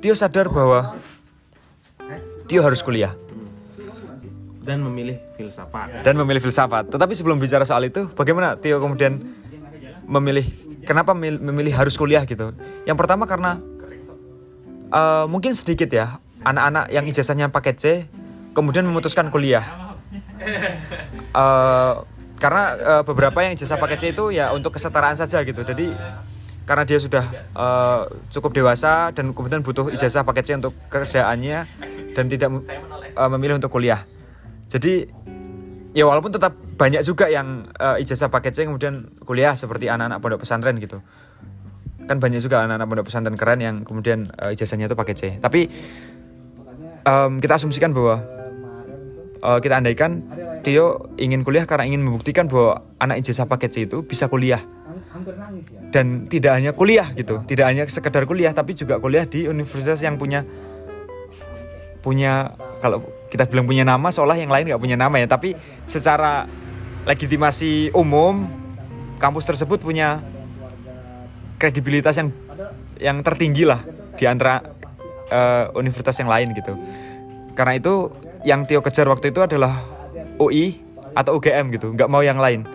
Tio 0.00 0.16
sadar 0.16 0.48
bahwa 0.48 0.96
Tio 2.48 2.64
harus 2.64 2.80
kuliah 2.80 3.12
dan 4.64 4.80
memilih 4.80 5.20
filsafat. 5.36 6.06
Dan 6.06 6.14
memilih 6.16 6.40
filsafat. 6.40 6.88
Tetapi 6.88 7.12
sebelum 7.12 7.36
bicara 7.36 7.66
soal 7.68 7.86
itu, 7.86 8.08
bagaimana 8.16 8.56
Tio 8.56 8.80
kemudian 8.80 9.20
memilih 10.08 10.48
kenapa 10.88 11.12
memilih 11.14 11.76
harus 11.76 11.94
kuliah 11.94 12.24
gitu? 12.24 12.56
Yang 12.88 12.96
pertama 12.98 13.28
karena 13.28 13.60
eh, 14.88 15.24
mungkin 15.28 15.52
sedikit 15.52 15.92
ya 15.92 16.16
anak-anak 16.42 16.90
yang 16.90 17.04
ijazahnya 17.06 17.52
paket 17.52 17.76
C 17.78 17.84
kemudian 18.52 18.84
memutuskan 18.86 19.28
kuliah. 19.32 19.96
Eh, 21.32 21.94
karena 22.36 22.64
eh, 22.76 23.02
beberapa 23.06 23.38
yang 23.40 23.56
ijazah 23.56 23.80
paket 23.80 23.98
C 23.98 24.04
itu 24.12 24.34
ya 24.34 24.52
untuk 24.52 24.76
kesetaraan 24.76 25.16
saja 25.16 25.40
gitu. 25.46 25.64
Jadi 25.64 25.94
karena 26.68 26.84
dia 26.84 26.98
sudah 27.00 27.24
eh, 27.32 28.00
cukup 28.30 28.52
dewasa 28.52 29.10
dan 29.16 29.32
kemudian 29.32 29.64
butuh 29.64 29.88
ijazah 29.94 30.26
paket 30.28 30.44
C 30.44 30.48
untuk 30.58 30.76
kerjaannya 30.92 31.64
dan 32.12 32.24
tidak 32.28 32.50
eh, 33.16 33.30
memilih 33.32 33.56
untuk 33.56 33.72
kuliah. 33.72 34.04
Jadi 34.68 35.08
ya 35.92 36.08
walaupun 36.08 36.32
tetap 36.32 36.56
banyak 36.56 37.04
juga 37.04 37.28
yang 37.28 37.68
eh, 37.76 38.02
ijazah 38.02 38.32
paket 38.32 38.52
C 38.56 38.58
kemudian 38.68 39.08
kuliah 39.22 39.56
seperti 39.56 39.92
anak-anak 39.92 40.18
pondok 40.20 40.40
pesantren 40.44 40.76
gitu 40.80 41.00
kan 42.02 42.18
banyak 42.18 42.42
juga 42.42 42.66
anak-anak 42.66 42.86
pondok 42.88 43.06
pesantren 43.06 43.36
keren 43.38 43.60
yang 43.62 43.76
kemudian 43.86 44.32
eh, 44.40 44.56
ijazahnya 44.56 44.90
itu 44.90 44.96
paket 44.98 45.16
C 45.16 45.22
tapi 45.38 45.68
em, 47.06 47.32
kita 47.38 47.60
asumsikan 47.60 47.92
bahwa 47.94 48.24
eh, 49.42 49.58
kita 49.60 49.82
andaikan 49.82 50.22
Tio 50.62 51.10
ingin 51.18 51.42
kuliah 51.42 51.66
karena 51.66 51.90
ingin 51.90 52.06
membuktikan 52.06 52.46
bahwa 52.46 52.86
anak 53.02 53.18
ijazah 53.26 53.50
paket 53.50 53.70
C 53.74 53.76
itu 53.90 54.06
bisa 54.06 54.30
kuliah. 54.30 54.62
Dan 55.92 56.30
tidak 56.30 56.56
hanya 56.56 56.72
kuliah 56.72 57.12
gitu 57.12 57.44
tidak 57.44 57.68
hanya 57.68 57.84
sekedar 57.84 58.24
kuliah 58.24 58.50
tapi 58.56 58.72
juga 58.72 58.96
kuliah 58.96 59.28
di 59.28 59.44
universitas 59.44 60.00
yang 60.00 60.16
punya 60.16 60.40
punya 62.00 62.56
kalau 62.80 63.04
kita 63.30 63.46
bilang 63.48 63.64
punya 63.64 63.86
nama 63.86 64.08
seolah 64.12 64.36
yang 64.36 64.52
lain 64.52 64.68
nggak 64.68 64.82
punya 64.82 64.98
nama 64.98 65.16
ya. 65.16 65.26
Tapi 65.30 65.56
secara 65.88 66.44
legitimasi 67.08 67.94
umum 67.96 68.44
kampus 69.16 69.46
tersebut 69.46 69.80
punya 69.80 70.18
kredibilitas 71.56 72.18
yang 72.18 72.28
yang 72.98 73.18
tertinggi 73.22 73.64
lah 73.64 73.80
di 74.18 74.24
antara 74.26 74.60
eh, 75.30 75.64
universitas 75.78 76.18
yang 76.20 76.28
lain 76.28 76.52
gitu. 76.52 76.74
Karena 77.56 77.78
itu 77.78 78.10
yang 78.42 78.66
Tio 78.66 78.82
kejar 78.82 79.06
waktu 79.10 79.30
itu 79.30 79.40
adalah 79.42 79.82
UI 80.38 80.78
atau 81.12 81.38
UGM 81.38 81.74
gitu 81.74 81.92
nggak 81.92 82.08
mau 82.10 82.24
yang 82.24 82.40
lain 82.40 82.66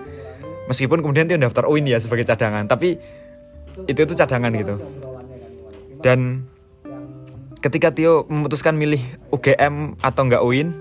meskipun 0.72 1.03
kemudian 1.03 1.28
Tio 1.28 1.39
daftar 1.39 1.68
UIN 1.68 1.88
ya 1.88 1.99
sebagai 1.99 2.24
cadangan 2.28 2.68
tapi 2.68 2.99
itu 3.86 3.99
itu 3.99 4.13
cadangan 4.18 4.51
gitu 4.53 4.76
dan 6.01 6.45
ketika 7.61 7.91
Tio 7.93 8.26
memutuskan 8.30 8.78
milih 8.78 9.01
UGM 9.34 9.97
atau 10.01 10.22
enggak 10.26 10.43
UIN, 10.45 10.72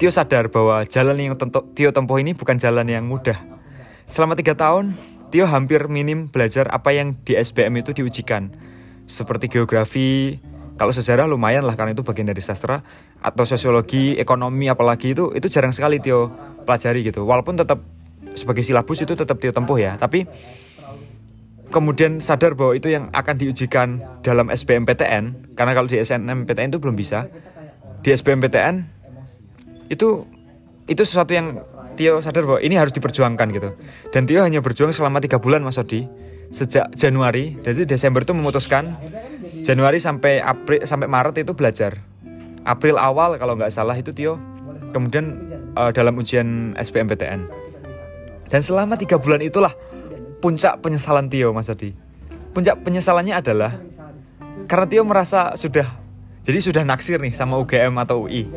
Tio 0.00 0.10
sadar 0.10 0.48
bahwa 0.48 0.82
jalan 0.88 1.16
yang 1.16 1.36
tentu, 1.36 1.62
Tio 1.76 1.92
tempuh 1.94 2.18
ini 2.18 2.32
bukan 2.34 2.56
jalan 2.56 2.88
yang 2.88 3.06
mudah. 3.06 3.38
Selama 4.10 4.34
tiga 4.34 4.56
tahun, 4.58 4.96
Tio 5.30 5.46
hampir 5.46 5.86
minim 5.86 6.26
belajar 6.26 6.66
apa 6.74 6.90
yang 6.90 7.14
di 7.22 7.38
SBM 7.38 7.86
itu 7.86 7.94
diujikan. 7.94 8.50
Seperti 9.06 9.50
geografi, 9.50 10.38
kalau 10.80 10.96
sejarah 10.96 11.28
lumayan 11.28 11.68
lah 11.68 11.76
karena 11.76 11.92
itu 11.92 12.00
bagian 12.00 12.24
dari 12.24 12.40
sastra, 12.40 12.80
atau 13.20 13.44
sosiologi, 13.44 14.16
ekonomi 14.16 14.64
apalagi 14.72 15.12
itu 15.12 15.28
itu 15.36 15.52
jarang 15.52 15.76
sekali 15.76 16.00
Tio 16.00 16.32
pelajari 16.64 17.04
gitu. 17.04 17.28
Walaupun 17.28 17.60
tetap 17.60 17.84
sebagai 18.32 18.64
silabus 18.64 19.04
itu 19.04 19.12
tetap 19.12 19.36
Tio 19.36 19.52
tempuh 19.52 19.76
ya, 19.76 20.00
tapi 20.00 20.24
kemudian 21.68 22.24
sadar 22.24 22.56
bahwa 22.56 22.72
itu 22.72 22.88
yang 22.88 23.12
akan 23.12 23.36
diujikan 23.36 24.00
dalam 24.24 24.48
SBMPTN 24.48 25.52
karena 25.52 25.72
kalau 25.76 25.84
di 25.84 26.00
SNMPTN 26.00 26.72
itu 26.72 26.80
belum 26.80 26.96
bisa. 26.96 27.28
Di 28.00 28.16
SBMPTN 28.16 28.80
itu 29.92 30.24
itu 30.88 31.02
sesuatu 31.04 31.36
yang 31.36 31.60
Tio 32.00 32.24
sadar 32.24 32.48
bahwa 32.48 32.64
ini 32.64 32.80
harus 32.80 32.96
diperjuangkan 32.96 33.52
gitu. 33.52 33.76
Dan 34.16 34.24
Tio 34.24 34.40
hanya 34.40 34.64
berjuang 34.64 34.96
selama 34.96 35.20
tiga 35.20 35.36
bulan 35.36 35.60
Mas 35.60 35.76
Odi 35.76 36.08
sejak 36.50 36.90
Januari 36.98 37.58
jadi 37.62 37.86
Desember 37.86 38.26
itu 38.26 38.34
memutuskan 38.34 38.94
Januari 39.62 40.02
sampai 40.02 40.42
April 40.42 40.82
sampai 40.84 41.06
Maret 41.06 41.42
itu 41.42 41.54
belajar 41.54 41.98
April 42.66 42.98
awal 43.00 43.38
kalau 43.38 43.54
nggak 43.56 43.72
salah 43.72 43.94
itu 43.94 44.10
Tio 44.10 44.36
kemudian 44.90 45.38
eh, 45.78 45.90
dalam 45.94 46.18
ujian 46.18 46.74
SBMPTN 46.74 47.70
dan 48.50 48.60
selama 48.66 48.98
tiga 48.98 49.14
bulan 49.16 49.38
itulah 49.46 49.70
puncak 50.42 50.82
penyesalan 50.82 51.30
Tio 51.30 51.54
Mas 51.54 51.70
Adi. 51.70 51.94
Puncak 52.50 52.82
penyesalannya 52.82 53.38
adalah 53.38 53.78
karena 54.66 54.86
Tio 54.90 55.06
merasa 55.06 55.54
sudah 55.54 55.86
jadi 56.42 56.58
sudah 56.58 56.82
naksir 56.82 57.22
nih 57.22 57.30
sama 57.30 57.60
UGM 57.62 57.94
atau 58.02 58.26
UI. 58.26 58.50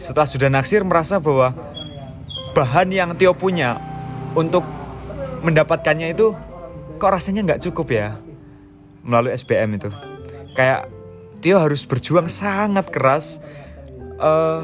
Setelah 0.00 0.24
sudah 0.24 0.48
naksir 0.48 0.80
merasa 0.80 1.20
bahwa 1.20 1.52
bahan 2.56 2.88
yang 2.88 3.10
Tio 3.20 3.36
punya 3.36 3.76
untuk 4.32 4.64
mendapatkannya 5.44 6.16
itu 6.16 6.32
kok 6.98 7.10
rasanya 7.10 7.42
nggak 7.44 7.62
cukup 7.70 7.92
ya? 7.94 8.18
Melalui 9.04 9.34
SBM 9.36 9.76
itu. 9.76 9.90
Kayak 10.54 10.88
Tio 11.44 11.60
harus 11.60 11.84
berjuang 11.84 12.32
sangat 12.32 12.88
keras 12.88 13.42
eh, 14.16 14.62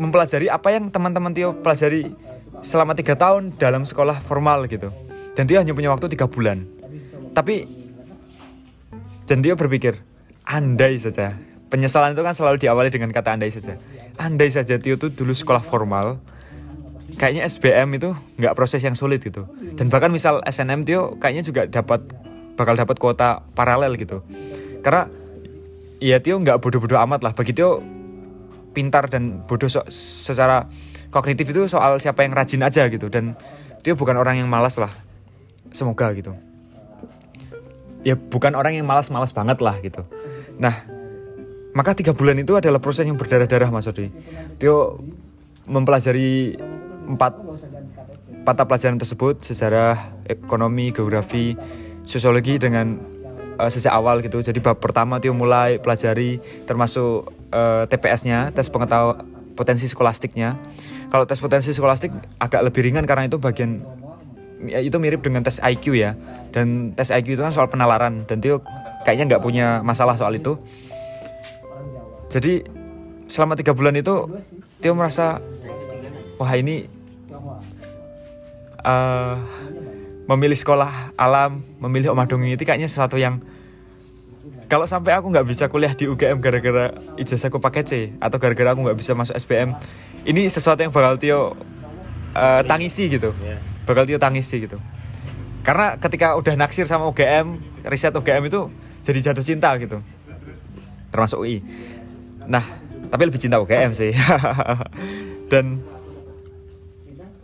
mempelajari 0.00 0.48
apa 0.48 0.72
yang 0.72 0.88
teman-teman 0.88 1.36
Tio 1.36 1.52
pelajari 1.60 2.08
selama 2.64 2.96
tiga 2.96 3.18
tahun 3.18 3.52
dalam 3.60 3.84
sekolah 3.84 4.24
formal 4.24 4.64
gitu. 4.70 4.88
Dan 5.36 5.48
dia 5.48 5.60
hanya 5.60 5.76
punya 5.76 5.92
waktu 5.92 6.08
tiga 6.12 6.28
bulan. 6.28 6.64
Tapi 7.32 7.68
dan 9.28 9.44
dia 9.44 9.52
berpikir 9.56 10.00
andai 10.48 10.96
saja. 10.96 11.36
Penyesalan 11.72 12.12
itu 12.12 12.20
kan 12.20 12.36
selalu 12.36 12.60
diawali 12.60 12.92
dengan 12.92 13.08
kata 13.12 13.36
andai 13.36 13.48
saja. 13.48 13.80
Andai 14.20 14.52
saja 14.52 14.76
Tio 14.76 15.00
tuh 15.00 15.08
dulu 15.08 15.32
sekolah 15.32 15.64
formal 15.64 16.20
kayaknya 17.16 17.48
SBM 17.48 17.88
itu 17.96 18.10
nggak 18.40 18.54
proses 18.56 18.80
yang 18.84 18.96
sulit 18.96 19.22
gitu. 19.24 19.44
Dan 19.76 19.88
bahkan 19.92 20.12
misal 20.12 20.40
SNM 20.44 20.84
Tio 20.84 21.16
kayaknya 21.20 21.42
juga 21.44 21.62
dapat 21.68 22.04
bakal 22.56 22.74
dapat 22.76 22.96
kuota 23.00 23.44
paralel 23.56 23.96
gitu. 23.96 24.20
Karena 24.84 25.08
ya 26.02 26.18
Tio 26.20 26.38
nggak 26.40 26.60
bodoh-bodoh 26.60 27.00
amat 27.08 27.20
lah. 27.24 27.32
Bagi 27.32 27.56
Tio 27.56 27.80
pintar 28.72 29.08
dan 29.12 29.44
bodoh 29.44 29.68
so- 29.68 29.86
secara 29.92 30.68
kognitif 31.12 31.48
itu 31.52 31.68
soal 31.68 32.00
siapa 32.00 32.24
yang 32.24 32.32
rajin 32.32 32.64
aja 32.64 32.88
gitu. 32.88 33.08
Dan 33.12 33.36
Tio 33.84 33.96
bukan 33.96 34.16
orang 34.16 34.40
yang 34.40 34.48
malas 34.48 34.76
lah. 34.80 34.92
Semoga 35.72 36.12
gitu. 36.12 36.36
Ya 38.02 38.18
bukan 38.18 38.58
orang 38.58 38.74
yang 38.74 38.84
malas-malas 38.84 39.30
banget 39.30 39.62
lah 39.62 39.78
gitu. 39.78 40.02
Nah 40.58 40.84
maka 41.72 41.96
tiga 41.96 42.12
bulan 42.12 42.36
itu 42.36 42.52
adalah 42.52 42.82
proses 42.82 43.08
yang 43.08 43.16
berdarah-darah 43.16 43.72
Mas 43.72 43.88
Odi. 43.88 44.12
Tio 44.60 45.00
mempelajari 45.64 46.58
empat 47.08 47.32
mata 48.42 48.62
pelajaran 48.66 48.98
tersebut 48.98 49.38
sejarah 49.42 49.98
ekonomi 50.26 50.90
geografi 50.90 51.54
sosiologi 52.02 52.58
dengan 52.58 52.98
eh, 53.58 53.70
sejak 53.70 53.94
awal 53.94 54.22
gitu. 54.22 54.42
Jadi 54.42 54.58
bab 54.58 54.78
pertama 54.82 55.22
Tio 55.22 55.34
mulai 55.34 55.78
pelajari 55.78 56.42
termasuk 56.66 57.30
eh, 57.54 57.84
TPS-nya 57.86 58.50
tes 58.50 58.66
pengetahuan 58.70 59.22
potensi 59.54 59.86
skolastiknya. 59.86 60.58
Kalau 61.12 61.28
tes 61.28 61.38
potensi 61.38 61.70
skolastik 61.76 62.10
agak 62.40 62.64
lebih 62.64 62.88
ringan 62.88 63.04
karena 63.04 63.28
itu 63.28 63.36
bagian 63.36 63.84
ya, 64.64 64.80
itu 64.80 64.96
mirip 64.96 65.20
dengan 65.20 65.44
tes 65.44 65.60
IQ 65.60 65.94
ya. 65.94 66.16
Dan 66.50 66.96
tes 66.96 67.12
IQ 67.12 67.38
itu 67.38 67.42
kan 67.44 67.52
soal 67.54 67.68
penalaran 67.68 68.24
dan 68.26 68.40
Tio 68.42 68.64
kayaknya 69.06 69.36
nggak 69.36 69.42
punya 69.44 69.66
masalah 69.84 70.16
soal 70.16 70.34
itu. 70.34 70.56
Jadi 72.32 72.64
selama 73.28 73.54
tiga 73.54 73.76
bulan 73.76 73.92
itu 73.94 74.28
Tio 74.80 74.96
merasa 74.96 75.38
wah 76.40 76.52
ini 76.56 76.88
eh, 78.82 79.34
memilih 80.30 80.58
sekolah 80.58 81.16
alam 81.18 81.62
memilih 81.82 82.14
Omah 82.14 82.26
Dongeng 82.30 82.54
itu 82.54 82.62
kayaknya 82.62 82.86
sesuatu 82.86 83.18
yang 83.18 83.42
kalau 84.72 84.88
sampai 84.88 85.12
aku 85.12 85.28
nggak 85.28 85.44
bisa 85.44 85.68
kuliah 85.68 85.92
di 85.92 86.08
UGM 86.08 86.40
gara-gara 86.40 86.96
ijazahku 87.20 87.60
pakai 87.60 87.84
C 87.84 87.92
atau 88.16 88.40
gara-gara 88.40 88.72
aku 88.72 88.80
nggak 88.80 88.96
bisa 88.96 89.12
masuk 89.12 89.36
SBM 89.36 89.76
ini 90.24 90.48
sesuatu 90.48 90.80
yang 90.80 90.88
bakal 90.88 91.20
Tio 91.20 91.52
eh, 92.32 92.62
tangisi 92.64 93.12
gitu. 93.12 93.36
Bakal 93.84 94.08
Tio 94.08 94.16
tangisi 94.16 94.64
gitu. 94.64 94.80
Karena 95.60 96.00
ketika 96.00 96.34
udah 96.40 96.56
naksir 96.56 96.88
sama 96.88 97.04
UGM 97.10 97.60
riset 97.84 98.16
UGM 98.16 98.48
itu 98.48 98.72
jadi 99.04 99.30
jatuh 99.30 99.44
cinta 99.44 99.76
gitu. 99.76 100.00
Termasuk 101.12 101.44
UI 101.44 101.60
nah 102.42 102.64
tapi 103.12 103.28
lebih 103.28 103.44
cinta 103.44 103.60
UGM 103.60 103.92
sih. 103.92 104.16
Dan 105.52 105.84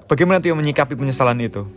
bagaimana 0.09 0.41
Tio 0.41 0.57
menyikapi 0.57 0.97
penyesalan 0.97 1.39
itu? 1.39 1.69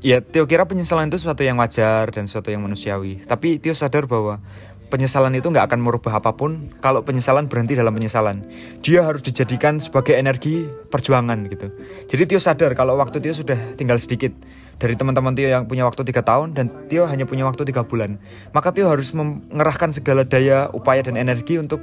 Ya 0.00 0.24
Tio 0.24 0.48
kira 0.48 0.64
penyesalan 0.64 1.12
itu 1.12 1.20
sesuatu 1.20 1.44
yang 1.44 1.60
wajar 1.60 2.10
dan 2.10 2.24
sesuatu 2.24 2.48
yang 2.48 2.64
manusiawi. 2.64 3.22
Tapi 3.28 3.60
Tio 3.60 3.76
sadar 3.76 4.08
bahwa 4.08 4.40
penyesalan 4.88 5.36
itu 5.36 5.52
nggak 5.52 5.68
akan 5.68 5.80
merubah 5.84 6.16
apa 6.16 6.32
pun 6.32 6.72
kalau 6.80 7.04
penyesalan 7.04 7.46
berhenti 7.46 7.76
dalam 7.76 7.92
penyesalan. 7.92 8.40
Dia 8.80 9.04
harus 9.04 9.20
dijadikan 9.20 9.78
sebagai 9.78 10.16
energi 10.16 10.64
perjuangan 10.88 11.38
gitu. 11.52 11.68
Jadi 12.08 12.22
Tio 12.34 12.40
sadar 12.40 12.72
kalau 12.72 12.96
waktu 12.96 13.20
Tio 13.20 13.36
sudah 13.36 13.58
tinggal 13.76 14.00
sedikit 14.00 14.32
dari 14.80 14.96
teman-teman 14.96 15.34
Tio 15.36 15.50
yang 15.50 15.68
punya 15.68 15.84
waktu 15.84 16.06
tiga 16.08 16.24
tahun 16.24 16.56
dan 16.56 16.70
Tio 16.88 17.04
hanya 17.10 17.28
punya 17.28 17.44
waktu 17.44 17.66
tiga 17.68 17.84
bulan. 17.84 18.16
Maka 18.54 18.72
Tio 18.72 18.88
harus 18.88 19.12
mengerahkan 19.12 19.92
segala 19.92 20.24
daya 20.24 20.72
upaya 20.72 21.04
dan 21.04 21.18
energi 21.18 21.60
untuk 21.60 21.82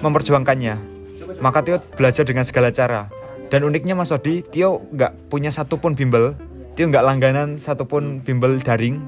memperjuangkannya. 0.00 0.78
Maka 1.42 1.66
Tio 1.66 1.82
belajar 1.98 2.22
dengan 2.22 2.46
segala 2.46 2.70
cara 2.70 3.17
dan 3.48 3.64
uniknya 3.64 3.96
Mas 3.96 4.12
Odi 4.12 4.44
Tio 4.44 4.84
nggak 4.92 5.32
punya 5.32 5.48
satupun 5.48 5.96
bimbel 5.96 6.36
Tio 6.76 6.86
nggak 6.88 7.04
langganan 7.04 7.56
satupun 7.56 8.20
bimbel 8.20 8.60
daring 8.60 9.00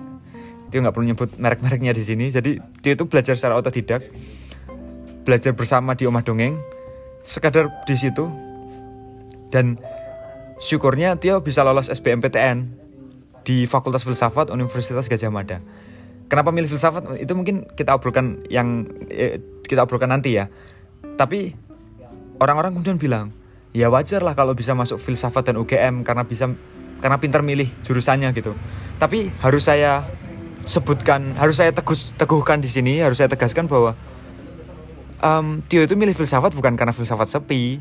Tio 0.72 0.80
nggak 0.80 0.94
perlu 0.96 1.06
nyebut 1.12 1.28
merek-mereknya 1.36 1.92
di 1.92 2.02
sini 2.04 2.32
jadi 2.32 2.60
Tio 2.80 2.92
itu 2.96 3.04
belajar 3.06 3.36
secara 3.36 3.60
otodidak 3.60 4.04
belajar 5.28 5.52
bersama 5.52 5.92
di 5.94 6.08
omah 6.08 6.24
dongeng 6.24 6.56
sekadar 7.22 7.68
di 7.84 7.94
situ 7.94 8.26
dan 9.52 9.76
syukurnya 10.60 11.20
Tio 11.20 11.44
bisa 11.44 11.60
lolos 11.60 11.92
SBMPTN 11.92 12.80
di 13.44 13.64
Fakultas 13.64 14.04
Filsafat 14.04 14.52
Universitas 14.52 15.08
Gajah 15.08 15.32
Mada. 15.32 15.58
Kenapa 16.30 16.54
milih 16.54 16.70
filsafat? 16.70 17.18
Itu 17.18 17.34
mungkin 17.34 17.66
kita 17.74 17.98
obrolkan 17.98 18.46
yang 18.46 18.86
eh, 19.10 19.42
kita 19.66 19.82
obrolkan 19.82 20.14
nanti 20.14 20.38
ya. 20.38 20.46
Tapi 21.18 21.50
orang-orang 22.38 22.78
kemudian 22.78 23.02
bilang, 23.02 23.34
ya 23.70 23.86
wajar 23.88 24.22
lah 24.22 24.34
kalau 24.34 24.54
bisa 24.56 24.74
masuk 24.74 24.98
filsafat 24.98 25.52
dan 25.52 25.56
UGM 25.60 26.02
karena 26.02 26.26
bisa 26.26 26.50
karena 27.00 27.16
pintar 27.16 27.40
milih 27.40 27.70
jurusannya 27.86 28.30
gitu. 28.36 28.52
Tapi 29.00 29.32
harus 29.40 29.64
saya 29.64 30.04
sebutkan, 30.68 31.32
harus 31.40 31.56
saya 31.56 31.72
tegus, 31.72 32.12
teguhkan 32.20 32.60
di 32.60 32.68
sini, 32.68 33.00
harus 33.00 33.16
saya 33.16 33.32
tegaskan 33.32 33.64
bahwa 33.64 33.96
um, 35.24 35.64
Tio 35.64 35.80
itu 35.80 35.96
milih 35.96 36.12
filsafat 36.12 36.52
bukan 36.52 36.76
karena 36.76 36.92
filsafat 36.92 37.30
sepi. 37.30 37.80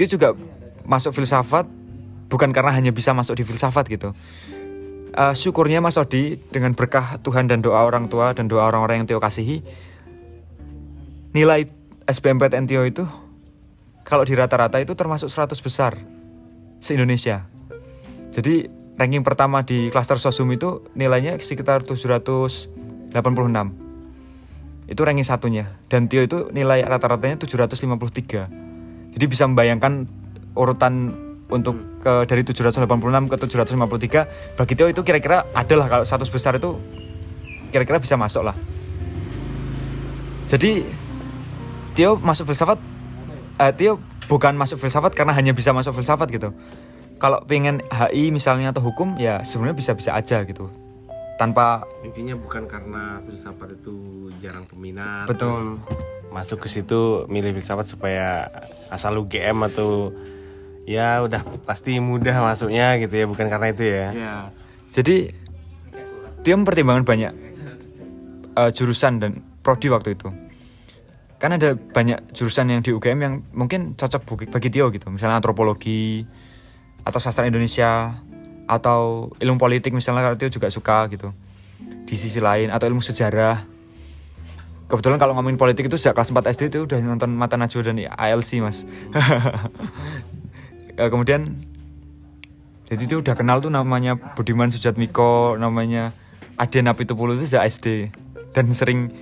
Dia 0.00 0.06
juga 0.08 0.32
masuk 0.88 1.12
filsafat 1.12 1.68
bukan 2.32 2.54
karena 2.54 2.72
hanya 2.72 2.94
bisa 2.94 3.12
masuk 3.12 3.36
di 3.36 3.44
filsafat 3.44 3.84
gitu 3.90 4.16
uh, 5.14 5.34
syukurnya 5.34 5.82
Mas 5.82 5.98
Odi 5.98 6.38
dengan 6.50 6.74
berkah 6.76 7.18
Tuhan 7.22 7.50
dan 7.50 7.62
doa 7.64 7.82
orang 7.82 8.06
tua 8.06 8.32
dan 8.36 8.46
doa 8.46 8.66
orang-orang 8.66 9.02
yang 9.02 9.06
Tio 9.08 9.20
kasihi 9.22 9.62
nilai 11.34 11.66
SBMPTN 12.06 12.66
Tio 12.66 12.82
itu 12.86 13.04
kalau 14.10 14.26
di 14.26 14.34
rata-rata 14.34 14.82
itu 14.82 14.98
termasuk 14.98 15.30
100 15.30 15.54
besar 15.62 15.94
se-Indonesia. 16.82 17.46
Jadi 18.34 18.66
ranking 18.98 19.22
pertama 19.22 19.62
di 19.62 19.86
klaster 19.94 20.18
sosum 20.18 20.50
itu 20.50 20.82
nilainya 20.98 21.38
sekitar 21.38 21.86
786 21.86 23.14
itu 24.90 25.00
ranking 25.06 25.22
satunya. 25.22 25.70
Dan 25.86 26.10
Tio 26.10 26.26
itu 26.26 26.50
nilai 26.50 26.82
rata-ratanya 26.82 27.38
753 27.38 28.70
jadi 29.14 29.24
bisa 29.26 29.46
membayangkan 29.46 30.06
urutan 30.54 31.14
untuk 31.50 31.78
ke 32.00 32.30
dari 32.30 32.46
786 32.46 32.86
ke 33.26 33.36
753 33.36 34.58
bagi 34.58 34.74
Tio 34.78 34.86
itu 34.86 35.02
kira-kira 35.02 35.50
adalah 35.50 35.86
kalau 35.90 36.04
satu 36.06 36.22
besar 36.30 36.56
itu 36.58 36.78
kira-kira 37.74 37.98
bisa 37.98 38.14
masuk 38.14 38.46
lah. 38.46 38.56
Jadi 40.46 40.86
Tio 41.94 42.18
masuk 42.22 42.50
filsafat 42.50 42.78
eh, 43.60 43.72
Tio 43.76 44.00
bukan 44.26 44.56
masuk 44.56 44.80
filsafat 44.80 45.12
karena 45.12 45.36
hanya 45.36 45.52
bisa 45.52 45.76
masuk 45.76 45.92
filsafat 45.92 46.32
gitu 46.32 46.56
kalau 47.20 47.44
pengen 47.44 47.84
HI 47.92 48.32
misalnya 48.32 48.72
atau 48.72 48.80
hukum 48.80 49.20
ya 49.20 49.44
sebenarnya 49.44 49.76
bisa-bisa 49.76 50.16
aja 50.16 50.40
gitu 50.48 50.72
tanpa 51.36 51.84
intinya 52.04 52.36
bukan 52.36 52.64
karena 52.64 53.20
filsafat 53.28 53.76
itu 53.76 54.28
jarang 54.40 54.64
peminat 54.64 55.28
betul 55.28 55.76
masuk 56.30 56.64
ke 56.64 56.68
situ 56.70 57.26
milih 57.28 57.52
filsafat 57.58 57.90
supaya 57.90 58.48
asal 58.88 59.18
UGM 59.20 59.66
atau 59.68 60.14
ya 60.90 61.22
udah 61.22 61.42
pasti 61.66 61.98
mudah 62.02 62.34
masuknya 62.42 62.98
gitu 62.98 63.14
ya 63.14 63.26
bukan 63.30 63.46
karena 63.46 63.66
itu 63.70 63.84
ya. 63.86 64.06
ya. 64.10 64.34
Jadi 64.90 65.30
dia 66.42 66.54
mempertimbangkan 66.58 67.06
banyak 67.06 67.32
uh, 68.58 68.70
jurusan 68.74 69.22
dan 69.22 69.32
prodi 69.62 69.86
waktu 69.86 70.18
itu. 70.18 70.30
Kan 71.40 71.56
ada 71.56 71.72
banyak 71.72 72.36
jurusan 72.36 72.68
yang 72.68 72.84
di 72.84 72.92
UGM 72.92 73.18
yang 73.24 73.34
mungkin 73.56 73.96
cocok 73.96 74.52
bagi 74.52 74.68
Tio 74.68 74.92
gitu. 74.92 75.08
Misalnya 75.08 75.40
antropologi 75.40 76.28
atau 77.00 77.16
sastra 77.16 77.48
Indonesia 77.48 78.12
atau 78.68 79.32
ilmu 79.40 79.56
politik 79.56 79.96
misalnya 79.96 80.20
kalau 80.20 80.36
Tio 80.36 80.52
juga 80.52 80.68
suka 80.68 81.08
gitu. 81.08 81.32
Di 82.04 82.14
sisi 82.14 82.38
lain 82.44 82.68
atau 82.68 82.84
ilmu 82.86 83.00
sejarah. 83.00 83.80
Kebetulan 84.90 85.22
kalau 85.22 85.38
ngomongin 85.38 85.56
politik 85.56 85.86
itu 85.86 85.94
sejak 85.94 86.18
kelas 86.18 86.34
4 86.34 86.50
SD 86.50 86.62
itu 86.74 86.82
udah 86.82 86.98
nonton 86.98 87.30
Mata 87.30 87.54
Najwa 87.54 87.86
dan 87.86 88.02
ALC 88.10 88.58
mas 88.58 88.90
uh, 90.98 91.06
kemudian 91.14 91.46
jadi 92.90 93.06
itu 93.06 93.22
udah 93.22 93.38
kenal 93.38 93.62
tuh 93.62 93.70
namanya 93.70 94.18
Budiman 94.34 94.74
Sujatmiko 94.74 95.54
namanya 95.62 96.10
Aden 96.58 96.90
Apitupulu 96.90 97.38
itu 97.38 97.54
sudah 97.54 97.70
SD 97.70 98.10
dan 98.50 98.74
sering 98.74 99.14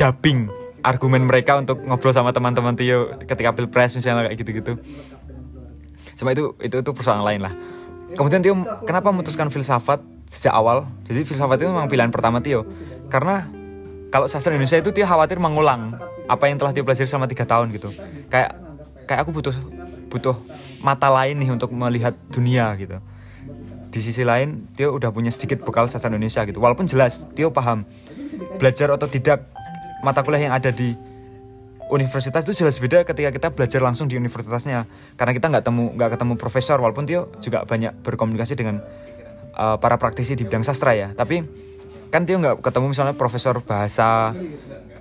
dubbing 0.00 0.48
argumen 0.86 1.26
mereka 1.26 1.58
untuk 1.58 1.82
ngobrol 1.82 2.14
sama 2.14 2.30
teman-teman 2.30 2.78
Tio 2.78 3.18
ketika 3.26 3.50
pilpres 3.50 3.98
misalnya 3.98 4.30
kayak 4.30 4.38
gitu-gitu. 4.38 4.72
Cuma 6.14 6.30
itu 6.30 6.54
itu 6.62 6.78
itu 6.78 6.90
persoalan 6.94 7.26
lain 7.26 7.42
lah. 7.42 7.52
Kemudian 8.14 8.38
Tio 8.38 8.54
kenapa 8.86 9.10
memutuskan 9.10 9.50
filsafat 9.50 9.98
sejak 10.30 10.54
awal? 10.54 10.86
Jadi 11.10 11.26
filsafat 11.26 11.58
itu 11.58 11.66
memang 11.66 11.90
pilihan 11.90 12.14
pertama 12.14 12.38
Tio. 12.38 12.62
Karena 13.10 13.50
kalau 14.14 14.30
sastra 14.30 14.54
Indonesia 14.54 14.78
itu 14.78 14.94
Tio 14.94 15.10
khawatir 15.10 15.42
mengulang 15.42 15.90
apa 16.30 16.46
yang 16.46 16.62
telah 16.62 16.70
Tio 16.70 16.86
pelajari 16.86 17.10
selama 17.10 17.26
tiga 17.26 17.42
tahun 17.42 17.74
gitu. 17.74 17.90
Kayak 18.30 18.54
kayak 19.10 19.26
aku 19.26 19.34
butuh 19.34 19.56
butuh 20.06 20.38
mata 20.86 21.10
lain 21.10 21.34
nih 21.42 21.50
untuk 21.50 21.74
melihat 21.74 22.14
dunia 22.30 22.70
gitu. 22.78 23.02
Di 23.90 23.98
sisi 23.98 24.22
lain 24.22 24.70
dia 24.78 24.86
udah 24.86 25.10
punya 25.10 25.34
sedikit 25.34 25.66
bekal 25.66 25.90
sastra 25.90 26.14
Indonesia 26.14 26.46
gitu. 26.46 26.62
Walaupun 26.62 26.86
jelas 26.86 27.26
Tio 27.34 27.50
paham 27.50 27.82
belajar 28.62 28.94
atau 28.94 29.10
tidak 29.10 29.42
mata 30.04 30.20
kuliah 30.26 30.50
yang 30.50 30.54
ada 30.56 30.72
di 30.72 30.96
universitas 31.86 32.42
itu 32.42 32.66
jelas 32.66 32.82
beda 32.82 33.06
ketika 33.06 33.30
kita 33.30 33.48
belajar 33.54 33.80
langsung 33.82 34.10
di 34.10 34.18
universitasnya. 34.18 34.84
Karena 35.14 35.32
kita 35.32 35.46
nggak 35.50 35.64
temu 35.64 35.94
nggak 35.94 36.10
ketemu 36.18 36.32
profesor 36.34 36.76
walaupun 36.82 37.06
Tio 37.06 37.30
juga 37.38 37.62
banyak 37.62 38.02
berkomunikasi 38.02 38.54
dengan 38.58 38.82
uh, 39.54 39.78
para 39.78 39.96
praktisi 39.96 40.34
di 40.34 40.42
bidang 40.42 40.66
sastra 40.66 40.98
ya. 40.98 41.14
Tapi 41.14 41.46
kan 42.10 42.26
Tio 42.26 42.42
nggak 42.42 42.62
ketemu 42.62 42.86
misalnya 42.90 43.14
profesor 43.14 43.62
bahasa 43.62 44.34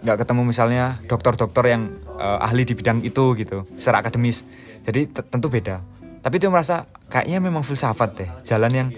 nggak 0.05 0.21
ketemu 0.21 0.41
misalnya 0.45 1.01
dokter-dokter 1.09 1.65
yang 1.65 1.89
uh, 2.21 2.45
ahli 2.45 2.61
di 2.61 2.77
bidang 2.77 3.01
itu 3.01 3.33
gitu 3.33 3.65
secara 3.77 4.05
akademis. 4.05 4.45
Jadi 4.85 5.09
tentu 5.09 5.49
beda. 5.49 5.81
Tapi 6.21 6.35
Tio 6.37 6.53
merasa 6.53 6.85
kayaknya 7.09 7.41
memang 7.41 7.65
filsafat 7.65 8.09
deh. 8.13 8.29
Jalan 8.45 8.71
yang 8.73 8.89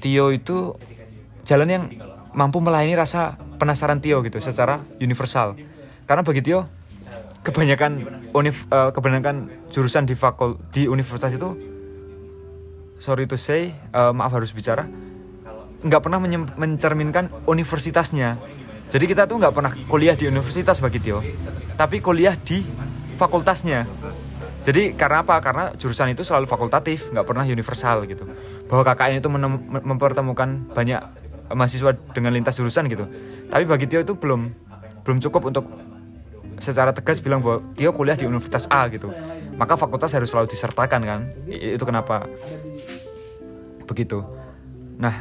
Tio 0.00 0.32
itu 0.32 0.72
jalan 1.44 1.68
yang 1.68 1.84
mampu 2.32 2.62
melayani 2.64 2.96
rasa 2.96 3.36
penasaran 3.60 4.00
Tio 4.00 4.24
gitu 4.24 4.40
secara 4.40 4.80
universal 4.96 5.60
karena 6.08 6.24
bagi 6.24 6.40
Tio 6.40 6.64
kebanyakan 7.44 7.92
univ, 8.32 8.64
uh, 8.72 8.88
kebanyakan 8.96 9.52
jurusan 9.68 10.08
di 10.08 10.16
fakul 10.16 10.56
di 10.72 10.88
universitas 10.88 11.36
itu 11.36 11.52
sorry 12.96 13.28
to 13.28 13.36
say 13.36 13.76
uh, 13.92 14.16
maaf 14.16 14.32
harus 14.32 14.56
bicara 14.56 14.88
nggak 15.84 16.00
pernah 16.00 16.20
mencerminkan 16.56 17.28
universitasnya 17.44 18.40
jadi 18.88 19.04
kita 19.04 19.22
tuh 19.28 19.36
nggak 19.36 19.52
pernah 19.52 19.72
kuliah 19.86 20.16
di 20.16 20.24
universitas 20.24 20.80
bagi 20.80 21.04
Tio 21.04 21.20
tapi 21.76 22.00
kuliah 22.00 22.36
di 22.40 22.64
fakultasnya 23.20 23.84
jadi 24.60 24.92
karena 24.92 25.24
apa? 25.24 25.40
Karena 25.40 25.72
jurusan 25.72 26.12
itu 26.12 26.20
selalu 26.20 26.44
fakultatif, 26.44 27.08
nggak 27.08 27.24
pernah 27.24 27.44
universal 27.48 28.04
gitu. 28.04 28.28
Bahwa 28.68 28.84
KKN 28.84 29.24
itu 29.24 29.28
mempertemukan 29.82 30.48
banyak 30.76 31.00
mahasiswa 31.50 31.96
dengan 32.12 32.36
lintas 32.36 32.60
jurusan 32.60 32.86
gitu. 32.92 33.08
Tapi 33.50 33.64
bagi 33.66 33.86
Tio 33.90 34.00
itu 34.00 34.14
belum 34.14 34.48
belum 35.02 35.18
cukup 35.18 35.50
untuk 35.50 35.66
secara 36.62 36.94
tegas 36.94 37.18
bilang 37.18 37.42
bahwa 37.42 37.60
Tio 37.74 37.90
kuliah 37.90 38.14
di 38.14 38.24
Universitas 38.24 38.70
A 38.70 38.86
gitu. 38.88 39.10
Maka 39.58 39.76
fakultas 39.76 40.14
harus 40.14 40.30
selalu 40.30 40.48
disertakan 40.48 41.00
kan. 41.02 41.20
Itu 41.50 41.84
kenapa 41.84 42.24
begitu. 43.84 44.22
Nah, 44.96 45.14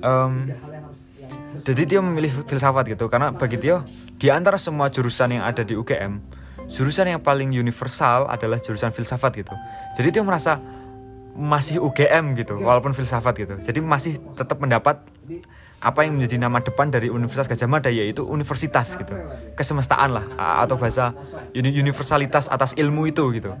um, 0.00 0.48
jadi 1.64 1.82
Tio 1.86 2.00
memilih 2.04 2.44
filsafat 2.44 2.84
gitu 2.90 3.06
karena 3.06 3.30
bagi 3.30 3.56
Tio 3.56 3.86
di 4.20 4.28
antara 4.28 4.60
semua 4.60 4.92
jurusan 4.92 5.38
yang 5.38 5.44
ada 5.46 5.62
di 5.62 5.72
UGM 5.78 6.20
jurusan 6.68 7.06
yang 7.08 7.20
paling 7.20 7.52
universal 7.52 8.28
adalah 8.28 8.60
jurusan 8.60 8.92
filsafat 8.92 9.32
gitu 9.40 9.54
jadi 9.96 10.20
dia 10.20 10.22
merasa 10.22 10.60
masih 11.34 11.82
UGM 11.82 12.38
gitu 12.38 12.60
walaupun 12.62 12.94
filsafat 12.94 13.34
gitu 13.40 13.54
jadi 13.64 13.80
masih 13.82 14.20
tetap 14.34 14.60
mendapat 14.60 15.00
apa 15.84 16.08
yang 16.08 16.16
menjadi 16.16 16.40
nama 16.40 16.64
depan 16.64 16.88
dari 16.88 17.12
Universitas 17.12 17.44
Gajah 17.44 17.68
Mada 17.68 17.92
yaitu 17.92 18.24
universitas 18.24 18.96
gitu 18.96 19.12
kesemestaan 19.52 20.16
lah 20.16 20.24
atau 20.64 20.80
bahasa 20.80 21.12
universalitas 21.52 22.48
atas 22.48 22.72
ilmu 22.80 23.04
itu 23.04 23.20
gitu 23.36 23.52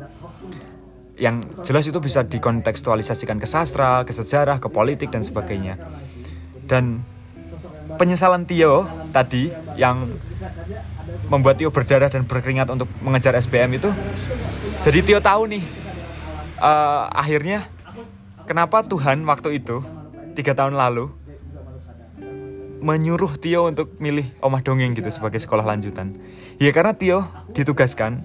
yang 1.14 1.44
jelas 1.62 1.86
itu 1.86 2.02
bisa 2.02 2.26
dikontekstualisasikan 2.26 3.38
ke 3.38 3.46
sastra, 3.46 4.02
ke 4.02 4.10
sejarah, 4.10 4.58
ke 4.58 4.66
politik 4.66 5.14
dan 5.14 5.22
sebagainya. 5.22 5.78
Dan 6.66 7.06
penyesalan 7.94 8.48
Tio 8.48 8.88
tadi 9.14 9.52
yang 9.78 10.10
membuat 11.30 11.60
Tio 11.60 11.70
berdarah 11.70 12.10
dan 12.10 12.26
berkeringat 12.26 12.66
untuk 12.72 12.90
mengejar 13.04 13.36
SBM 13.38 13.78
itu 13.78 13.90
jadi 14.82 14.98
Tio 15.04 15.18
tahu 15.22 15.48
nih 15.48 15.64
uh, 16.58 17.06
akhirnya 17.12 17.68
kenapa 18.48 18.82
Tuhan 18.82 19.22
waktu 19.28 19.62
itu 19.62 19.84
tiga 20.34 20.56
tahun 20.56 20.74
lalu 20.74 21.12
menyuruh 22.84 23.40
Tio 23.40 23.72
untuk 23.72 23.96
milih 23.96 24.28
Omah 24.44 24.60
Dongeng 24.60 24.92
gitu 24.92 25.08
sebagai 25.08 25.40
sekolah 25.40 25.64
lanjutan. 25.64 26.12
Ya 26.60 26.68
karena 26.76 26.92
Tio 26.92 27.24
ditugaskan 27.56 28.20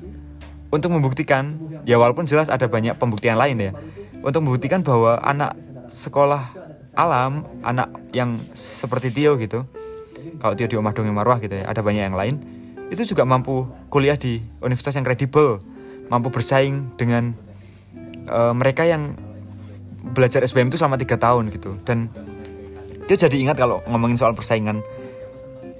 untuk 0.70 0.91
membuktikan 0.91 1.55
ya 1.88 1.95
walaupun 1.95 2.28
jelas 2.28 2.51
ada 2.51 2.68
banyak 2.68 2.99
pembuktian 2.99 3.39
lain 3.39 3.57
ya 3.57 3.72
untuk 4.20 4.43
membuktikan 4.43 4.84
bahwa 4.84 5.18
anak 5.24 5.55
sekolah 5.89 6.51
alam 6.93 7.47
anak 7.64 7.89
yang 8.12 8.38
seperti 8.53 9.10
Tio 9.16 9.39
gitu 9.39 9.64
kalau 10.43 10.53
Tio 10.53 10.68
di 10.68 10.78
Omah 10.78 10.93
Dongeng 10.93 11.16
Marwah 11.16 11.41
gitu 11.41 11.55
ya 11.57 11.66
ada 11.66 11.82
banyak 11.82 12.03
yang 12.12 12.20
lain 12.20 12.38
itu 12.93 13.16
juga 13.16 13.26
mampu 13.26 13.66
kuliah 13.89 14.20
di 14.20 14.43
universitas 14.62 14.93
yang 14.99 15.07
kredibel 15.07 15.57
mampu 16.10 16.30
bersaing 16.30 16.93
dengan 16.97 17.34
uh, 18.30 18.53
mereka 18.53 18.86
yang 18.86 19.18
belajar 20.01 20.41
SBM 20.45 20.74
itu 20.74 20.78
selama 20.82 20.97
tiga 20.97 21.22
tahun 21.22 21.53
gitu. 21.53 21.78
Dan 21.86 22.10
dia 23.10 23.18
jadi 23.18 23.41
ingat 23.41 23.57
kalau 23.57 23.82
ngomongin 23.89 24.22
soal 24.22 24.38
persaingan 24.38 24.86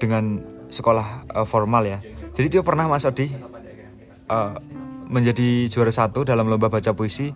dengan 0.02 0.42
sekolah 0.66 1.30
uh, 1.30 1.46
formal 1.46 1.86
ya. 1.86 2.02
Jadi 2.34 2.58
dia 2.58 2.62
pernah 2.66 2.90
masuk 2.90 3.14
di 3.14 3.30
uh, 4.26 4.58
menjadi 5.06 5.70
juara 5.70 5.94
satu 5.94 6.26
dalam 6.26 6.50
lomba 6.50 6.66
baca 6.66 6.90
puisi 6.90 7.30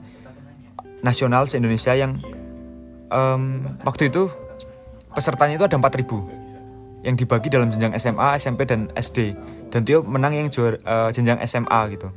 nasional 1.06 1.46
se 1.46 1.62
Indonesia 1.62 1.94
yang 1.94 2.18
um, 3.14 3.62
waktu 3.86 4.10
itu 4.10 4.26
pesertanya 5.14 5.62
itu 5.62 5.66
ada 5.70 5.78
4000 5.78 7.06
yang 7.06 7.14
dibagi 7.14 7.52
dalam 7.52 7.70
jenjang 7.70 7.94
SMA, 8.00 8.28
SMP 8.40 8.66
dan 8.66 8.90
SD 8.98 9.36
dan 9.70 9.86
Tio 9.86 10.02
menang 10.02 10.34
yang 10.34 10.48
juara 10.50 10.80
uh, 10.82 11.10
jenjang 11.14 11.38
SMA 11.46 11.80
gitu 11.94 12.08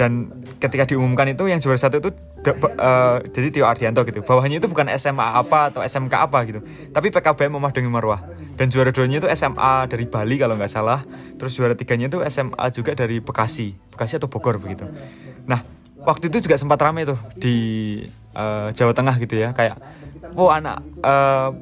dan 0.00 0.32
ketika 0.56 0.88
diumumkan 0.88 1.28
itu 1.28 1.44
yang 1.44 1.60
juara 1.60 1.76
satu 1.76 2.00
itu 2.00 2.08
uh, 2.80 3.20
jadi 3.20 3.52
Tio 3.52 3.68
Ardianto 3.68 4.00
gitu. 4.08 4.24
Bawahnya 4.24 4.56
itu 4.56 4.64
bukan 4.64 4.88
SMA 4.96 5.36
apa 5.36 5.68
atau 5.68 5.84
SMK 5.84 6.14
apa 6.24 6.40
gitu. 6.48 6.64
Tapi 6.88 7.12
PKBM 7.12 7.52
Dongi 7.52 7.92
Marwah. 7.92 8.24
Dan 8.56 8.72
juara 8.72 8.96
duanya 8.96 9.20
itu 9.20 9.28
SMA 9.36 9.92
dari 9.92 10.08
Bali 10.08 10.40
kalau 10.40 10.56
nggak 10.56 10.72
salah. 10.72 11.04
Terus 11.36 11.52
juara 11.52 11.76
tiganya 11.76 12.08
itu 12.08 12.24
SMA 12.32 12.64
juga 12.72 12.96
dari 12.96 13.20
Bekasi. 13.20 13.76
Bekasi 13.92 14.16
atau 14.16 14.32
Bogor 14.32 14.56
begitu. 14.56 14.88
Nah 15.44 15.60
waktu 16.00 16.32
itu 16.32 16.48
juga 16.48 16.56
sempat 16.56 16.80
ramai 16.80 17.04
tuh 17.04 17.20
di 17.36 18.00
uh, 18.32 18.72
Jawa 18.72 18.96
Tengah 18.96 19.20
gitu 19.20 19.36
ya. 19.36 19.52
Kayak 19.52 19.76
oh 20.32 20.48
anak 20.48 20.80
uh, 21.04 21.52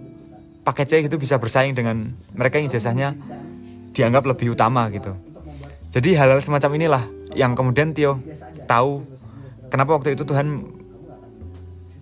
paket 0.63 0.87
C 0.87 0.93
gitu 1.11 1.19
bisa 1.19 1.43
bersaing 1.43 1.75
dengan 1.75 2.07
mereka 2.39 2.63
yang 2.63 2.71
jasanya 2.71 3.19
dianggap 3.99 4.31
lebih 4.31 4.55
utama 4.55 4.87
gitu. 4.95 5.11
Jadi 5.91 6.15
hal-hal 6.15 6.39
semacam 6.39 6.71
inilah 6.79 7.18
yang 7.37 7.53
kemudian 7.53 7.93
Tio 7.93 8.21
tahu 8.65 9.05
kenapa 9.69 9.97
waktu 9.97 10.17
itu 10.17 10.25
Tuhan 10.25 10.65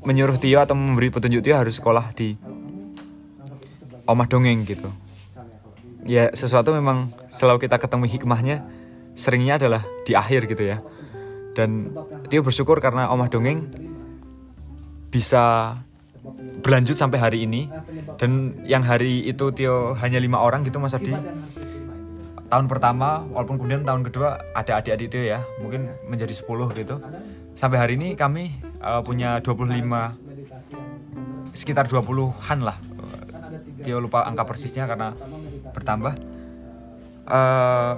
menyuruh 0.07 0.39
Tio 0.39 0.63
atau 0.63 0.79
memberi 0.79 1.11
petunjuk 1.11 1.43
Tio 1.43 1.59
harus 1.59 1.79
sekolah 1.79 2.15
di 2.15 2.39
omah 4.07 4.27
dongeng 4.31 4.63
gitu. 4.63 4.87
Ya 6.07 6.31
sesuatu 6.31 6.71
memang 6.71 7.11
selalu 7.35 7.67
kita 7.67 7.83
ketemu 7.83 8.07
hikmahnya 8.07 8.63
seringnya 9.19 9.59
adalah 9.59 9.83
di 10.07 10.15
akhir 10.15 10.47
gitu 10.47 10.63
ya. 10.63 10.79
Dan 11.59 11.91
Tio 12.31 12.47
bersyukur 12.47 12.79
karena 12.79 13.11
omah 13.11 13.27
dongeng 13.27 13.67
bisa 15.11 15.75
berlanjut 16.63 16.95
sampai 16.95 17.19
hari 17.19 17.39
ini. 17.43 17.67
Dan 18.23 18.63
yang 18.71 18.87
hari 18.87 19.27
itu 19.27 19.51
Tio 19.51 19.99
hanya 19.99 20.23
lima 20.23 20.39
orang 20.39 20.63
gitu 20.63 20.79
Mas 20.79 20.95
Adi 20.95 21.11
tahun 22.57 22.73
pertama 22.73 23.21
walaupun 23.37 23.61
kemudian 23.61 23.85
tahun 23.85 24.01
kedua 24.09 24.41
ada 24.57 24.81
adik-adik 24.81 25.13
Tio 25.13 25.29
ya 25.29 25.45
mungkin 25.61 25.93
menjadi 26.09 26.33
10 26.33 26.49
gitu. 26.81 26.97
Sampai 27.53 27.77
hari 27.77 28.01
ini 28.01 28.17
kami 28.17 28.57
uh, 28.81 29.05
punya 29.05 29.45
25 29.45 29.77
sekitar 31.53 31.85
20-an 31.85 32.59
lah. 32.65 32.81
Tio 33.85 34.01
lupa 34.01 34.25
angka 34.25 34.49
persisnya 34.49 34.89
karena 34.89 35.13
bertambah. 35.77 36.17
Uh, 37.29 37.93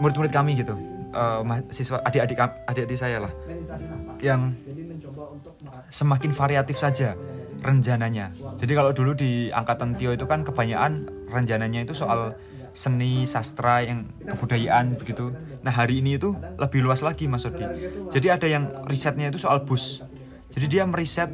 murid-murid 0.00 0.32
kami 0.32 0.56
gitu 0.56 0.72
uh, 1.12 1.40
mahasiswa 1.44 2.00
adik-adik 2.06 2.38
adik-adik 2.68 2.94
saya 3.00 3.18
lah 3.18 3.32
yang 4.22 4.54
semakin 5.90 6.30
variatif 6.30 6.78
saja 6.78 7.18
rencananya. 7.66 8.30
Jadi 8.60 8.72
kalau 8.78 8.94
dulu 8.94 9.18
di 9.18 9.50
angkatan 9.50 9.98
Tio 9.98 10.14
itu 10.14 10.22
kan 10.28 10.46
kebanyakan 10.46 11.08
rencananya 11.32 11.82
itu 11.82 11.98
soal 11.98 12.36
seni 12.76 13.24
sastra 13.24 13.80
yang 13.80 14.04
kebudayaan 14.20 15.00
begitu. 15.00 15.32
Nah 15.64 15.72
hari 15.72 16.04
ini 16.04 16.20
itu 16.20 16.36
lebih 16.60 16.84
luas 16.84 17.00
lagi 17.00 17.24
Mas 17.24 17.48
Odi. 17.48 17.64
Jadi 18.12 18.28
ada 18.28 18.44
yang 18.44 18.68
risetnya 18.84 19.32
itu 19.32 19.40
soal 19.40 19.64
bus. 19.64 20.04
Jadi 20.52 20.66
dia 20.68 20.84
meriset 20.84 21.32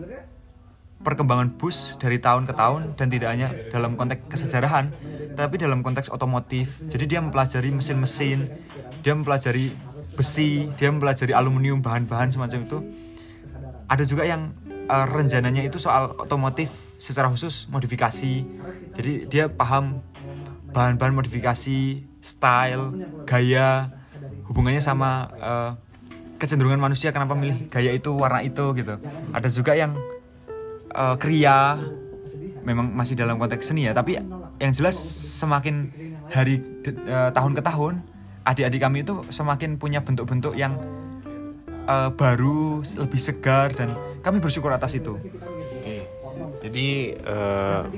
perkembangan 1.03 1.59
bus 1.59 1.99
dari 1.99 2.23
tahun 2.23 2.47
ke 2.47 2.55
tahun 2.55 2.95
dan 2.95 3.07
tidak 3.11 3.29
hanya 3.35 3.49
dalam 3.75 3.99
konteks 3.99 4.23
kesejarahan 4.31 4.95
tapi 5.35 5.59
dalam 5.59 5.83
konteks 5.83 6.15
otomotif. 6.15 6.79
Jadi 6.87 7.05
dia 7.11 7.19
mempelajari 7.19 7.75
mesin-mesin 7.75 8.47
dia 9.03 9.19
mempelajari 9.19 9.75
besi 10.15 10.71
dia 10.79 10.95
mempelajari 10.95 11.35
aluminium 11.35 11.83
bahan-bahan 11.83 12.31
semacam 12.31 12.63
itu. 12.63 12.79
Ada 13.91 14.07
juga 14.07 14.25
yang 14.25 14.55
uh, 14.87 15.07
rencananya 15.11 15.67
itu 15.67 15.77
soal 15.83 16.15
otomotif 16.17 16.71
secara 17.03 17.27
khusus 17.27 17.67
modifikasi. 17.67 18.47
Jadi 18.95 19.27
dia 19.27 19.51
paham 19.51 19.99
bahan-bahan 20.73 21.15
modifikasi 21.15 22.01
style 22.25 22.85
gaya 23.29 23.93
hubungannya 24.49 24.81
sama 24.81 25.29
uh, 25.39 25.71
kecenderungan 26.41 26.81
manusia 26.81 27.15
kenapa 27.15 27.39
milih 27.39 27.71
gaya 27.71 27.95
itu 27.95 28.11
warna 28.17 28.43
itu 28.43 28.75
gitu. 28.75 28.99
Ada 29.31 29.49
juga 29.53 29.79
yang 29.79 29.95
uh, 30.91 31.15
kriya 31.21 31.79
memang 32.67 32.91
masih 32.95 33.15
dalam 33.15 33.39
konteks 33.39 33.71
seni 33.71 33.87
ya. 33.87 33.95
Tapi 33.95 34.19
yang 34.59 34.73
jelas 34.75 34.99
semakin 35.39 35.93
hari 36.33 36.59
uh, 37.07 37.31
tahun 37.31 37.53
ke 37.55 37.63
tahun 37.63 37.95
adik-adik 38.43 38.81
kami 38.83 39.07
itu 39.07 39.23
semakin 39.31 39.79
punya 39.79 40.03
bentuk-bentuk 40.03 40.59
yang 40.59 40.75
uh, 41.87 42.11
baru 42.11 42.83
lebih 42.83 43.21
segar 43.23 43.71
dan 43.71 43.95
kami 44.23 44.43
bersyukur 44.43 44.75
atas 44.75 44.99
itu. 44.99 45.15
Jadi 46.63 47.19
uh, 47.27 47.91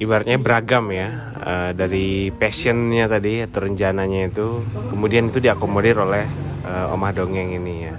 ibaratnya 0.00 0.38
beragam 0.40 0.90
ya 0.90 1.34
uh, 1.38 1.70
dari 1.76 2.34
passionnya 2.34 3.06
tadi 3.06 3.44
atau 3.44 3.64
rencananya 3.66 4.30
itu 4.30 4.62
kemudian 4.90 5.30
itu 5.30 5.38
diakomodir 5.38 5.98
oleh 6.00 6.26
uh, 6.66 6.94
omah 6.94 7.12
dongeng 7.14 7.54
ini 7.54 7.76
ya 7.90 7.96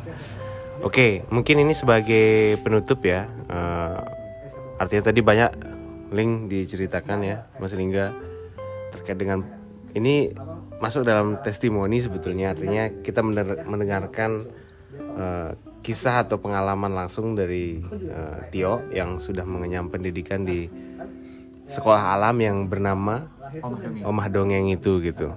Oke, 0.86 1.26
mungkin 1.34 1.66
ini 1.66 1.74
sebagai 1.74 2.62
penutup 2.62 3.02
ya. 3.10 3.26
Uh, 3.50 4.06
artinya 4.78 5.10
tadi 5.10 5.26
banyak 5.26 5.52
link 6.14 6.46
diceritakan 6.46 7.26
ya, 7.26 7.42
Mas 7.58 7.74
Lingga 7.74 8.14
terkait 8.94 9.18
dengan 9.18 9.42
ini 9.98 10.30
masuk 10.78 11.02
dalam 11.02 11.42
testimoni 11.42 12.06
sebetulnya 12.06 12.54
artinya 12.54 12.92
kita 13.02 13.26
mendengarkan 13.66 14.46
uh, 15.18 15.58
kisah 15.82 16.30
atau 16.30 16.38
pengalaman 16.38 16.94
langsung 16.94 17.34
dari 17.34 17.82
uh, 17.82 18.46
Tio 18.54 18.86
yang 18.94 19.18
sudah 19.18 19.42
mengenyam 19.42 19.90
pendidikan 19.90 20.46
di 20.46 20.70
sekolah 21.66 22.14
alam 22.18 22.38
yang 22.42 22.58
bernama 22.70 23.26
Omah 24.04 24.28
Dongeng 24.30 24.70
itu 24.70 25.02
gitu. 25.02 25.34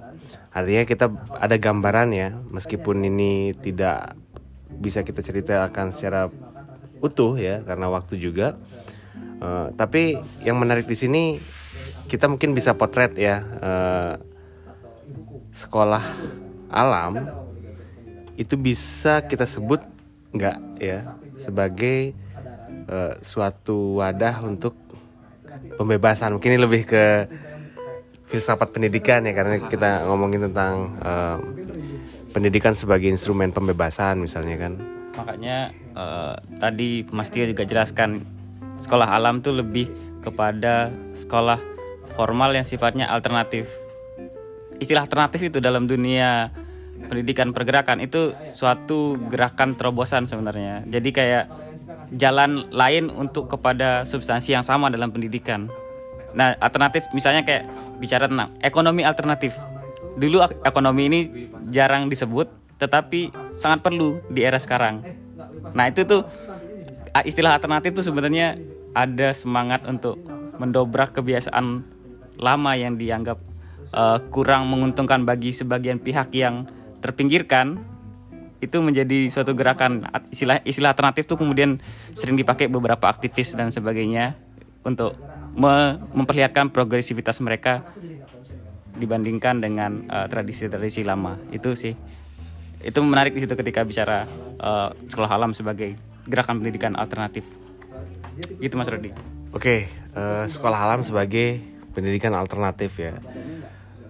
Artinya 0.49 0.83
kita 0.83 1.05
ada 1.37 1.55
gambaran 1.55 2.09
ya, 2.11 2.33
meskipun 2.49 3.05
ini 3.05 3.53
tidak 3.53 4.17
bisa 4.79 5.05
kita 5.05 5.21
ceritakan 5.21 5.93
secara 5.93 6.27
utuh 6.99 7.37
ya 7.39 7.61
karena 7.63 7.87
waktu 7.89 8.19
juga. 8.19 8.57
Uh, 9.39 9.71
tapi 9.79 10.19
yang 10.43 10.59
menarik 10.59 10.83
di 10.83 10.99
sini 10.99 11.39
kita 12.11 12.27
mungkin 12.27 12.51
bisa 12.51 12.75
potret 12.75 13.15
ya 13.15 13.39
uh, 13.39 14.13
sekolah 15.55 16.03
alam 16.67 17.23
itu 18.35 18.59
bisa 18.59 19.23
kita 19.23 19.47
sebut 19.47 19.79
nggak 20.35 20.57
ya 20.83 21.07
sebagai 21.39 22.11
uh, 22.91 23.15
suatu 23.23 24.03
wadah 24.03 24.43
untuk 24.43 24.75
pembebasan. 25.79 26.35
Mungkin 26.35 26.51
ini 26.51 26.59
lebih 26.59 26.83
ke 26.83 27.05
filsafat 28.27 28.75
pendidikan 28.75 29.23
ya 29.23 29.31
karena 29.31 29.55
kita 29.71 30.03
ngomongin 30.05 30.51
tentang 30.51 30.99
uh, 30.99 31.39
pendidikan 32.35 32.75
sebagai 32.75 33.07
instrumen 33.07 33.55
pembebasan 33.55 34.19
misalnya 34.19 34.59
kan. 34.59 34.73
Makanya 35.15 35.71
uh, 35.95 36.35
tadi 36.59 37.07
Mas 37.09 37.31
Tio 37.31 37.47
juga 37.47 37.63
jelaskan 37.63 38.21
sekolah 38.83 39.15
alam 39.15 39.39
tuh 39.39 39.55
lebih 39.55 39.89
kepada 40.21 40.91
sekolah 41.15 41.57
formal 42.13 42.51
yang 42.53 42.67
sifatnya 42.67 43.07
alternatif. 43.07 43.71
Istilah 44.77 45.07
alternatif 45.07 45.49
itu 45.49 45.57
dalam 45.63 45.87
dunia 45.87 46.51
pendidikan 47.07 47.55
pergerakan 47.55 48.03
itu 48.03 48.35
suatu 48.51 49.15
gerakan 49.31 49.73
terobosan 49.79 50.27
sebenarnya. 50.27 50.83
Jadi 50.85 51.09
kayak 51.15 51.43
jalan 52.13 52.69
lain 52.73 53.13
untuk 53.13 53.49
kepada 53.51 54.05
substansi 54.05 54.55
yang 54.55 54.65
sama 54.65 54.89
dalam 54.89 55.13
pendidikan. 55.13 55.69
Nah 56.33 56.57
alternatif 56.57 57.09
misalnya 57.13 57.45
kayak 57.45 57.69
bicara 58.01 58.25
tentang 58.29 58.49
ekonomi 58.63 59.05
alternatif. 59.05 59.53
Dulu 60.17 60.41
ekonomi 60.65 61.03
ini 61.07 61.19
jarang 61.69 62.09
disebut 62.09 62.49
tetapi 62.79 63.29
sangat 63.59 63.83
perlu 63.83 64.23
di 64.31 64.41
era 64.41 64.57
sekarang. 64.57 65.03
Nah, 65.75 65.85
itu 65.91 66.07
tuh 66.07 66.23
istilah 67.27 67.59
alternatif 67.59 67.91
tuh 67.91 68.07
sebenarnya 68.07 68.55
ada 68.95 69.35
semangat 69.35 69.83
untuk 69.85 70.15
mendobrak 70.57 71.11
kebiasaan 71.13 71.83
lama 72.39 72.71
yang 72.79 72.95
dianggap 72.95 73.37
uh, 73.91 74.23
kurang 74.31 74.71
menguntungkan 74.71 75.27
bagi 75.27 75.51
sebagian 75.51 75.99
pihak 75.99 76.31
yang 76.31 76.63
terpinggirkan 77.03 77.79
itu 78.59 78.77
menjadi 78.83 79.31
suatu 79.31 79.55
gerakan 79.55 80.03
istilah 80.31 80.59
istilah 80.67 80.91
alternatif 80.91 81.25
tuh 81.25 81.39
kemudian 81.39 81.79
sering 82.11 82.35
dipakai 82.35 82.67
beberapa 82.67 83.07
aktivis 83.07 83.55
dan 83.55 83.71
sebagainya 83.71 84.35
untuk 84.83 85.15
me- 85.55 85.95
memperlihatkan 86.11 86.71
progresivitas 86.71 87.39
mereka 87.39 87.83
dibandingkan 88.99 89.63
dengan 89.63 90.03
eh, 90.11 90.27
tradisi-tradisi 90.27 91.07
lama 91.07 91.39
itu 91.55 91.71
sih 91.71 91.95
itu 92.79 92.99
menarik 93.03 93.35
di 93.35 93.43
situ 93.43 93.55
ketika 93.55 93.87
bicara 93.87 94.27
eh, 94.59 94.89
sekolah 95.07 95.31
alam 95.31 95.55
sebagai 95.55 95.95
gerakan 96.27 96.59
pendidikan 96.59 96.99
alternatif 96.99 97.47
itu 98.59 98.75
mas 98.75 98.91
Rodi 98.91 99.11
Oke, 99.49 99.89
eh, 99.89 100.45
sekolah 100.45 100.77
alam 100.77 101.01
sebagai 101.01 101.57
pendidikan 101.97 102.37
alternatif 102.37 103.01
ya. 103.01 103.17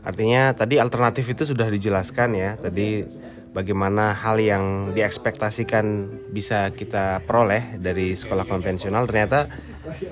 Artinya 0.04 0.52
tadi 0.52 0.76
alternatif 0.76 1.32
itu 1.32 1.47
sudah 1.47 1.72
dijelaskan 1.72 2.36
ya. 2.36 2.50
Tadi 2.60 3.08
bagaimana 3.50 4.14
hal 4.14 4.38
yang 4.38 4.93
diekspektasikan 4.93 6.06
bisa 6.30 6.70
kita 6.70 7.26
peroleh 7.26 7.82
dari 7.82 8.14
sekolah 8.14 8.45
konvensional 8.45 9.10
ternyata 9.10 9.50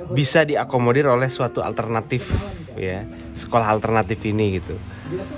bisa 0.09 0.41
diakomodir 0.41 1.05
oleh 1.05 1.29
suatu 1.29 1.61
alternatif 1.61 2.25
ya. 2.77 3.05
Sekolah 3.38 3.69
alternatif 3.69 4.17
ini 4.25 4.61
gitu. 4.61 4.73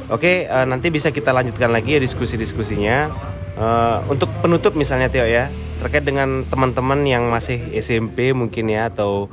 Oke, 0.08 0.48
eh, 0.48 0.66
nanti 0.66 0.88
bisa 0.92 1.12
kita 1.12 1.36
lanjutkan 1.36 1.72
lagi 1.72 2.00
ya 2.00 2.02
diskusi-diskusinya. 2.02 3.12
Eh, 3.60 3.98
untuk 4.08 4.32
penutup 4.40 4.76
misalnya 4.80 5.12
Tio 5.12 5.28
ya, 5.28 5.52
terkait 5.84 6.08
dengan 6.08 6.48
teman-teman 6.48 7.04
yang 7.04 7.28
masih 7.28 7.60
SMP 7.76 8.32
mungkin 8.32 8.72
ya 8.72 8.88
atau 8.88 9.28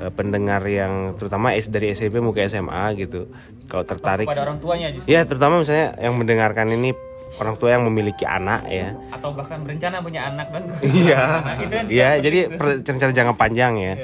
eh, 0.00 0.12
pendengar 0.14 0.64
yang 0.64 1.12
terutama 1.20 1.52
S 1.52 1.68
dari 1.68 1.92
SMP 1.92 2.24
mungkin 2.24 2.48
SMA 2.48 2.96
gitu. 2.96 3.28
Kalau 3.68 3.84
tertarik 3.84 4.24
pada 4.24 4.48
orang 4.48 4.56
tuanya 4.64 4.88
justru 4.88 5.12
Ya, 5.12 5.28
terutama 5.28 5.60
misalnya 5.60 5.92
yang 6.00 6.16
mendengarkan 6.16 6.72
ini 6.72 6.96
orang 7.36 7.54
tua 7.54 7.76
yang 7.76 7.84
memiliki 7.84 8.24
anak 8.24 8.64
ya. 8.66 8.96
atau 9.12 9.36
bahkan 9.36 9.60
berencana 9.60 10.00
punya 10.00 10.26
anak 10.26 10.48
dan 10.48 10.62
Iya. 11.04 11.20
Nah, 11.44 11.54
Iya, 11.86 12.08
jadi 12.18 12.38
per- 12.50 12.80
rencana 12.80 13.12
jangka 13.12 13.34
panjang 13.36 13.72
ya. 13.76 13.94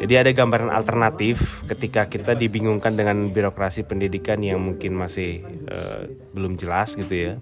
Jadi 0.00 0.14
ada 0.16 0.30
gambaran 0.32 0.70
alternatif 0.70 1.62
ketika 1.68 2.08
kita 2.08 2.32
dibingungkan 2.32 2.96
dengan 2.96 3.28
birokrasi 3.28 3.84
pendidikan 3.84 4.40
yang 4.40 4.58
mungkin 4.58 4.96
masih 4.96 5.40
eh, 5.68 6.00
belum 6.32 6.56
jelas 6.56 6.96
gitu 6.96 7.12
ya 7.12 7.32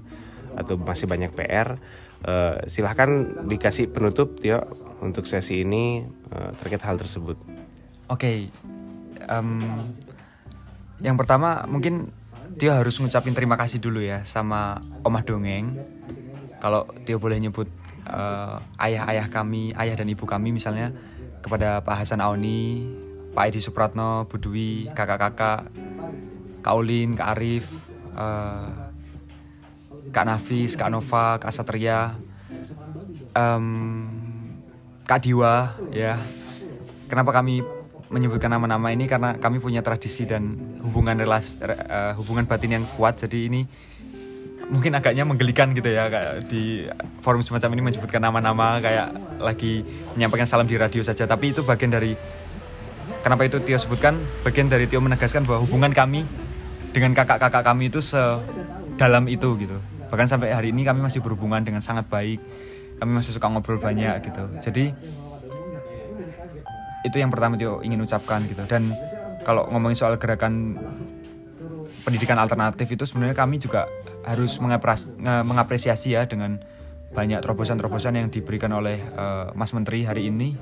atau 0.59 0.75
masih 0.77 1.07
banyak 1.07 1.31
PR. 1.31 1.79
Eh, 2.21 2.57
silahkan 2.67 3.09
dikasih 3.47 3.89
penutup 3.89 4.37
Tio 4.37 4.61
untuk 5.01 5.25
sesi 5.25 5.63
ini 5.63 6.03
eh, 6.05 6.51
terkait 6.59 6.83
hal 6.83 6.99
tersebut. 6.99 7.39
Oke, 8.11 8.51
em, 9.25 9.49
yang 11.01 11.17
pertama 11.17 11.65
mungkin 11.65 12.11
Tio 12.59 12.73
harus 12.75 12.99
ngucapin 12.99 13.37
terima 13.37 13.55
kasih 13.55 13.79
dulu 13.79 14.03
ya 14.03 14.27
sama 14.27 14.83
Omah 15.07 15.23
Dongeng. 15.23 15.77
Kalau 16.59 16.89
Tio 17.07 17.21
boleh 17.23 17.39
nyebut 17.39 17.71
eh, 18.09 18.57
ayah-ayah 18.81 19.31
kami, 19.31 19.77
ayah 19.77 19.95
dan 19.95 20.09
ibu 20.11 20.25
kami 20.27 20.51
misalnya 20.51 20.91
kepada 21.41 21.81
Pak 21.85 22.05
Hasan 22.05 22.21
Aoni, 22.21 22.91
Pak 23.33 23.55
Edi 23.55 23.61
Supratno, 23.63 24.27
Bu 24.27 24.37
Dwi, 24.37 24.91
kakak-kakak, 24.93 25.71
Kak 26.61 26.75
Ulin, 26.77 27.17
Kak 27.17 27.39
Arif, 27.39 27.67
eh, 28.19 28.69
Kak 30.11 30.27
Nafis, 30.27 30.75
Kak 30.75 30.91
Nova, 30.91 31.39
Kak 31.39 31.55
Satria, 31.55 32.19
em, 33.33 33.67
Kak 35.07 35.23
Diwa, 35.23 35.79
ya. 35.95 36.19
Kenapa 37.07 37.35
kami 37.35 37.63
menyebutkan 38.11 38.51
nama-nama 38.51 38.91
ini 38.91 39.07
karena 39.07 39.39
kami 39.39 39.63
punya 39.63 39.87
tradisi 39.87 40.27
dan 40.27 40.59
hubungan 40.83 41.15
relas 41.15 41.55
re- 41.63 41.79
eh, 41.79 42.13
hubungan 42.19 42.45
batin 42.45 42.83
yang 42.83 42.85
kuat. 42.99 43.23
Jadi 43.23 43.47
ini 43.47 43.63
mungkin 44.71 44.95
agaknya 44.95 45.27
menggelikan 45.27 45.75
gitu 45.75 45.91
ya 45.91 46.07
kayak 46.11 46.47
di 46.47 46.87
forum 47.23 47.43
semacam 47.43 47.71
ini 47.79 47.83
menyebutkan 47.91 48.23
nama-nama 48.23 48.79
kayak 48.79 49.15
lagi 49.43 49.87
menyampaikan 50.19 50.47
salam 50.51 50.67
di 50.67 50.75
radio 50.75 51.03
saja. 51.07 51.27
Tapi 51.27 51.55
itu 51.55 51.63
bagian 51.63 51.95
dari 51.95 52.19
kenapa 53.23 53.47
itu 53.47 53.63
Tio 53.63 53.79
sebutkan 53.79 54.19
bagian 54.43 54.67
dari 54.67 54.91
Tio 54.91 54.99
menegaskan 54.99 55.47
bahwa 55.47 55.63
hubungan 55.63 55.95
kami 55.95 56.27
dengan 56.91 57.15
kakak-kakak 57.15 57.63
kami 57.63 57.95
itu 57.95 58.03
sedalam 58.03 59.31
itu 59.31 59.55
gitu. 59.63 59.79
Bahkan 60.11 60.27
sampai 60.27 60.51
hari 60.51 60.75
ini 60.75 60.83
kami 60.83 60.99
masih 60.99 61.23
berhubungan 61.23 61.63
dengan 61.63 61.79
sangat 61.79 62.11
baik. 62.11 62.43
Kami 62.99 63.11
masih 63.15 63.39
suka 63.39 63.47
ngobrol 63.47 63.79
banyak 63.79 64.19
gitu. 64.27 64.45
Jadi 64.59 64.91
itu 67.05 67.17
yang 67.17 67.33
pertama 67.33 67.57
Tio 67.57 67.81
ingin 67.81 68.01
ucapkan 68.05 68.45
gitu. 68.45 68.61
Dan 68.69 68.93
kalau 69.45 69.69
ngomongin 69.73 69.97
soal 69.97 70.21
gerakan 70.21 70.77
pendidikan 72.05 72.41
alternatif 72.41 72.89
itu 72.89 73.05
sebenarnya 73.05 73.37
kami 73.37 73.61
juga 73.61 73.89
harus 74.25 74.61
mengapresiasi 75.21 76.17
ya 76.17 76.29
dengan 76.29 76.61
banyak 77.11 77.43
terobosan-terobosan 77.43 78.17
yang 78.17 78.29
diberikan 78.31 78.71
oleh 78.71 79.01
eh, 79.01 79.47
Mas 79.57 79.73
Menteri 79.75 80.07
hari 80.07 80.31
ini. 80.31 80.55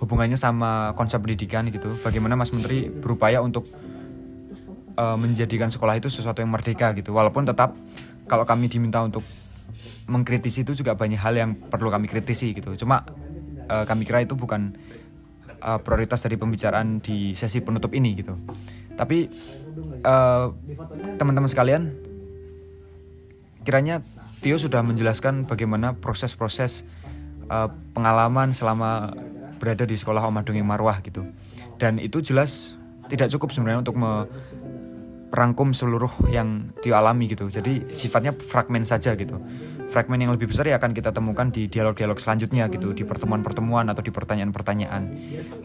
Hubungannya 0.00 0.40
sama 0.40 0.96
konsep 0.96 1.20
pendidikan 1.20 1.68
gitu. 1.68 1.92
Bagaimana 2.00 2.32
Mas 2.36 2.52
Menteri 2.54 2.88
berupaya 2.88 3.42
untuk 3.42 3.66
eh, 4.96 5.16
menjadikan 5.16 5.72
sekolah 5.72 5.98
itu 5.98 6.12
sesuatu 6.12 6.44
yang 6.44 6.52
merdeka 6.52 6.92
gitu. 6.94 7.16
Walaupun 7.16 7.48
tetap 7.48 7.74
kalau 8.30 8.46
kami 8.46 8.70
diminta 8.70 9.02
untuk 9.02 9.26
mengkritisi 10.06 10.62
itu 10.66 10.74
juga 10.74 10.94
banyak 10.98 11.18
hal 11.18 11.34
yang 11.34 11.50
perlu 11.54 11.90
kami 11.90 12.06
kritisi 12.06 12.54
gitu. 12.54 12.78
Cuma 12.78 13.02
eh, 13.66 13.84
kami 13.84 14.06
kira 14.06 14.22
itu 14.22 14.38
bukan 14.38 14.70
eh, 15.60 15.78
prioritas 15.84 16.24
dari 16.24 16.40
pembicaraan 16.40 16.98
di 17.04 17.36
sesi 17.36 17.60
penutup 17.60 17.92
ini 17.92 18.16
gitu 18.16 18.34
tapi 18.96 19.28
eh, 20.02 20.46
teman-teman 21.20 21.48
sekalian 21.48 21.92
kiranya 23.64 24.00
Tio 24.40 24.56
sudah 24.56 24.80
menjelaskan 24.80 25.44
bagaimana 25.44 25.92
proses-proses 26.00 26.88
eh, 27.48 27.68
pengalaman 27.92 28.56
selama 28.56 29.12
berada 29.60 29.84
di 29.84 29.94
sekolah 29.94 30.24
Omah 30.24 30.42
Dongeng 30.42 30.64
Marwah 30.64 31.04
gitu 31.04 31.28
dan 31.76 32.00
itu 32.00 32.24
jelas 32.24 32.80
tidak 33.12 33.28
cukup 33.36 33.52
sebenarnya 33.52 33.84
untuk 33.84 34.00
me- 34.00 34.28
merangkum 35.30 35.70
seluruh 35.70 36.10
yang 36.28 36.66
Tio 36.82 36.98
alami 36.98 37.30
gitu. 37.30 37.46
Jadi 37.46 37.94
sifatnya 37.94 38.34
fragmen 38.34 38.82
saja 38.82 39.14
gitu. 39.14 39.38
Fragmen 39.90 40.22
yang 40.22 40.30
lebih 40.30 40.46
besar 40.46 40.70
ya 40.70 40.78
akan 40.78 40.94
kita 40.94 41.10
temukan 41.10 41.50
di 41.50 41.66
dialog-dialog 41.66 42.16
selanjutnya 42.22 42.70
gitu, 42.70 42.94
di 42.94 43.02
pertemuan-pertemuan 43.02 43.90
atau 43.90 44.02
di 44.02 44.14
pertanyaan-pertanyaan. 44.14 45.02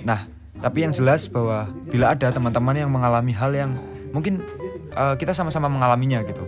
Nah, 0.01 0.25
tapi 0.59 0.81
yang 0.81 0.93
jelas 0.93 1.29
bahwa 1.29 1.69
bila 1.85 2.17
ada 2.17 2.33
teman-teman 2.33 2.75
yang 2.75 2.89
mengalami 2.89 3.33
hal 3.37 3.53
yang 3.53 3.71
mungkin 4.09 4.41
eh, 4.97 5.15
kita 5.21 5.37
sama-sama 5.37 5.69
mengalaminya 5.69 6.25
gitu. 6.25 6.41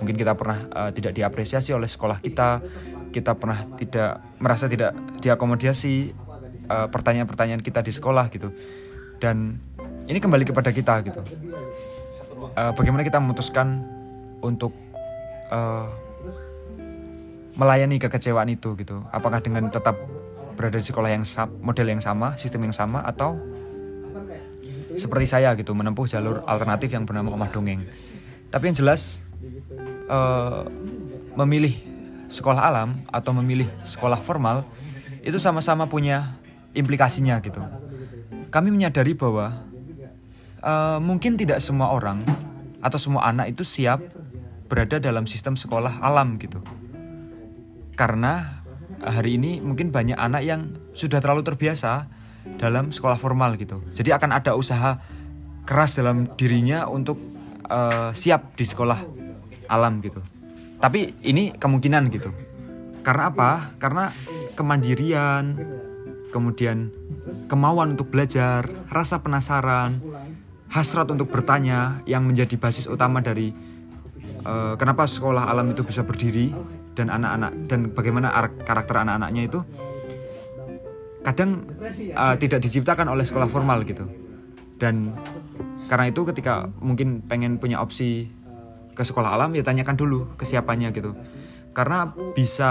Mungkin 0.00 0.16
kita 0.16 0.32
pernah 0.32 0.58
eh, 0.72 0.90
tidak 0.96 1.12
diapresiasi 1.12 1.76
oleh 1.76 1.86
sekolah 1.86 2.24
kita, 2.24 2.64
kita 3.12 3.36
pernah 3.36 3.60
tidak 3.76 4.24
merasa 4.40 4.64
tidak 4.64 4.96
diakomodasi 5.20 5.94
eh, 6.64 6.86
pertanyaan-pertanyaan 6.88 7.60
kita 7.60 7.84
di 7.84 7.92
sekolah 7.92 8.32
gitu. 8.32 8.48
Dan 9.20 9.52
ini 10.08 10.16
kembali 10.16 10.48
kepada 10.48 10.72
kita 10.72 11.04
gitu 11.04 11.20
eh, 12.58 12.72
bagaimana 12.74 13.04
kita 13.04 13.20
memutuskan 13.22 13.84
untuk 14.42 14.72
eh, 15.52 15.86
melayani 17.58 17.98
kekecewaan 17.98 18.48
itu 18.54 18.78
gitu. 18.78 19.02
Apakah 19.10 19.42
dengan 19.42 19.66
tetap 19.68 19.98
berada 20.54 20.78
di 20.78 20.86
sekolah 20.86 21.10
yang 21.10 21.26
model 21.62 21.86
yang 21.90 22.02
sama 22.02 22.38
sistem 22.38 22.70
yang 22.70 22.74
sama 22.74 23.02
atau 23.02 23.38
seperti 24.98 25.26
saya 25.30 25.54
gitu 25.54 25.74
menempuh 25.74 26.06
jalur 26.10 26.42
alternatif 26.46 26.90
yang 26.90 27.06
bernama 27.06 27.34
Omah 27.34 27.50
Dongeng. 27.54 27.82
Tapi 28.50 28.62
yang 28.70 28.76
jelas 28.78 29.22
eh, 30.10 30.62
memilih 31.38 31.74
sekolah 32.30 32.62
alam 32.62 32.98
atau 33.10 33.30
memilih 33.38 33.70
sekolah 33.86 34.18
formal 34.18 34.66
itu 35.22 35.38
sama-sama 35.38 35.86
punya 35.86 36.34
implikasinya 36.74 37.38
gitu. 37.42 37.62
Kami 38.50 38.74
menyadari 38.74 39.14
bahwa 39.14 39.54
eh, 40.62 40.98
mungkin 40.98 41.38
tidak 41.38 41.62
semua 41.62 41.94
orang 41.94 42.22
atau 42.82 42.98
semua 42.98 43.26
anak 43.30 43.54
itu 43.54 43.62
siap 43.62 44.02
berada 44.66 44.98
dalam 44.98 45.26
sistem 45.30 45.54
sekolah 45.54 46.02
alam 46.02 46.38
gitu. 46.42 46.58
Karena 47.98 48.62
hari 49.02 49.42
ini 49.42 49.58
mungkin 49.58 49.90
banyak 49.90 50.14
anak 50.14 50.46
yang 50.46 50.70
sudah 50.94 51.18
terlalu 51.18 51.42
terbiasa 51.42 52.06
dalam 52.62 52.94
sekolah 52.94 53.18
formal 53.18 53.58
gitu. 53.58 53.82
Jadi 53.90 54.14
akan 54.14 54.30
ada 54.38 54.54
usaha 54.54 55.02
keras 55.66 55.98
dalam 55.98 56.30
dirinya 56.38 56.86
untuk 56.86 57.18
eh, 57.66 58.14
siap 58.14 58.54
di 58.54 58.62
sekolah 58.62 59.02
alam 59.66 59.98
gitu. 59.98 60.22
Tapi 60.78 61.26
ini 61.26 61.50
kemungkinan 61.58 62.06
gitu. 62.14 62.30
Karena 63.02 63.34
apa? 63.34 63.74
Karena 63.82 64.14
kemandirian, 64.54 65.58
kemudian 66.30 66.94
kemauan 67.50 67.98
untuk 67.98 68.14
belajar, 68.14 68.62
rasa 68.94 69.18
penasaran, 69.20 69.98
hasrat 70.70 71.10
untuk 71.10 71.34
bertanya 71.34 71.98
yang 72.06 72.22
menjadi 72.22 72.54
basis 72.54 72.86
utama 72.86 73.18
dari 73.18 73.50
eh, 74.46 74.74
kenapa 74.78 75.04
sekolah 75.04 75.50
alam 75.50 75.74
itu 75.74 75.82
bisa 75.82 76.06
berdiri 76.06 76.54
dan 76.98 77.08
anak-anak 77.08 77.52
dan 77.64 77.80
bagaimana 77.88 78.28
ar- 78.28 78.58
karakter 78.58 78.98
anak-anaknya 78.98 79.46
itu 79.46 79.60
kadang 81.22 81.62
eh, 81.94 82.36
tidak 82.36 82.58
diciptakan 82.58 83.06
oleh 83.08 83.22
sekolah 83.22 83.46
formal 83.46 83.82
gitu 83.82 84.06
dan 84.76 85.14
karena 85.86 86.10
itu 86.10 86.22
ketika 86.24 86.66
mungkin 86.78 87.22
pengen 87.22 87.56
punya 87.56 87.78
opsi 87.78 88.28
ke 88.92 89.02
sekolah 89.02 89.30
alam 89.32 89.54
ya 89.54 89.62
tanyakan 89.62 89.94
dulu 89.94 90.34
kesiapannya 90.34 90.90
gitu 90.90 91.14
karena 91.70 92.10
bisa 92.34 92.70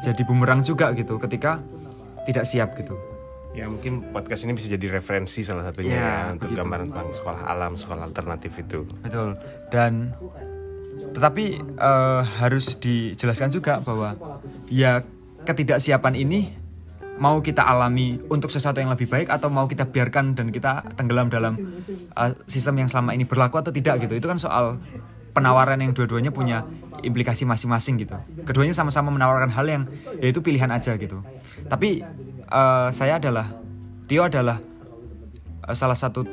jadi 0.00 0.20
bumerang 0.22 0.60
juga 0.60 0.92
gitu 0.92 1.16
ketika 1.16 1.64
tidak 2.24 2.44
siap 2.44 2.76
gitu 2.76 2.92
Ya 3.56 3.64
mungkin 3.66 4.12
podcast 4.12 4.44
ini 4.44 4.52
bisa 4.52 4.68
jadi 4.68 5.00
referensi 5.00 5.40
salah 5.40 5.64
satunya 5.64 5.96
Ya, 5.96 6.04
ya, 6.28 6.36
untuk 6.36 6.52
begitu. 6.52 6.60
gambaran 6.60 6.92
tentang 6.92 7.08
sekolah 7.08 7.40
alam, 7.48 7.72
sekolah 7.72 8.04
alternatif 8.04 8.52
itu. 8.52 8.84
betul 9.00 9.32
dan 9.72 10.12
tetapi 11.16 11.44
eh, 11.64 12.22
harus 12.44 12.76
dijelaskan 12.76 13.48
juga 13.48 13.80
bahwa 13.80 14.12
ya 14.68 15.00
ketidaksiapan 15.48 16.12
ini 16.12 16.52
mau 17.16 17.40
kita 17.40 17.64
alami 17.64 18.20
untuk 18.28 18.52
sesuatu 18.52 18.76
yang 18.76 18.92
lebih 18.92 19.08
baik 19.08 19.32
atau 19.32 19.48
mau 19.48 19.64
kita 19.64 19.88
biarkan 19.88 20.36
dan 20.36 20.52
kita 20.52 20.84
tenggelam 21.00 21.32
dalam 21.32 21.56
eh, 22.12 22.32
sistem 22.44 22.84
yang 22.84 22.88
selama 22.92 23.16
ini 23.16 23.24
berlaku 23.24 23.56
atau 23.56 23.72
tidak 23.72 24.04
gitu. 24.04 24.20
Itu 24.20 24.28
kan 24.28 24.36
soal 24.36 24.76
penawaran 25.32 25.80
yang 25.80 25.96
dua-duanya 25.96 26.32
punya 26.32 26.68
implikasi 27.00 27.48
masing-masing 27.48 27.96
gitu. 27.96 28.16
Keduanya 28.44 28.76
sama-sama 28.76 29.08
menawarkan 29.08 29.52
hal 29.56 29.64
yang 29.64 29.82
yaitu 30.20 30.44
pilihan 30.44 30.68
aja 30.68 31.00
gitu. 31.00 31.24
Tapi 31.64 32.04
eh, 32.44 32.88
saya 32.92 33.16
adalah 33.16 33.48
Tio 34.04 34.28
adalah 34.28 34.60
eh, 35.64 35.76
salah 35.76 35.96
satu 35.96 36.28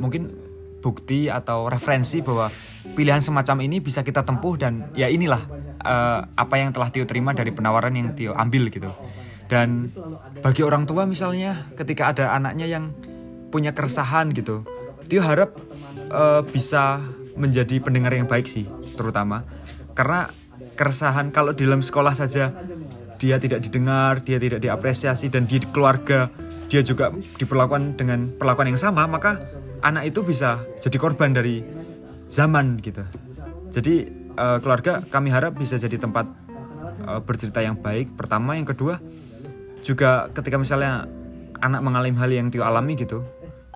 mungkin 0.00 0.32
bukti 0.80 1.28
atau 1.28 1.68
referensi 1.68 2.24
bahwa 2.24 2.48
pilihan 2.94 3.22
semacam 3.22 3.64
ini 3.64 3.78
bisa 3.78 4.02
kita 4.02 4.26
tempuh 4.26 4.58
dan 4.58 4.90
ya 4.98 5.06
inilah 5.08 5.40
eh, 5.82 6.20
apa 6.26 6.54
yang 6.58 6.74
telah 6.74 6.90
Tio 6.90 7.06
terima 7.06 7.32
dari 7.32 7.54
penawaran 7.54 7.94
yang 7.94 8.12
Tio 8.14 8.34
ambil 8.34 8.68
gitu. 8.68 8.90
Dan 9.46 9.92
bagi 10.40 10.64
orang 10.64 10.88
tua 10.88 11.04
misalnya 11.04 11.68
ketika 11.76 12.10
ada 12.10 12.32
anaknya 12.32 12.66
yang 12.66 12.88
punya 13.52 13.76
keresahan 13.76 14.32
gitu, 14.32 14.64
Tio 15.06 15.22
harap 15.22 15.54
eh, 16.10 16.42
bisa 16.50 17.00
menjadi 17.32 17.80
pendengar 17.80 18.12
yang 18.12 18.28
baik 18.28 18.44
sih 18.44 18.68
terutama 18.92 19.40
karena 19.96 20.28
keresahan 20.76 21.32
kalau 21.32 21.52
di 21.52 21.64
dalam 21.64 21.80
sekolah 21.84 22.12
saja 22.16 22.52
dia 23.20 23.38
tidak 23.38 23.62
didengar, 23.62 24.18
dia 24.18 24.42
tidak 24.42 24.58
diapresiasi 24.58 25.30
dan 25.30 25.46
di 25.46 25.62
keluarga 25.70 26.26
dia 26.66 26.82
juga 26.82 27.14
diperlakukan 27.38 27.94
dengan 27.94 28.32
perlakuan 28.34 28.74
yang 28.74 28.80
sama, 28.80 29.06
maka 29.06 29.38
anak 29.84 30.10
itu 30.10 30.24
bisa 30.26 30.58
jadi 30.80 30.96
korban 30.98 31.30
dari 31.30 31.62
zaman 32.32 32.80
gitu. 32.80 33.04
Jadi 33.76 34.08
eh, 34.32 34.58
keluarga 34.64 35.04
kami 35.04 35.28
harap 35.28 35.52
bisa 35.60 35.76
jadi 35.76 36.00
tempat 36.00 36.24
eh, 37.04 37.20
bercerita 37.20 37.60
yang 37.60 37.76
baik. 37.76 38.16
Pertama, 38.16 38.56
yang 38.56 38.64
kedua 38.64 38.96
juga 39.84 40.32
ketika 40.32 40.56
misalnya 40.56 41.04
anak 41.60 41.80
mengalami 41.84 42.16
hal 42.16 42.30
yang 42.32 42.48
Tio 42.48 42.64
alami 42.64 42.96
gitu, 42.96 43.20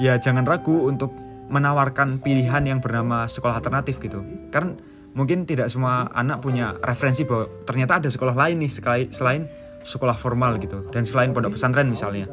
ya 0.01 0.17
jangan 0.17 0.49
ragu 0.49 0.89
untuk 0.89 1.13
menawarkan 1.47 2.19
pilihan 2.25 2.65
yang 2.67 2.81
bernama 2.81 3.29
sekolah 3.29 3.61
alternatif 3.61 4.01
gitu. 4.03 4.25
Karena 4.51 4.75
mungkin 5.13 5.47
tidak 5.47 5.71
semua 5.71 6.11
anak 6.11 6.43
punya 6.43 6.75
referensi 6.83 7.23
bahwa 7.23 7.47
ternyata 7.69 8.03
ada 8.03 8.09
sekolah 8.11 8.35
lain 8.35 8.67
nih 8.67 8.71
selain 9.13 9.43
sekolah 9.87 10.19
formal 10.19 10.59
gitu 10.59 10.91
dan 10.91 11.07
selain 11.07 11.31
pondok 11.31 11.55
pesantren 11.55 11.87
misalnya. 11.87 12.27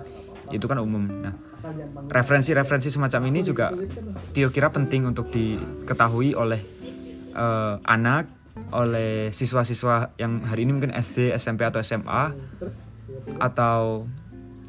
Itu 0.51 0.65
kan 0.67 0.81
umum. 0.81 1.05
Nah, 1.07 1.33
referensi-referensi 2.11 2.91
semacam 2.91 3.21
ini 3.31 3.39
juga 3.45 3.71
Tio 4.35 4.51
kira 4.51 4.67
penting 4.67 5.07
untuk 5.07 5.31
diketahui 5.31 6.35
oleh 6.35 6.59
eh, 7.31 7.75
anak, 7.87 8.27
oleh 8.75 9.31
siswa-siswa 9.31 10.11
yang 10.19 10.43
hari 10.43 10.67
ini 10.67 10.71
mungkin 10.75 10.91
SD, 10.91 11.31
SMP 11.37 11.63
atau 11.63 11.79
SMA 11.79 12.35
atau 13.39 14.03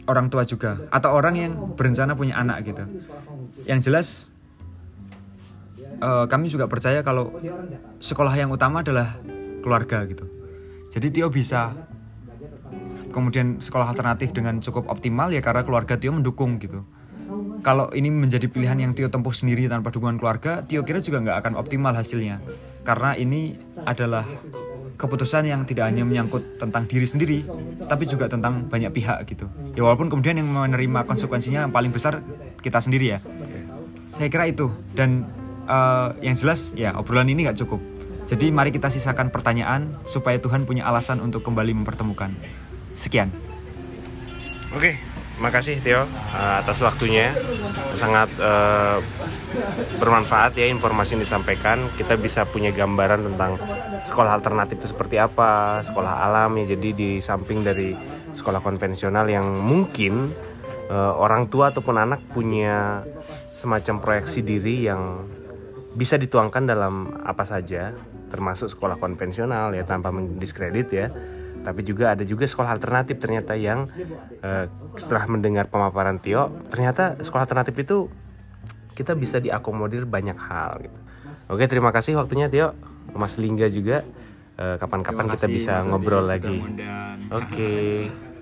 orang 0.04 0.28
tua 0.28 0.44
juga 0.44 0.76
atau 0.92 1.16
orang 1.16 1.34
yang 1.34 1.52
berencana 1.74 2.14
punya 2.14 2.38
anak 2.38 2.62
gitu. 2.68 2.84
Yang 3.66 3.80
jelas 3.90 4.08
eh, 5.98 6.24
kami 6.30 6.46
juga 6.52 6.70
percaya 6.70 7.02
kalau 7.02 7.34
sekolah 7.98 8.34
yang 8.38 8.54
utama 8.54 8.86
adalah 8.86 9.18
keluarga 9.64 10.04
gitu. 10.06 10.28
Jadi 10.94 11.10
Tio 11.10 11.26
bisa 11.26 11.74
kemudian 13.14 13.62
sekolah 13.62 13.94
alternatif 13.94 14.34
dengan 14.34 14.58
cukup 14.58 14.90
optimal 14.90 15.30
ya 15.30 15.38
karena 15.38 15.62
keluarga 15.62 15.94
Tio 15.94 16.10
mendukung 16.10 16.58
gitu. 16.58 16.82
Kalau 17.64 17.88
ini 17.94 18.10
menjadi 18.10 18.50
pilihan 18.50 18.76
yang 18.76 18.92
Tio 18.92 19.08
tempuh 19.08 19.30
sendiri 19.32 19.70
tanpa 19.70 19.94
dukungan 19.94 20.18
keluarga, 20.18 20.66
Tio 20.66 20.82
kira 20.82 20.98
juga 20.98 21.22
nggak 21.22 21.36
akan 21.46 21.52
optimal 21.56 21.94
hasilnya. 21.94 22.42
Karena 22.82 23.16
ini 23.16 23.56
adalah 23.86 24.26
keputusan 24.98 25.48
yang 25.48 25.64
tidak 25.64 25.88
hanya 25.88 26.04
menyangkut 26.04 26.60
tentang 26.60 26.84
diri 26.84 27.06
sendiri, 27.08 27.38
tapi 27.88 28.04
juga 28.04 28.28
tentang 28.28 28.66
banyak 28.68 28.92
pihak 28.92 29.24
gitu. 29.30 29.48
Ya 29.78 29.86
walaupun 29.86 30.12
kemudian 30.12 30.36
yang 30.36 30.50
menerima 30.50 31.08
konsekuensinya 31.08 31.64
yang 31.64 31.72
paling 31.72 31.94
besar 31.94 32.20
kita 32.60 32.82
sendiri 32.82 33.16
ya. 33.16 33.18
Saya 34.10 34.28
kira 34.28 34.44
itu 34.50 34.68
dan 34.92 35.24
eh, 35.64 36.08
yang 36.20 36.36
jelas 36.36 36.76
ya 36.76 36.92
obrolan 36.98 37.30
ini 37.30 37.48
nggak 37.48 37.58
cukup. 37.64 37.80
Jadi 38.24 38.48
mari 38.48 38.72
kita 38.72 38.88
sisakan 38.88 39.28
pertanyaan 39.28 40.00
supaya 40.08 40.40
Tuhan 40.40 40.64
punya 40.64 40.88
alasan 40.88 41.20
untuk 41.20 41.44
kembali 41.44 41.76
mempertemukan. 41.76 42.32
Sekian. 42.94 43.28
Oke, 44.74 44.98
makasih 45.42 45.78
Theo 45.82 46.06
uh, 46.06 46.54
atas 46.62 46.78
waktunya. 46.82 47.34
Sangat 47.94 48.30
uh, 48.38 48.98
bermanfaat 49.98 50.58
ya 50.58 50.66
informasi 50.70 51.18
yang 51.18 51.22
disampaikan. 51.22 51.90
Kita 51.98 52.14
bisa 52.18 52.46
punya 52.46 52.70
gambaran 52.70 53.26
tentang 53.34 53.58
sekolah 54.02 54.34
alternatif 54.34 54.82
itu 54.82 54.94
seperti 54.94 55.18
apa, 55.18 55.82
sekolah 55.82 56.26
alam 56.26 56.54
ya. 56.62 56.74
Jadi 56.74 56.88
di 56.94 57.10
samping 57.18 57.66
dari 57.66 57.94
sekolah 58.34 58.62
konvensional 58.62 59.26
yang 59.30 59.46
mungkin 59.62 60.30
uh, 60.90 61.14
orang 61.18 61.50
tua 61.50 61.70
ataupun 61.70 61.98
anak 61.98 62.22
punya 62.30 63.02
semacam 63.54 64.02
proyeksi 64.02 64.42
diri 64.42 64.90
yang 64.90 65.22
bisa 65.94 66.18
dituangkan 66.18 66.66
dalam 66.66 67.06
apa 67.22 67.46
saja, 67.46 67.94
termasuk 68.26 68.66
sekolah 68.74 68.98
konvensional 68.98 69.70
ya 69.70 69.86
tanpa 69.86 70.10
mendiskredit 70.10 70.88
ya 70.90 71.06
tapi 71.64 71.80
juga 71.82 72.12
ada 72.12 72.22
juga 72.22 72.44
sekolah 72.44 72.70
alternatif 72.76 73.16
ternyata 73.16 73.56
yang 73.56 73.88
eh, 74.44 74.68
setelah 74.94 75.24
mendengar 75.26 75.66
pemaparan 75.72 76.20
Tio 76.20 76.52
ternyata 76.68 77.16
sekolah 77.18 77.48
alternatif 77.48 77.74
itu 77.80 77.98
kita 78.94 79.16
bisa 79.18 79.42
diakomodir 79.42 80.06
banyak 80.06 80.38
hal 80.38 80.84
gitu. 80.84 80.98
Oke 81.50 81.64
terima 81.66 81.90
kasih 81.90 82.20
waktunya 82.20 82.46
Tio 82.46 82.76
Mas 83.16 83.40
Lingga 83.40 83.66
juga 83.72 84.06
Eh, 84.54 84.76
kapan-kapan 84.78 85.26
kita 85.34 85.46
bisa 85.50 85.82
ngobrol 85.82 86.22
lagi. 86.22 86.62
Oke. 87.34 88.06